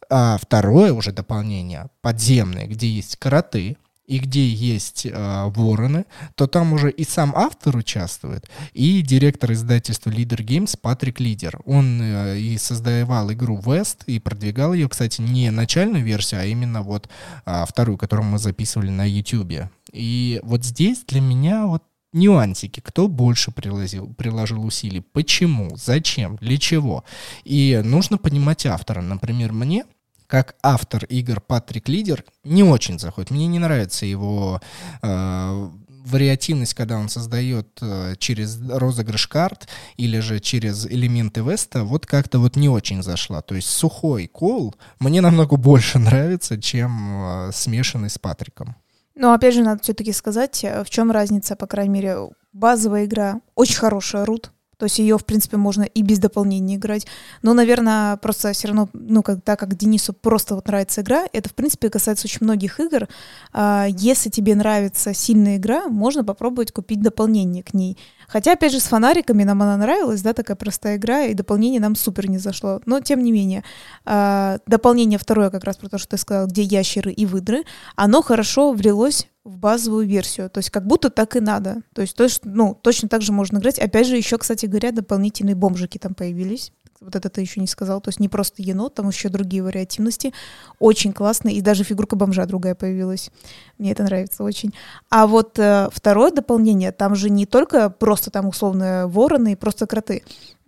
А 0.09 0.37
второе 0.41 0.93
уже 0.93 1.11
дополнение, 1.11 1.87
подземное, 2.01 2.67
где 2.67 2.87
есть 2.89 3.17
кроты, 3.17 3.77
и 4.07 4.19
где 4.19 4.47
есть 4.47 5.05
э, 5.05 5.43
вороны, 5.47 6.05
то 6.35 6.47
там 6.47 6.73
уже 6.73 6.89
и 6.89 7.03
сам 7.03 7.33
автор 7.35 7.75
участвует, 7.75 8.49
и 8.73 9.01
директор 9.01 9.51
издательства 9.51 10.09
Leader 10.09 10.43
Games 10.43 10.79
Патрик 10.79 11.19
Лидер. 11.19 11.59
Он 11.65 12.01
э, 12.01 12.39
и 12.39 12.57
создавал 12.57 13.31
игру 13.33 13.59
West 13.59 14.03
и 14.05 14.19
продвигал 14.19 14.73
ее, 14.73 14.87
кстати, 14.87 15.21
не 15.21 15.51
начальную 15.51 16.05
версию, 16.05 16.41
а 16.41 16.45
именно 16.45 16.81
вот 16.81 17.09
э, 17.45 17.65
вторую, 17.67 17.97
которую 17.97 18.27
мы 18.27 18.39
записывали 18.39 18.89
на 18.89 19.07
YouTube. 19.07 19.69
И 19.91 20.39
вот 20.43 20.63
здесь 20.63 21.03
для 21.05 21.19
меня 21.19 21.65
вот 21.65 21.83
нюансики, 22.13 22.79
кто 22.79 23.07
больше 23.07 23.51
приложил, 23.51 24.13
приложил 24.13 24.65
усилий, 24.65 25.01
почему, 25.01 25.75
зачем, 25.75 26.37
для 26.37 26.57
чего. 26.57 27.03
И 27.43 27.81
нужно 27.83 28.17
понимать 28.17 28.65
автора. 28.65 29.01
Например, 29.01 29.51
мне 29.51 29.85
как 30.27 30.55
автор 30.61 31.05
игр 31.05 31.39
Патрик 31.39 31.87
Лидер 31.87 32.23
не 32.43 32.63
очень 32.63 32.99
заходит. 32.99 33.31
Мне 33.31 33.47
не 33.47 33.59
нравится 33.59 34.05
его 34.05 34.61
э, 35.01 35.69
вариативность, 36.07 36.73
когда 36.73 36.97
он 36.97 37.09
создает 37.09 37.67
э, 37.81 38.15
через 38.17 38.59
розыгрыш 38.69 39.27
карт 39.27 39.67
или 39.95 40.19
же 40.19 40.39
через 40.39 40.85
элементы 40.85 41.41
Веста, 41.41 41.83
вот 41.83 42.05
как-то 42.05 42.39
вот 42.39 42.55
не 42.55 42.69
очень 42.69 43.03
зашла. 43.03 43.41
То 43.41 43.55
есть 43.55 43.69
сухой 43.69 44.27
кол 44.27 44.75
мне 44.99 45.21
намного 45.21 45.55
больше 45.57 45.99
нравится, 45.99 46.59
чем 46.61 47.47
э, 47.47 47.51
смешанный 47.53 48.09
с 48.09 48.17
Патриком. 48.17 48.75
Но 49.19 49.33
опять 49.33 49.55
же, 49.55 49.63
надо 49.63 49.81
все-таки 49.81 50.13
сказать, 50.13 50.63
э, 50.63 50.83
в 50.83 50.89
чем 50.91 51.09
разница, 51.09 51.55
по 51.55 51.65
крайней 51.65 51.93
мере, 51.93 52.17
базовая 52.53 53.05
игра 53.05 53.41
очень 53.55 53.77
хорошая, 53.77 54.25
рут, 54.25 54.51
то 54.77 54.85
есть 54.85 54.99
ее, 54.99 55.17
в 55.17 55.25
принципе, 55.25 55.57
можно 55.57 55.83
и 55.83 56.01
без 56.03 56.19
дополнений 56.19 56.75
играть. 56.75 57.07
Но, 57.41 57.53
наверное, 57.53 58.17
просто 58.17 58.53
все 58.53 58.67
равно, 58.67 58.89
ну, 58.93 59.23
как, 59.23 59.41
так 59.41 59.59
как 59.59 59.75
Денису 59.75 60.13
просто 60.13 60.55
вот 60.55 60.67
нравится 60.67 61.01
игра, 61.01 61.25
это, 61.33 61.49
в 61.49 61.55
принципе, 61.55 61.89
касается 61.89 62.27
очень 62.27 62.39
многих 62.41 62.79
игр. 62.79 63.07
А, 63.53 63.87
если 63.89 64.29
тебе 64.29 64.55
нравится 64.55 65.13
сильная 65.13 65.57
игра, 65.57 65.87
можно 65.87 66.23
попробовать 66.23 66.71
купить 66.71 67.01
дополнение 67.01 67.63
к 67.63 67.73
ней. 67.73 67.97
Хотя, 68.27 68.53
опять 68.53 68.71
же, 68.71 68.79
с 68.79 68.83
фонариками 68.83 69.43
нам 69.43 69.61
она 69.63 69.77
нравилась, 69.77 70.21
да, 70.21 70.33
такая 70.33 70.55
простая 70.55 70.97
игра, 70.97 71.23
и 71.23 71.33
дополнение 71.33 71.79
нам 71.79 71.95
супер 71.95 72.29
не 72.29 72.37
зашло. 72.37 72.81
Но, 72.85 72.99
тем 72.99 73.23
не 73.23 73.31
менее, 73.31 73.63
а, 74.05 74.59
дополнение 74.67 75.17
второе, 75.17 75.49
как 75.49 75.63
раз 75.63 75.77
про 75.77 75.89
то, 75.89 75.97
что 75.97 76.09
ты 76.09 76.17
сказал, 76.17 76.47
где 76.47 76.61
ящеры 76.61 77.11
и 77.11 77.25
выдры, 77.25 77.63
оно 77.95 78.21
хорошо 78.21 78.73
влилось 78.73 79.27
в 79.47 79.57
базовую 79.57 80.05
версию. 80.05 80.49
То 80.49 80.59
есть 80.59 80.69
как 80.69 80.85
будто 80.85 81.09
так 81.09 81.35
и 81.37 81.39
надо. 81.39 81.81
То 81.93 82.01
есть 82.01 82.15
то, 82.15 82.27
что, 82.27 82.47
ну, 82.47 82.77
точно 82.79 83.07
так 83.07 83.21
же 83.21 83.31
можно 83.31 83.57
играть. 83.57 83.79
Опять 83.79 84.07
же, 84.07 84.17
еще, 84.17 84.37
кстати 84.37 84.65
говоря, 84.65 84.91
дополнительные 84.91 85.55
бомжики 85.55 85.97
там 85.97 86.13
появились. 86.13 86.73
Вот 86.99 87.15
это 87.15 87.29
ты 87.29 87.41
еще 87.41 87.61
не 87.61 87.67
сказал. 87.67 88.01
То 88.01 88.09
есть 88.09 88.19
не 88.19 88.27
просто 88.27 88.61
енот, 88.61 88.95
там 88.95 89.07
еще 89.07 89.29
другие 89.29 89.63
вариативности. 89.63 90.33
Очень 90.79 91.13
классно. 91.13 91.47
И 91.47 91.61
даже 91.61 91.85
фигурка 91.85 92.17
бомжа 92.17 92.45
другая 92.45 92.75
появилась. 92.75 93.31
Мне 93.77 93.93
это 93.93 94.03
нравится 94.03 94.43
очень. 94.43 94.73
А 95.09 95.27
вот 95.27 95.57
э, 95.59 95.87
второе 95.93 96.31
дополнение, 96.31 96.91
там 96.91 97.15
же 97.15 97.29
не 97.29 97.45
только 97.45 97.89
просто 97.89 98.31
там 98.31 98.49
условно 98.49 99.07
вороны 99.07 99.53
и 99.53 99.55
просто 99.55 99.87
кроты. 99.87 100.23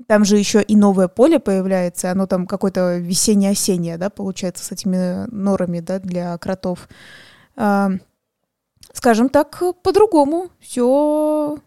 Там 0.08 0.24
же 0.24 0.38
еще 0.38 0.62
и 0.62 0.78
новое 0.78 1.10
поле 1.10 1.40
появляется. 1.40 2.12
Оно 2.12 2.28
там 2.28 2.48
какое-то 2.48 2.98
весеннее-осеннее, 2.98 3.98
да, 3.98 4.10
получается, 4.10 4.64
с 4.64 4.72
этими 4.72 5.26
норами, 5.36 5.82
да, 5.82 6.00
для 6.00 6.38
кротов 6.38 6.88
скажем 8.94 9.30
так, 9.30 9.64
по-другому. 9.84 10.50
Все 10.60 11.58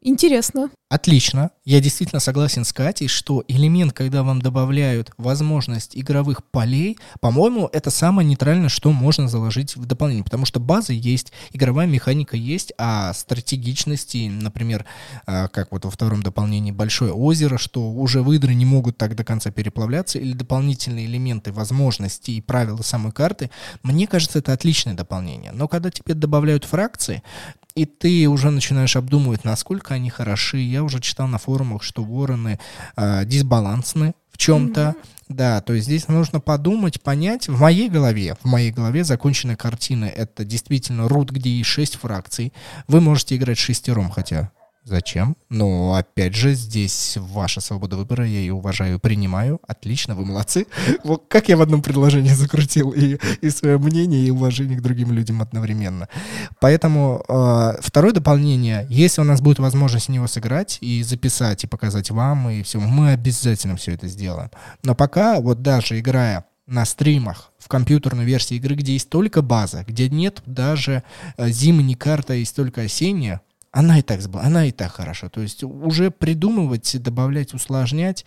интересно. 0.00 0.70
Отлично. 0.92 1.52
Я 1.64 1.80
действительно 1.80 2.20
согласен 2.20 2.66
с 2.66 2.72
Катей, 2.74 3.08
что 3.08 3.44
элемент, 3.48 3.94
когда 3.94 4.22
вам 4.22 4.42
добавляют 4.42 5.10
возможность 5.16 5.96
игровых 5.96 6.44
полей, 6.44 6.98
по-моему, 7.18 7.70
это 7.72 7.90
самое 7.90 8.28
нейтральное, 8.28 8.68
что 8.68 8.92
можно 8.92 9.26
заложить 9.26 9.74
в 9.74 9.86
дополнение. 9.86 10.22
Потому 10.22 10.44
что 10.44 10.60
база 10.60 10.92
есть, 10.92 11.32
игровая 11.50 11.86
механика 11.86 12.36
есть, 12.36 12.74
а 12.76 13.14
стратегичности, 13.14 14.28
например, 14.28 14.84
а, 15.24 15.48
как 15.48 15.72
вот 15.72 15.86
во 15.86 15.90
втором 15.90 16.22
дополнении 16.22 16.72
большое 16.72 17.14
озеро, 17.14 17.56
что 17.56 17.90
уже 17.90 18.20
выдры 18.20 18.52
не 18.52 18.66
могут 18.66 18.98
так 18.98 19.16
до 19.16 19.24
конца 19.24 19.50
переплавляться, 19.50 20.18
или 20.18 20.34
дополнительные 20.34 21.06
элементы 21.06 21.52
возможности 21.52 22.32
и 22.32 22.42
правила 22.42 22.82
самой 22.82 23.12
карты, 23.12 23.50
мне 23.82 24.06
кажется, 24.06 24.40
это 24.40 24.52
отличное 24.52 24.92
дополнение. 24.92 25.52
Но 25.52 25.68
когда 25.68 25.90
тебе 25.90 26.12
добавляют 26.12 26.66
фракции, 26.66 27.22
и 27.74 27.86
ты 27.86 28.28
уже 28.28 28.50
начинаешь 28.50 28.96
обдумывать, 28.96 29.44
насколько 29.44 29.94
они 29.94 30.10
хороши. 30.10 30.58
Я 30.58 30.81
уже 30.82 31.00
читал 31.00 31.26
на 31.28 31.38
форумах, 31.38 31.82
что 31.82 32.02
вороны 32.02 32.58
э, 32.96 33.24
дисбалансны 33.24 34.14
в 34.30 34.38
чем-то. 34.38 34.80
Mm-hmm. 34.80 35.06
Да, 35.28 35.60
то 35.62 35.72
есть 35.72 35.86
здесь 35.86 36.08
нужно 36.08 36.40
подумать, 36.40 37.00
понять. 37.00 37.48
В 37.48 37.60
моей 37.60 37.88
голове, 37.88 38.36
в 38.42 38.46
моей 38.46 38.70
голове 38.70 39.02
законченная 39.02 39.56
картина— 39.56 40.04
это 40.06 40.44
действительно 40.44 41.08
рут, 41.08 41.30
где 41.30 41.50
есть 41.50 41.70
шесть 41.70 41.96
фракций. 41.96 42.52
Вы 42.86 43.00
можете 43.00 43.36
играть 43.36 43.58
шестером, 43.58 44.10
хотя 44.10 44.50
Зачем? 44.84 45.36
Но 45.48 45.94
опять 45.94 46.34
же, 46.34 46.54
здесь 46.54 47.16
ваша 47.16 47.60
свобода 47.60 47.96
выбора, 47.96 48.26
я 48.26 48.40
ее 48.40 48.52
уважаю, 48.52 48.98
принимаю. 48.98 49.60
Отлично, 49.66 50.16
вы 50.16 50.24
молодцы. 50.24 50.66
Вот 51.04 51.24
как 51.28 51.48
я 51.48 51.56
в 51.56 51.62
одном 51.62 51.82
предложении 51.82 52.30
закрутил 52.30 52.90
и, 52.90 53.18
и 53.40 53.50
свое 53.50 53.78
мнение, 53.78 54.26
и 54.26 54.30
уважение 54.30 54.76
к 54.76 54.82
другим 54.82 55.12
людям 55.12 55.40
одновременно. 55.40 56.08
Поэтому 56.60 57.24
э, 57.28 57.74
второе 57.80 58.12
дополнение, 58.12 58.86
если 58.90 59.20
у 59.20 59.24
нас 59.24 59.40
будет 59.40 59.60
возможность 59.60 60.06
в 60.06 60.10
него 60.10 60.26
сыграть 60.26 60.78
и 60.80 61.02
записать, 61.04 61.62
и 61.62 61.68
показать 61.68 62.10
вам, 62.10 62.50
и 62.50 62.62
все, 62.62 62.80
мы 62.80 63.12
обязательно 63.12 63.76
все 63.76 63.92
это 63.92 64.08
сделаем. 64.08 64.50
Но 64.82 64.96
пока, 64.96 65.40
вот 65.40 65.62
даже 65.62 66.00
играя 66.00 66.44
на 66.66 66.84
стримах 66.84 67.52
в 67.58 67.68
компьютерной 67.68 68.24
версии 68.24 68.56
игры, 68.56 68.74
где 68.74 68.94
есть 68.94 69.10
только 69.10 69.42
база, 69.42 69.84
где 69.86 70.08
нет 70.08 70.42
даже 70.46 71.04
э, 71.36 71.50
зимней 71.50 71.94
карты, 71.94 72.32
а 72.32 72.36
есть 72.36 72.56
только 72.56 72.82
осенняя, 72.82 73.42
она 73.72 73.98
и 73.98 74.02
так, 74.02 74.20
она 74.34 74.66
и 74.66 74.70
так 74.70 74.92
хорошо. 74.92 75.28
То 75.28 75.40
есть 75.40 75.64
уже 75.64 76.10
придумывать, 76.10 77.02
добавлять, 77.02 77.54
усложнять 77.54 78.26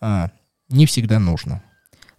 а, 0.00 0.30
не 0.68 0.86
всегда 0.86 1.18
нужно. 1.18 1.62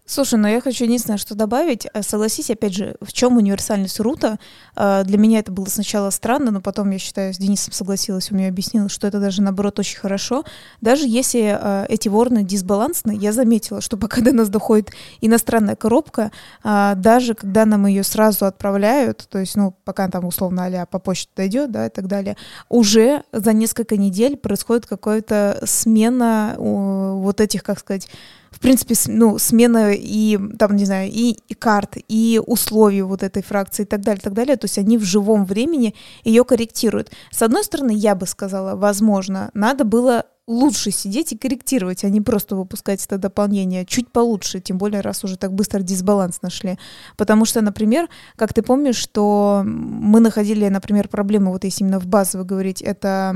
Слушай, 0.06 0.38
но 0.38 0.50
я 0.50 0.60
хочу 0.60 0.84
единственное, 0.84 1.18
что 1.18 1.34
добавить. 1.34 1.88
Э, 1.94 2.02
согласись, 2.04 2.50
опять 2.50 2.74
же, 2.74 2.96
в 3.00 3.14
чем 3.14 3.38
универсальность 3.38 4.02
рута? 4.02 4.38
Э, 4.76 5.04
для 5.06 5.18
меня 5.18 5.40
это 5.40 5.50
было 5.50 5.66
сначала 5.66 6.10
странно, 6.10 6.52
но 6.52 6.60
потом, 6.60 6.90
я 6.90 7.00
считаю, 7.00 7.34
с 7.34 7.38
Денисом 7.38 7.72
согласилась, 7.72 8.30
у 8.30 8.36
меня 8.36 8.50
объяснила, 8.50 8.90
что 8.90 9.08
это 9.08 9.22
даже, 9.22 9.42
наоборот, 9.42 9.80
очень 9.80 9.98
хорошо. 9.98 10.44
Даже 10.82 11.08
если 11.08 11.58
э, 11.58 11.86
эти 11.88 12.10
ворны 12.10 12.44
дисбалансны, 12.44 13.16
я 13.16 13.32
заметила, 13.32 13.80
что 13.80 13.96
пока 13.96 14.20
до 14.20 14.34
нас 14.34 14.50
доходит 14.50 14.92
иностранная 15.22 15.78
коробка, 15.78 16.32
даже 16.64 17.34
когда 17.34 17.66
нам 17.66 17.86
ее 17.86 18.04
сразу 18.04 18.46
отправляют, 18.46 19.26
то 19.30 19.40
есть, 19.40 19.56
ну, 19.56 19.74
пока 19.86 20.10
там, 20.10 20.26
условно, 20.26 20.66
а 20.66 20.86
по 20.86 21.00
почте 21.00 21.32
дойдет, 21.36 21.72
да, 21.72 21.88
и 21.88 21.90
так 21.90 22.08
далее, 22.08 22.36
уже 22.70 23.24
за 23.32 23.54
несколько 23.54 23.96
недель 23.98 24.36
происходит 24.36 24.86
какая-то 24.86 25.62
смена 25.66 26.56
вот 26.58 27.40
этих, 27.40 27.64
как 27.64 27.80
сказать, 27.80 28.10
в 28.54 28.60
принципе, 28.60 28.96
ну, 29.08 29.40
смена 29.40 29.94
и, 29.94 30.40
там, 30.60 30.76
не 30.76 30.86
знаю, 30.86 31.10
и, 31.10 31.38
и 31.48 31.54
карт, 31.54 31.98
и 32.08 32.40
условий 32.46 33.02
вот 33.02 33.24
этой 33.24 33.42
фракции 33.42 33.84
и 33.84 33.86
так 33.86 34.02
далее, 34.02 34.22
так 34.22 34.34
далее. 34.34 34.56
То 34.56 34.66
есть 34.66 34.78
они 34.78 34.98
в 34.98 35.04
живом 35.04 35.46
времени 35.46 35.96
ее 36.24 36.46
корректируют. 36.46 37.12
С 37.32 37.42
одной 37.42 37.64
стороны, 37.64 37.92
я 37.94 38.16
бы 38.16 38.28
сказала, 38.28 38.76
возможно, 38.76 39.50
надо 39.54 39.84
было 39.84 40.26
лучше 40.46 40.92
сидеть 40.92 41.32
и 41.32 41.38
корректировать, 41.38 42.04
а 42.04 42.10
не 42.10 42.20
просто 42.20 42.56
выпускать 42.56 43.04
это 43.06 43.18
дополнение. 43.18 43.86
Чуть 43.86 44.12
получше, 44.12 44.60
тем 44.60 44.78
более, 44.78 45.02
раз 45.02 45.24
уже 45.24 45.38
так 45.38 45.54
быстро 45.54 45.82
дисбаланс 45.82 46.42
нашли. 46.42 46.78
Потому 47.16 47.46
что, 47.46 47.62
например, 47.62 48.10
как 48.36 48.54
ты 48.54 48.62
помнишь, 48.62 48.98
что 48.98 49.64
мы 49.66 50.20
находили, 50.20 50.68
например, 50.68 51.08
проблемы, 51.08 51.52
вот 51.52 51.64
если 51.64 51.84
именно 51.84 52.00
в 52.00 52.08
базовой 52.08 52.46
говорить, 52.46 52.82
это, 52.82 53.36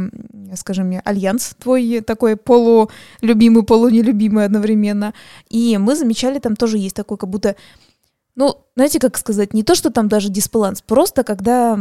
скажем 0.56 1.00
альянс 1.04 1.56
твой 1.60 2.02
такой 2.02 2.36
полулюбимый, 2.38 3.64
полунелюбимый 3.64 4.46
одновременно. 4.46 5.14
И 5.50 5.78
мы 5.78 5.96
замечали, 5.96 6.40
там 6.40 6.56
тоже 6.56 6.78
есть 6.78 6.96
такой 6.96 7.18
как 7.18 7.30
будто 7.30 7.56
ну, 8.36 8.56
знаете, 8.76 9.00
как 9.00 9.18
сказать, 9.18 9.56
не 9.56 9.64
то, 9.64 9.74
что 9.74 9.90
там 9.90 10.08
даже 10.08 10.30
дисбаланс, 10.30 10.84
просто 10.84 11.24
когда, 11.24 11.74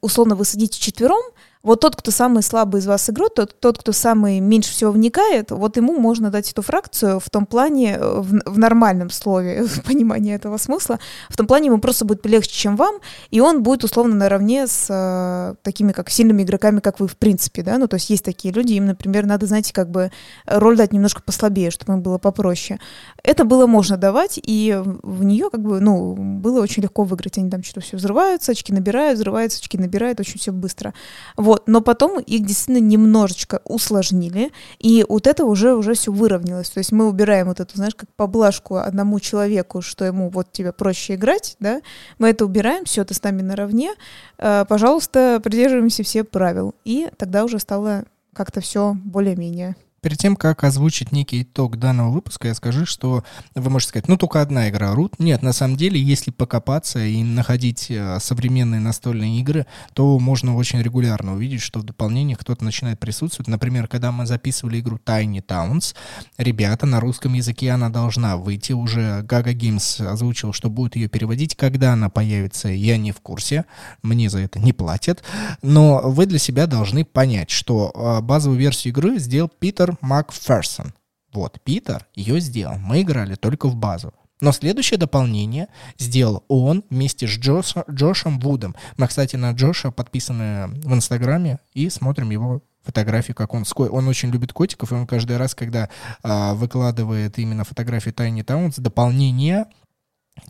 условно, 0.00 0.34
вы 0.34 0.44
сидите 0.44 0.80
четвером, 0.80 1.22
вот 1.64 1.80
тот, 1.80 1.96
кто 1.96 2.10
самый 2.10 2.42
слабый 2.42 2.80
из 2.80 2.86
вас 2.86 3.08
игрок, 3.10 3.34
тот, 3.34 3.58
тот, 3.58 3.78
кто 3.78 3.92
самый 3.92 4.38
меньше 4.38 4.70
всего 4.70 4.92
вникает, 4.92 5.50
вот 5.50 5.76
ему 5.76 5.98
можно 5.98 6.30
дать 6.30 6.52
эту 6.52 6.62
фракцию 6.62 7.18
в 7.18 7.30
том 7.30 7.46
плане, 7.46 7.96
э, 7.98 8.20
в, 8.20 8.52
в 8.54 8.58
нормальном 8.58 9.10
слове, 9.10 9.64
в 9.66 9.82
понимании 9.82 10.34
этого 10.34 10.58
смысла, 10.58 11.00
в 11.28 11.36
том 11.36 11.46
плане 11.46 11.66
ему 11.66 11.78
просто 11.78 12.04
будет 12.04 12.24
легче, 12.26 12.52
чем 12.54 12.76
вам, 12.76 12.96
и 13.30 13.40
он 13.40 13.62
будет 13.62 13.82
условно 13.82 14.14
наравне 14.14 14.66
с 14.66 14.86
э, 14.90 15.54
такими 15.62 15.92
как 15.92 16.10
сильными 16.10 16.42
игроками, 16.42 16.80
как 16.80 17.00
вы 17.00 17.08
в 17.08 17.16
принципе, 17.16 17.62
да, 17.62 17.78
ну 17.78 17.88
то 17.88 17.94
есть 17.94 18.10
есть 18.10 18.24
такие 18.24 18.52
люди, 18.52 18.74
им, 18.74 18.84
например, 18.86 19.24
надо, 19.24 19.46
знаете, 19.46 19.72
как 19.72 19.90
бы 19.90 20.12
роль 20.46 20.76
дать 20.76 20.92
немножко 20.92 21.22
послабее, 21.22 21.70
чтобы 21.70 21.94
им 21.94 22.02
было 22.02 22.18
попроще. 22.18 22.78
Это 23.22 23.44
было 23.44 23.66
можно 23.66 23.96
давать, 23.96 24.38
и 24.42 24.78
в 24.84 25.24
нее 25.24 25.48
как 25.50 25.62
бы, 25.62 25.80
ну, 25.80 26.14
было 26.14 26.60
очень 26.60 26.82
легко 26.82 27.04
выиграть, 27.04 27.38
они 27.38 27.50
там 27.50 27.62
что-то 27.62 27.80
все 27.80 27.96
взрываются, 27.96 28.52
очки 28.52 28.72
набирают, 28.72 29.18
взрываются, 29.18 29.60
очки 29.60 29.78
набирают, 29.78 30.20
очень 30.20 30.38
все 30.38 30.52
быстро. 30.52 30.92
Вот, 31.36 31.53
вот, 31.54 31.68
но 31.68 31.80
потом 31.80 32.18
их 32.18 32.44
действительно 32.44 32.84
немножечко 32.84 33.60
усложнили, 33.64 34.50
и 34.80 35.06
вот 35.08 35.28
это 35.28 35.44
уже, 35.44 35.74
уже 35.76 35.94
все 35.94 36.10
выровнялось. 36.10 36.68
То 36.70 36.78
есть 36.78 36.90
мы 36.90 37.06
убираем 37.08 37.46
вот 37.46 37.60
эту, 37.60 37.76
знаешь, 37.76 37.94
как 37.94 38.08
поблажку 38.16 38.76
одному 38.76 39.20
человеку, 39.20 39.80
что 39.80 40.04
ему 40.04 40.30
вот 40.30 40.50
тебе 40.50 40.72
проще 40.72 41.14
играть, 41.14 41.56
да, 41.60 41.80
мы 42.18 42.30
это 42.30 42.44
убираем, 42.44 42.84
все, 42.86 43.04
ты 43.04 43.14
с 43.14 43.22
нами 43.22 43.42
наравне, 43.42 43.92
э, 44.38 44.64
пожалуйста, 44.68 45.40
придерживаемся 45.44 46.02
все 46.02 46.24
правил. 46.24 46.74
И 46.84 47.08
тогда 47.16 47.44
уже 47.44 47.60
стало 47.60 48.04
как-то 48.32 48.60
все 48.60 48.96
более-менее. 49.04 49.76
Перед 50.04 50.18
тем, 50.18 50.36
как 50.36 50.64
озвучить 50.64 51.12
некий 51.12 51.44
итог 51.44 51.78
данного 51.78 52.10
выпуска, 52.10 52.48
я 52.48 52.54
скажу, 52.54 52.84
что 52.84 53.24
вы 53.54 53.70
можете 53.70 53.88
сказать, 53.88 54.06
ну 54.06 54.18
только 54.18 54.42
одна 54.42 54.68
игра 54.68 54.92
Root. 54.92 55.14
Нет, 55.18 55.40
на 55.40 55.54
самом 55.54 55.78
деле, 55.78 55.98
если 55.98 56.30
покопаться 56.30 57.02
и 57.02 57.22
находить 57.22 57.86
э, 57.88 58.18
современные 58.20 58.82
настольные 58.82 59.40
игры, 59.40 59.64
то 59.94 60.18
можно 60.18 60.56
очень 60.56 60.82
регулярно 60.82 61.32
увидеть, 61.32 61.62
что 61.62 61.80
в 61.80 61.84
дополнениях 61.84 62.40
кто-то 62.40 62.62
начинает 62.62 63.00
присутствовать. 63.00 63.48
Например, 63.48 63.88
когда 63.88 64.12
мы 64.12 64.26
записывали 64.26 64.80
игру 64.80 65.00
Tiny 65.02 65.42
Towns, 65.42 65.94
ребята, 66.36 66.84
на 66.84 67.00
русском 67.00 67.32
языке 67.32 67.70
она 67.70 67.88
должна 67.88 68.36
выйти. 68.36 68.74
Уже 68.74 69.24
Gaga 69.26 69.54
Games 69.54 70.06
озвучил, 70.06 70.52
что 70.52 70.68
будет 70.68 70.96
ее 70.96 71.08
переводить. 71.08 71.56
Когда 71.56 71.94
она 71.94 72.10
появится, 72.10 72.68
я 72.68 72.98
не 72.98 73.12
в 73.12 73.22
курсе. 73.22 73.64
Мне 74.02 74.28
за 74.28 74.40
это 74.40 74.58
не 74.58 74.74
платят. 74.74 75.24
Но 75.62 76.02
вы 76.04 76.26
для 76.26 76.38
себя 76.38 76.66
должны 76.66 77.06
понять, 77.06 77.48
что 77.48 77.90
э, 77.94 78.20
базовую 78.20 78.60
версию 78.60 78.92
игры 78.92 79.18
сделал 79.18 79.48
Питер 79.48 79.93
Макферсон. 80.00 80.94
Вот, 81.32 81.60
Питер 81.64 82.06
ее 82.14 82.40
сделал. 82.40 82.76
Мы 82.78 83.02
играли 83.02 83.34
только 83.34 83.68
в 83.68 83.76
базу. 83.76 84.14
Но 84.40 84.52
следующее 84.52 84.98
дополнение 84.98 85.68
сделал 85.98 86.44
он 86.48 86.84
вместе 86.90 87.26
с 87.26 87.30
Джоша, 87.30 87.84
Джошем 87.90 88.40
Вудом. 88.40 88.74
Мы, 88.96 89.06
кстати, 89.06 89.36
на 89.36 89.52
Джоша 89.52 89.90
подписаны 89.90 90.68
в 90.82 90.92
Инстаграме 90.92 91.60
и 91.72 91.88
смотрим 91.88 92.30
его 92.30 92.62
фотографии, 92.82 93.32
как 93.32 93.54
он... 93.54 93.64
Он 93.76 94.08
очень 94.08 94.30
любит 94.30 94.52
котиков, 94.52 94.92
и 94.92 94.94
он 94.94 95.06
каждый 95.06 95.36
раз, 95.36 95.54
когда 95.54 95.88
а, 96.22 96.54
выкладывает 96.54 97.38
именно 97.38 97.64
фотографии 97.64 98.10
Тайни 98.10 98.42
Таунс, 98.42 98.76
дополнение 98.76 99.66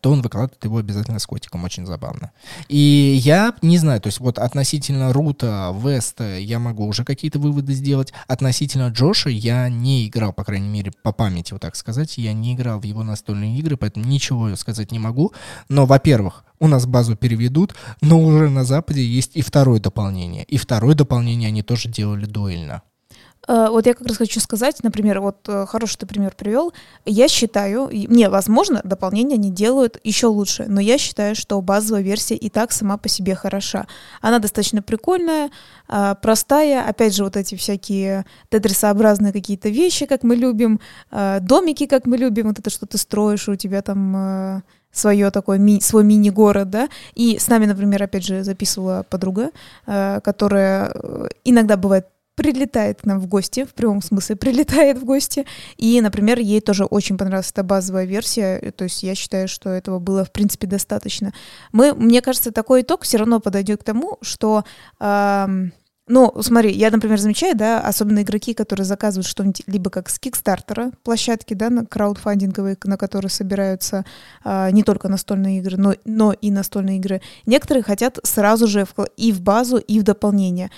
то 0.01 0.11
он 0.11 0.23
выкладывает 0.23 0.65
его 0.65 0.79
обязательно 0.79 1.19
с 1.19 1.27
котиком, 1.27 1.65
очень 1.65 1.87
забавно. 1.87 2.33
И 2.69 3.19
я 3.23 3.55
не 3.63 3.79
знаю, 3.79 4.01
то 4.01 4.09
есть 4.09 4.21
вот 4.21 4.39
относительно 4.39 5.13
Рута, 5.13 5.75
Веста 5.79 6.39
я 6.39 6.59
могу 6.59 6.87
уже 6.87 7.05
какие-то 7.05 7.39
выводы 7.39 7.75
сделать. 7.75 8.13
Относительно 8.27 8.89
Джоша 8.89 9.31
я 9.31 9.69
не 9.69 10.07
играл, 10.07 10.33
по 10.33 10.45
крайней 10.45 10.69
мере, 10.69 10.93
по 11.03 11.13
памяти, 11.13 11.53
вот 11.53 11.63
так 11.63 11.77
сказать, 11.77 12.19
я 12.19 12.33
не 12.33 12.55
играл 12.55 12.81
в 12.81 12.85
его 12.85 13.03
настольные 13.03 13.59
игры, 13.59 13.77
поэтому 13.77 14.07
ничего 14.07 14.55
сказать 14.57 14.93
не 14.93 14.99
могу. 14.99 15.33
Но, 15.69 15.87
во-первых, 15.87 16.45
у 16.61 16.69
нас 16.69 16.87
базу 16.87 17.17
переведут, 17.17 17.75
но 18.01 18.21
уже 18.21 18.49
на 18.49 18.65
Западе 18.65 19.05
есть 19.05 19.33
и 19.37 19.43
второе 19.43 19.81
дополнение. 19.81 20.45
И 20.45 20.57
второе 20.57 20.95
дополнение 20.95 21.49
они 21.49 21.63
тоже 21.63 21.89
делали 21.89 22.25
дуэльно. 22.25 22.83
Э, 23.47 23.69
вот 23.71 23.87
я 23.87 23.95
как 23.95 24.07
раз 24.07 24.17
хочу 24.17 24.41
сказать, 24.41 24.83
например, 24.83 25.21
вот 25.21 25.49
э, 25.49 25.67
хороший 25.67 25.99
ты 25.99 26.07
пример 26.07 26.35
привел. 26.37 26.73
Я 27.05 27.29
считаю, 27.29 27.91
мне, 28.09 28.29
возможно, 28.29 28.81
дополнения 28.85 29.35
они 29.35 29.51
делают 29.51 30.01
еще 30.05 30.27
лучше, 30.27 30.65
но 30.69 30.81
я 30.81 30.99
считаю, 30.99 31.35
что 31.35 31.61
базовая 31.61 32.03
версия 32.03 32.37
и 32.37 32.49
так 32.49 32.73
сама 32.73 32.97
по 32.97 33.09
себе 33.09 33.35
хороша. 33.35 33.87
Она 34.21 34.39
достаточно 34.39 34.83
прикольная, 34.83 35.51
э, 35.89 36.15
простая. 36.21 36.85
Опять 36.89 37.15
же, 37.15 37.25
вот 37.25 37.37
эти 37.37 37.55
всякие 37.55 38.25
тетрисообразные 38.49 39.33
какие-то 39.33 39.69
вещи, 39.69 40.07
как 40.07 40.23
мы 40.23 40.37
любим, 40.37 40.81
домики, 41.11 41.87
как 41.87 42.07
мы 42.07 42.17
любим, 42.17 42.49
вот 42.49 42.59
это, 42.59 42.71
что 42.71 42.87
ты 42.87 42.99
строишь, 42.99 43.49
у 43.49 43.57
тебя 43.57 43.83
там 43.83 44.63
свое 44.93 45.31
такое, 45.31 45.59
ми, 45.59 45.81
свой 45.81 46.05
мини-город, 46.05 46.71
да, 46.71 46.89
и 47.15 47.39
с 47.39 47.49
нами, 47.49 47.67
например, 47.67 48.03
опять 48.03 48.25
же, 48.25 48.45
записывала 48.45 49.05
подруга, 49.09 49.51
которая 49.85 50.95
иногда 51.45 51.77
бывает 51.77 52.07
прилетает 52.35 53.03
к 53.03 53.05
нам 53.05 53.21
в 53.21 53.27
гости, 53.27 53.65
в 53.65 53.75
прямом 53.75 54.03
смысле 54.03 54.37
прилетает 54.37 54.99
в 54.99 55.05
гости. 55.05 55.47
И, 55.77 56.01
например, 56.01 56.39
ей 56.39 56.61
тоже 56.61 56.85
очень 56.85 57.17
понравилась 57.17 57.51
эта 57.51 57.63
базовая 57.63 58.05
версия. 58.05 58.59
Э, 58.59 58.71
то 58.73 58.85
есть 58.85 59.03
я 59.03 59.15
считаю, 59.15 59.49
что 59.49 59.71
этого 59.71 59.99
было, 59.99 60.25
в 60.25 60.33
принципе, 60.33 60.67
достаточно. 60.67 61.33
Мы, 61.73 61.95
мне 61.95 62.21
кажется, 62.23 62.53
такой 62.53 62.83
итог 62.83 63.03
все 63.03 63.19
равно 63.19 63.41
подойдет 63.41 63.81
к 63.83 63.85
тому, 63.85 64.19
что... 64.23 64.65
Эм, 65.01 65.73
ну, 66.07 66.35
смотри, 66.43 66.71
я, 66.71 66.91
например, 66.91 67.19
замечаю, 67.19 67.57
да, 67.57 67.81
особенно 67.81 68.21
игроки, 68.21 68.53
которые 68.53 68.85
заказывают 68.85 69.27
что-нибудь 69.27 69.63
либо 69.67 69.89
как 69.89 70.11
с 70.11 70.19
Кикстартера, 70.19 70.91
площадки, 71.03 71.55
да, 71.55 71.71
на 71.71 71.87
краудфандинговые, 71.87 72.77
на 72.85 72.99
которые 72.99 73.31
собираются 73.31 74.05
а, 74.43 74.71
не 74.71 74.83
только 74.83 75.09
настольные 75.09 75.61
игры, 75.61 75.79
но, 75.79 75.95
но 76.05 76.35
и 76.35 76.51
настольные 76.51 76.99
игры. 76.99 77.23
Некоторые 77.47 77.83
хотят 77.83 78.19
сразу 78.23 78.67
же 78.67 78.85
в, 78.85 79.05
и 79.17 79.33
в 79.33 79.41
базу, 79.41 79.79
и 79.79 79.99
в 79.99 80.03
дополнение. 80.03 80.71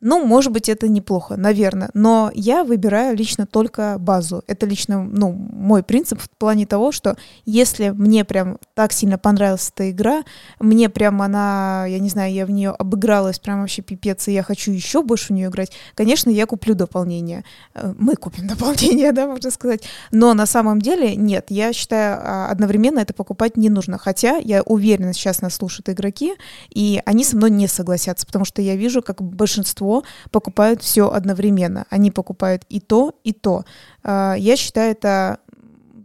Ну, 0.00 0.24
может 0.24 0.52
быть, 0.52 0.68
это 0.68 0.86
неплохо, 0.86 1.36
наверное, 1.36 1.90
но 1.92 2.30
я 2.32 2.62
выбираю 2.62 3.16
лично 3.16 3.46
только 3.46 3.96
базу. 3.98 4.44
Это 4.46 4.64
лично, 4.64 5.02
ну, 5.02 5.32
мой 5.32 5.82
принцип 5.82 6.20
в 6.20 6.30
плане 6.30 6.66
того, 6.66 6.92
что 6.92 7.16
если 7.44 7.88
мне 7.88 8.24
прям 8.24 8.58
так 8.74 8.92
сильно 8.92 9.18
понравилась 9.18 9.72
эта 9.74 9.90
игра, 9.90 10.22
мне 10.60 10.88
прям 10.88 11.20
она, 11.20 11.84
я 11.86 11.98
не 11.98 12.08
знаю, 12.10 12.32
я 12.32 12.46
в 12.46 12.50
нее 12.50 12.70
обыгралась 12.70 13.40
прям 13.40 13.60
вообще 13.60 13.82
пипец, 13.82 14.28
и 14.28 14.32
я 14.32 14.44
хочу 14.44 14.70
еще 14.70 15.02
больше 15.02 15.28
в 15.28 15.30
нее 15.30 15.48
играть, 15.48 15.72
конечно, 15.96 16.30
я 16.30 16.46
куплю 16.46 16.76
дополнение. 16.76 17.44
Э, 17.74 17.92
мы 17.98 18.14
купим 18.14 18.46
дополнение, 18.48 19.10
да, 19.10 19.26
можно 19.26 19.50
сказать. 19.50 19.82
Но 20.12 20.32
на 20.32 20.46
самом 20.46 20.80
деле 20.80 21.16
нет, 21.16 21.46
я 21.48 21.72
считаю, 21.72 22.20
а, 22.22 22.48
одновременно 22.50 23.00
это 23.00 23.14
покупать 23.14 23.56
не 23.56 23.68
нужно. 23.68 23.98
Хотя 23.98 24.36
я 24.36 24.62
уверена, 24.62 25.12
сейчас 25.12 25.42
нас 25.42 25.56
слушают 25.56 25.88
игроки, 25.88 26.34
и 26.70 27.02
они 27.04 27.24
со 27.24 27.36
мной 27.36 27.50
не 27.50 27.66
согласятся, 27.66 28.26
потому 28.26 28.44
что 28.44 28.62
я 28.62 28.76
вижу, 28.76 29.02
как 29.02 29.20
большинство 29.20 29.87
большинство 29.88 30.04
покупают 30.30 30.82
все 30.82 31.10
одновременно. 31.10 31.86
Они 31.90 32.10
покупают 32.10 32.64
и 32.68 32.80
то, 32.80 33.12
и 33.24 33.32
то. 33.32 33.64
А, 34.02 34.34
я 34.38 34.56
считаю 34.56 34.92
это, 34.92 35.38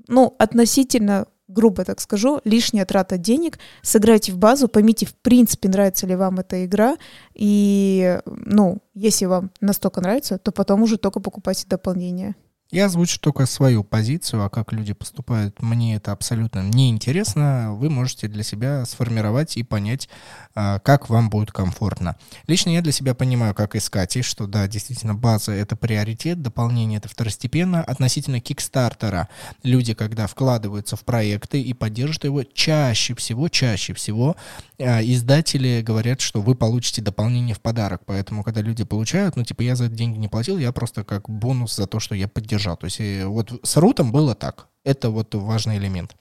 ну, 0.08 0.36
относительно 0.40 1.26
грубо 1.50 1.84
так 1.86 2.00
скажу, 2.00 2.40
лишняя 2.46 2.86
трата 2.86 3.18
денег. 3.18 3.60
Сыграйте 3.84 4.32
в 4.32 4.38
базу, 4.38 4.68
поймите, 4.68 5.06
в 5.06 5.14
принципе, 5.14 5.70
нравится 5.70 6.08
ли 6.08 6.16
вам 6.16 6.40
эта 6.40 6.66
игра. 6.66 6.98
И, 7.36 8.20
ну, 8.26 8.80
если 8.96 9.26
вам 9.26 9.52
настолько 9.62 10.02
нравится, 10.02 10.40
то 10.40 10.52
потом 10.52 10.82
уже 10.82 10.98
только 10.98 11.20
покупайте 11.20 11.68
дополнение. 11.70 12.36
Я 12.74 12.86
озвучу 12.86 13.20
только 13.20 13.46
свою 13.46 13.84
позицию, 13.84 14.44
а 14.44 14.50
как 14.50 14.74
люди 14.74 14.94
поступают, 14.94 15.62
мне 15.62 15.96
это 15.96 16.12
абсолютно 16.12 16.64
неинтересно. 16.64 17.76
Вы 17.76 17.92
можете 17.92 18.28
для 18.28 18.42
себя 18.42 18.84
сформировать 18.88 19.58
и 19.58 19.62
понять, 19.62 20.10
а, 20.56 20.80
как 20.80 21.08
вам 21.08 21.30
будет 21.30 21.52
комфортно. 21.52 22.16
Лично 22.48 22.72
я 22.72 22.82
для 22.82 22.92
себя 22.92 23.14
понимаю, 23.14 23.54
как 23.54 23.76
искать, 23.76 24.18
и 24.18 24.24
что 24.24 24.48
да, 24.48 24.68
действительно, 24.68 25.14
база— 25.14 25.52
это 25.54 25.76
приоритет, 25.76 26.42
дополнение— 26.42 26.98
это 27.00 27.10
второстепенно. 27.10 27.84
Относительно 27.84 28.40
Кикстартера, 28.40 29.30
люди, 29.62 29.94
когда 29.94 30.26
вкладываются 30.26 30.96
в 30.96 31.04
проекты 31.04 31.62
и 31.62 31.74
поддерживают 31.74 32.24
его, 32.24 32.44
чаще 32.44 33.14
всего, 33.14 33.50
чаще 33.50 33.94
всего 33.94 34.36
а, 34.80 35.00
издатели 35.04 35.84
говорят, 35.86 36.22
что 36.22 36.42
вы 36.42 36.56
получите 36.56 37.04
дополнение 37.04 37.54
в 37.54 37.62
подарок. 37.62 38.02
Поэтому, 38.08 38.44
когда 38.44 38.62
люди 38.62 38.84
получают, 38.84 39.36
ну, 39.36 39.44
типа, 39.44 39.62
я 39.62 39.76
за 39.76 39.86
это 39.86 39.94
деньги 39.94 40.18
не 40.18 40.28
платил, 40.28 40.58
я 40.58 40.72
просто 40.72 41.04
как 41.04 41.30
бонус 41.30 41.76
за 41.76 41.86
то, 41.86 42.00
что 42.00 42.16
я 42.16 42.28
поддержал 42.28 42.63
держал. 42.64 42.78
То 42.78 42.86
есть 42.86 43.00
вот 43.26 43.60
с 43.64 43.78
рутом 43.78 44.12
было 44.12 44.36
так. 44.36 44.68
Это 44.84 45.10
вот 45.10 45.36
важный 45.36 45.78
элемент. 45.78 46.16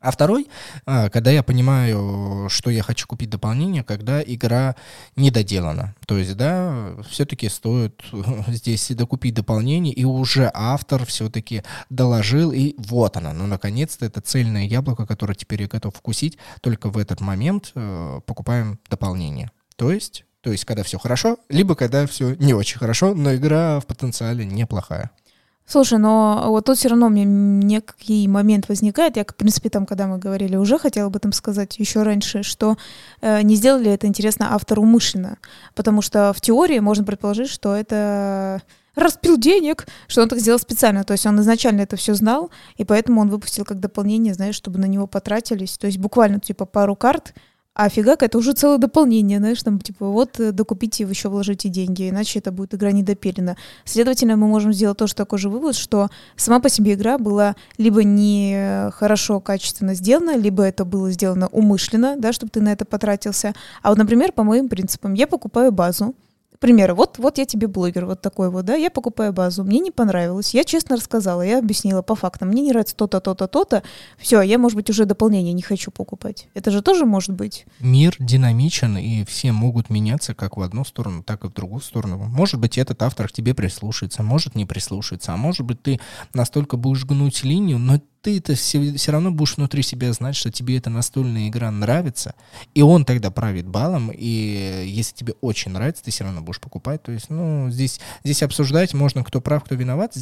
А 0.00 0.10
второй, 0.10 0.48
а, 0.84 1.08
когда 1.08 1.30
я 1.30 1.42
понимаю, 1.42 2.48
что 2.50 2.68
я 2.68 2.82
хочу 2.82 3.06
купить 3.06 3.30
дополнение, 3.30 3.82
когда 3.82 4.22
игра 4.22 4.76
недоделана. 5.16 5.94
То 6.06 6.18
есть, 6.18 6.36
да, 6.36 6.94
все-таки 7.08 7.48
стоит 7.48 8.02
здесь 8.48 8.90
докупить 8.90 9.32
дополнение, 9.32 9.94
и 9.94 10.04
уже 10.04 10.50
автор 10.52 11.06
все-таки 11.06 11.62
доложил, 11.88 12.52
и 12.52 12.74
вот 12.76 13.16
она. 13.16 13.32
Ну, 13.32 13.46
наконец-то, 13.46 14.04
это 14.04 14.20
цельное 14.20 14.66
яблоко, 14.66 15.06
которое 15.06 15.34
теперь 15.34 15.62
я 15.62 15.68
готов 15.68 15.96
вкусить. 15.96 16.36
Только 16.60 16.90
в 16.90 16.98
этот 16.98 17.22
момент 17.22 17.72
э, 17.74 18.20
покупаем 18.26 18.78
дополнение. 18.90 19.50
То 19.76 19.90
есть, 19.90 20.26
то 20.42 20.52
есть, 20.52 20.66
когда 20.66 20.82
все 20.82 20.98
хорошо, 20.98 21.38
либо 21.48 21.74
когда 21.74 22.06
все 22.06 22.34
не 22.34 22.52
очень 22.52 22.78
хорошо, 22.78 23.14
но 23.14 23.34
игра 23.34 23.80
в 23.80 23.86
потенциале 23.86 24.44
неплохая. 24.44 25.10
Слушай, 25.66 25.98
но 25.98 26.44
вот 26.48 26.66
тут 26.66 26.76
все 26.76 26.88
равно 26.88 27.06
у 27.06 27.10
меня 27.10 27.24
некий 27.24 28.28
момент 28.28 28.68
возникает. 28.68 29.16
Я, 29.16 29.24
в 29.24 29.34
принципе, 29.34 29.70
там, 29.70 29.86
когда 29.86 30.06
мы 30.06 30.18
говорили, 30.18 30.56
уже 30.56 30.78
хотела 30.78 31.06
об 31.06 31.16
этом 31.16 31.32
сказать 31.32 31.78
еще 31.78 32.02
раньше, 32.02 32.42
что 32.42 32.76
э, 33.22 33.40
не 33.42 33.56
сделали 33.56 33.90
это, 33.90 34.06
интересно, 34.06 34.54
автор 34.54 34.78
умышленно. 34.78 35.38
Потому 35.74 36.02
что 36.02 36.34
в 36.34 36.40
теории 36.42 36.80
можно 36.80 37.04
предположить, 37.04 37.48
что 37.48 37.74
это 37.74 38.62
распил 38.94 39.38
денег, 39.38 39.86
что 40.06 40.22
он 40.22 40.28
так 40.28 40.38
сделал 40.38 40.58
специально. 40.58 41.02
То 41.02 41.12
есть 41.12 41.24
он 41.24 41.40
изначально 41.40 41.80
это 41.80 41.96
все 41.96 42.14
знал, 42.14 42.50
и 42.76 42.84
поэтому 42.84 43.22
он 43.22 43.30
выпустил 43.30 43.64
как 43.64 43.80
дополнение, 43.80 44.34
знаешь, 44.34 44.54
чтобы 44.54 44.78
на 44.78 44.86
него 44.86 45.06
потратились. 45.06 45.78
То 45.78 45.86
есть 45.86 45.98
буквально 45.98 46.40
типа 46.40 46.66
пару 46.66 46.94
карт, 46.94 47.34
а 47.74 47.88
фигак, 47.88 48.22
это 48.22 48.38
уже 48.38 48.52
целое 48.52 48.78
дополнение, 48.78 49.38
знаешь, 49.38 49.62
там, 49.62 49.80
типа, 49.80 50.06
вот, 50.06 50.38
э, 50.38 50.52
докупите, 50.52 51.04
еще 51.04 51.28
вложите 51.28 51.68
деньги, 51.68 52.08
иначе 52.08 52.38
это 52.38 52.52
будет 52.52 52.74
игра 52.74 52.92
недопилена. 52.92 53.56
Следовательно, 53.84 54.36
мы 54.36 54.46
можем 54.46 54.72
сделать 54.72 54.98
тоже 54.98 55.14
такой 55.14 55.38
же 55.38 55.48
вывод, 55.48 55.74
что 55.74 56.08
сама 56.36 56.60
по 56.60 56.68
себе 56.68 56.94
игра 56.94 57.18
была 57.18 57.56
либо 57.76 58.04
не 58.04 58.90
хорошо, 58.92 59.40
качественно 59.40 59.94
сделана, 59.94 60.36
либо 60.36 60.62
это 60.62 60.84
было 60.84 61.10
сделано 61.10 61.48
умышленно, 61.48 62.14
да, 62.16 62.32
чтобы 62.32 62.50
ты 62.50 62.60
на 62.60 62.72
это 62.72 62.84
потратился. 62.84 63.54
А 63.82 63.88
вот, 63.88 63.98
например, 63.98 64.32
по 64.32 64.44
моим 64.44 64.68
принципам, 64.68 65.14
я 65.14 65.26
покупаю 65.26 65.72
базу, 65.72 66.14
примеры. 66.64 66.94
Вот, 66.94 67.18
вот 67.18 67.36
я 67.36 67.44
тебе 67.44 67.66
блогер, 67.66 68.06
вот 68.06 68.22
такой 68.22 68.48
вот, 68.48 68.64
да, 68.64 68.74
я 68.74 68.90
покупаю 68.90 69.34
базу, 69.34 69.64
мне 69.64 69.80
не 69.80 69.90
понравилось, 69.90 70.54
я 70.54 70.64
честно 70.64 70.96
рассказала, 70.96 71.42
я 71.42 71.58
объяснила 71.58 72.00
по 72.00 72.14
фактам, 72.14 72.48
мне 72.48 72.62
не 72.62 72.70
нравится 72.70 72.96
то-то, 72.96 73.20
то-то, 73.20 73.46
то-то, 73.48 73.82
все, 74.16 74.40
я, 74.40 74.56
может 74.56 74.76
быть, 74.76 74.88
уже 74.88 75.04
дополнение 75.04 75.52
не 75.52 75.60
хочу 75.60 75.90
покупать. 75.90 76.48
Это 76.54 76.70
же 76.70 76.80
тоже 76.80 77.04
может 77.04 77.32
быть. 77.32 77.66
Мир 77.80 78.16
динамичен, 78.18 78.96
и 78.96 79.26
все 79.26 79.52
могут 79.52 79.90
меняться 79.90 80.34
как 80.34 80.56
в 80.56 80.62
одну 80.62 80.86
сторону, 80.86 81.22
так 81.22 81.44
и 81.44 81.48
в 81.48 81.52
другую 81.52 81.82
сторону. 81.82 82.16
Может 82.16 82.58
быть, 82.58 82.78
этот 82.78 83.02
автор 83.02 83.28
к 83.28 83.32
тебе 83.32 83.52
прислушается, 83.52 84.22
может 84.22 84.54
не 84.54 84.64
прислушается, 84.64 85.34
а 85.34 85.36
может 85.36 85.66
быть, 85.66 85.82
ты 85.82 86.00
настолько 86.32 86.78
будешь 86.78 87.04
гнуть 87.04 87.44
линию, 87.44 87.78
но 87.78 88.00
ты 88.24 88.38
это 88.38 88.54
все, 88.54 88.94
все 88.94 89.12
равно 89.12 89.30
будешь 89.30 89.58
внутри 89.58 89.82
себя 89.82 90.10
знать, 90.14 90.34
что 90.34 90.50
тебе 90.50 90.78
эта 90.78 90.88
настольная 90.88 91.48
игра 91.48 91.70
нравится, 91.70 92.34
и 92.72 92.80
он 92.80 93.04
тогда 93.04 93.30
правит 93.30 93.66
балом, 93.66 94.10
и 94.10 94.84
если 94.86 95.14
тебе 95.14 95.34
очень 95.42 95.72
нравится, 95.72 96.02
ты 96.02 96.10
все 96.10 96.24
равно 96.24 96.40
будешь 96.40 96.58
покупать. 96.58 97.02
То 97.02 97.12
есть, 97.12 97.28
ну, 97.28 97.70
здесь, 97.70 98.00
здесь 98.24 98.42
обсуждать 98.42 98.94
можно, 98.94 99.22
кто 99.24 99.42
прав, 99.42 99.62
кто 99.64 99.74
виноват, 99.74 100.16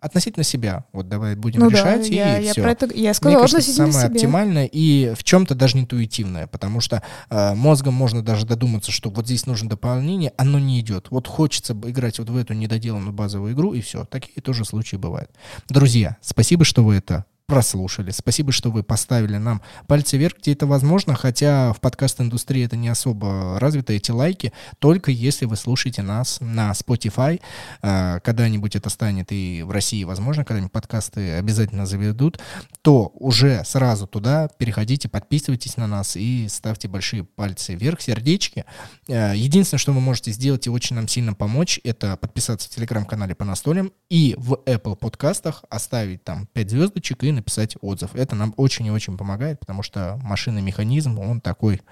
относительно 0.00 0.44
себя. 0.44 0.84
Вот 0.92 1.08
давай 1.08 1.34
будем 1.34 1.60
ну 1.60 1.70
решать, 1.70 2.02
да, 2.02 2.06
и 2.06 2.14
я, 2.14 2.38
я 2.38 2.52
все. 2.52 2.62
Про 2.62 2.70
это, 2.70 2.88
я 2.94 3.12
сказала, 3.12 3.38
Мне 3.38 3.42
кажется, 3.42 3.72
самое 3.72 3.92
себе. 3.92 4.06
оптимальное 4.06 4.70
и 4.70 5.12
в 5.14 5.24
чем-то 5.24 5.56
даже 5.56 5.78
интуитивное, 5.78 6.46
потому 6.46 6.78
что 6.80 7.02
э, 7.30 7.54
мозгом 7.54 7.94
можно 7.94 8.22
даже 8.22 8.46
додуматься, 8.46 8.92
что 8.92 9.10
вот 9.10 9.26
здесь 9.26 9.46
нужно 9.46 9.68
дополнение, 9.68 10.32
оно 10.36 10.60
не 10.60 10.78
идет. 10.78 11.08
Вот 11.10 11.26
хочется 11.26 11.72
играть 11.72 12.20
вот 12.20 12.30
в 12.30 12.36
эту 12.36 12.54
недоделанную 12.54 13.12
базовую 13.12 13.54
игру, 13.54 13.72
и 13.72 13.80
все. 13.80 14.04
Такие 14.04 14.40
тоже 14.40 14.64
случаи 14.64 14.94
бывают. 14.94 15.30
Друзья, 15.68 16.16
спасибо, 16.20 16.64
что 16.64 16.84
вы 16.84 16.94
это 16.94 17.23
прослушали. 17.46 18.10
Спасибо, 18.10 18.52
что 18.52 18.70
вы 18.70 18.82
поставили 18.82 19.36
нам 19.36 19.60
пальцы 19.86 20.16
вверх, 20.16 20.38
где 20.38 20.52
это 20.52 20.66
возможно, 20.66 21.14
хотя 21.14 21.72
в 21.72 21.80
подкаст-индустрии 21.80 22.64
это 22.64 22.76
не 22.76 22.88
особо 22.88 23.58
развито, 23.60 23.92
эти 23.92 24.10
лайки, 24.10 24.52
только 24.78 25.10
если 25.10 25.44
вы 25.44 25.56
слушаете 25.56 26.02
нас 26.02 26.38
на 26.40 26.72
Spotify. 26.72 27.40
А, 27.82 28.20
когда-нибудь 28.20 28.76
это 28.76 28.88
станет 28.88 29.30
и 29.30 29.62
в 29.62 29.70
России, 29.70 30.04
возможно, 30.04 30.44
когда-нибудь 30.44 30.72
подкасты 30.72 31.34
обязательно 31.34 31.84
заведут, 31.84 32.40
то 32.82 33.12
уже 33.14 33.62
сразу 33.64 34.06
туда 34.06 34.48
переходите, 34.58 35.08
подписывайтесь 35.08 35.76
на 35.76 35.86
нас 35.86 36.16
и 36.16 36.48
ставьте 36.48 36.88
большие 36.88 37.24
пальцы 37.24 37.74
вверх, 37.74 38.00
сердечки. 38.00 38.64
А, 39.08 39.34
единственное, 39.34 39.78
что 39.78 39.92
вы 39.92 40.00
можете 40.00 40.32
сделать 40.32 40.66
и 40.66 40.70
очень 40.70 40.96
нам 40.96 41.08
сильно 41.08 41.34
помочь, 41.34 41.78
это 41.84 42.16
подписаться 42.16 42.68
в 42.68 42.70
телеграм-канале 42.70 43.34
по 43.34 43.44
настолям 43.44 43.92
и 44.08 44.34
в 44.38 44.54
Apple 44.64 44.96
подкастах 44.96 45.64
оставить 45.68 46.24
там 46.24 46.46
5 46.54 46.70
звездочек 46.70 47.22
и 47.22 47.33
написать 47.34 47.76
отзыв. 47.80 48.14
Это 48.14 48.34
нам 48.34 48.54
очень 48.56 48.86
и 48.86 48.90
очень 48.90 49.16
помогает, 49.16 49.60
потому 49.60 49.82
что 49.82 50.18
машинный 50.22 50.62
механизм, 50.62 51.18
он 51.18 51.40
такой 51.40 51.82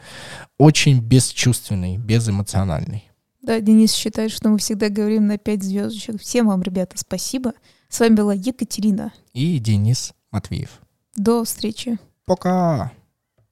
очень 0.59 1.01
бесчувственный, 1.01 1.99
безэмоциональный. 1.99 3.09
Да, 3.43 3.61
Денис 3.61 3.93
считает, 3.93 4.31
что 4.31 4.49
мы 4.49 4.59
всегда 4.59 4.89
говорим 4.89 5.27
на 5.27 5.37
пять 5.37 5.63
звездочек. 5.63 6.21
Всем 6.21 6.47
вам, 6.47 6.63
ребята, 6.63 6.97
спасибо. 6.97 7.53
С 7.89 8.01
вами 8.01 8.15
была 8.15 8.35
Екатерина. 8.35 9.13
И 9.33 9.59
Денис 9.59 10.15
Матвеев. 10.31 10.81
До 11.17 11.45
встречи. 11.45 11.99
Пока. 12.25 12.93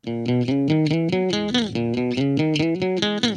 thank 0.03 0.41
you 3.24 3.29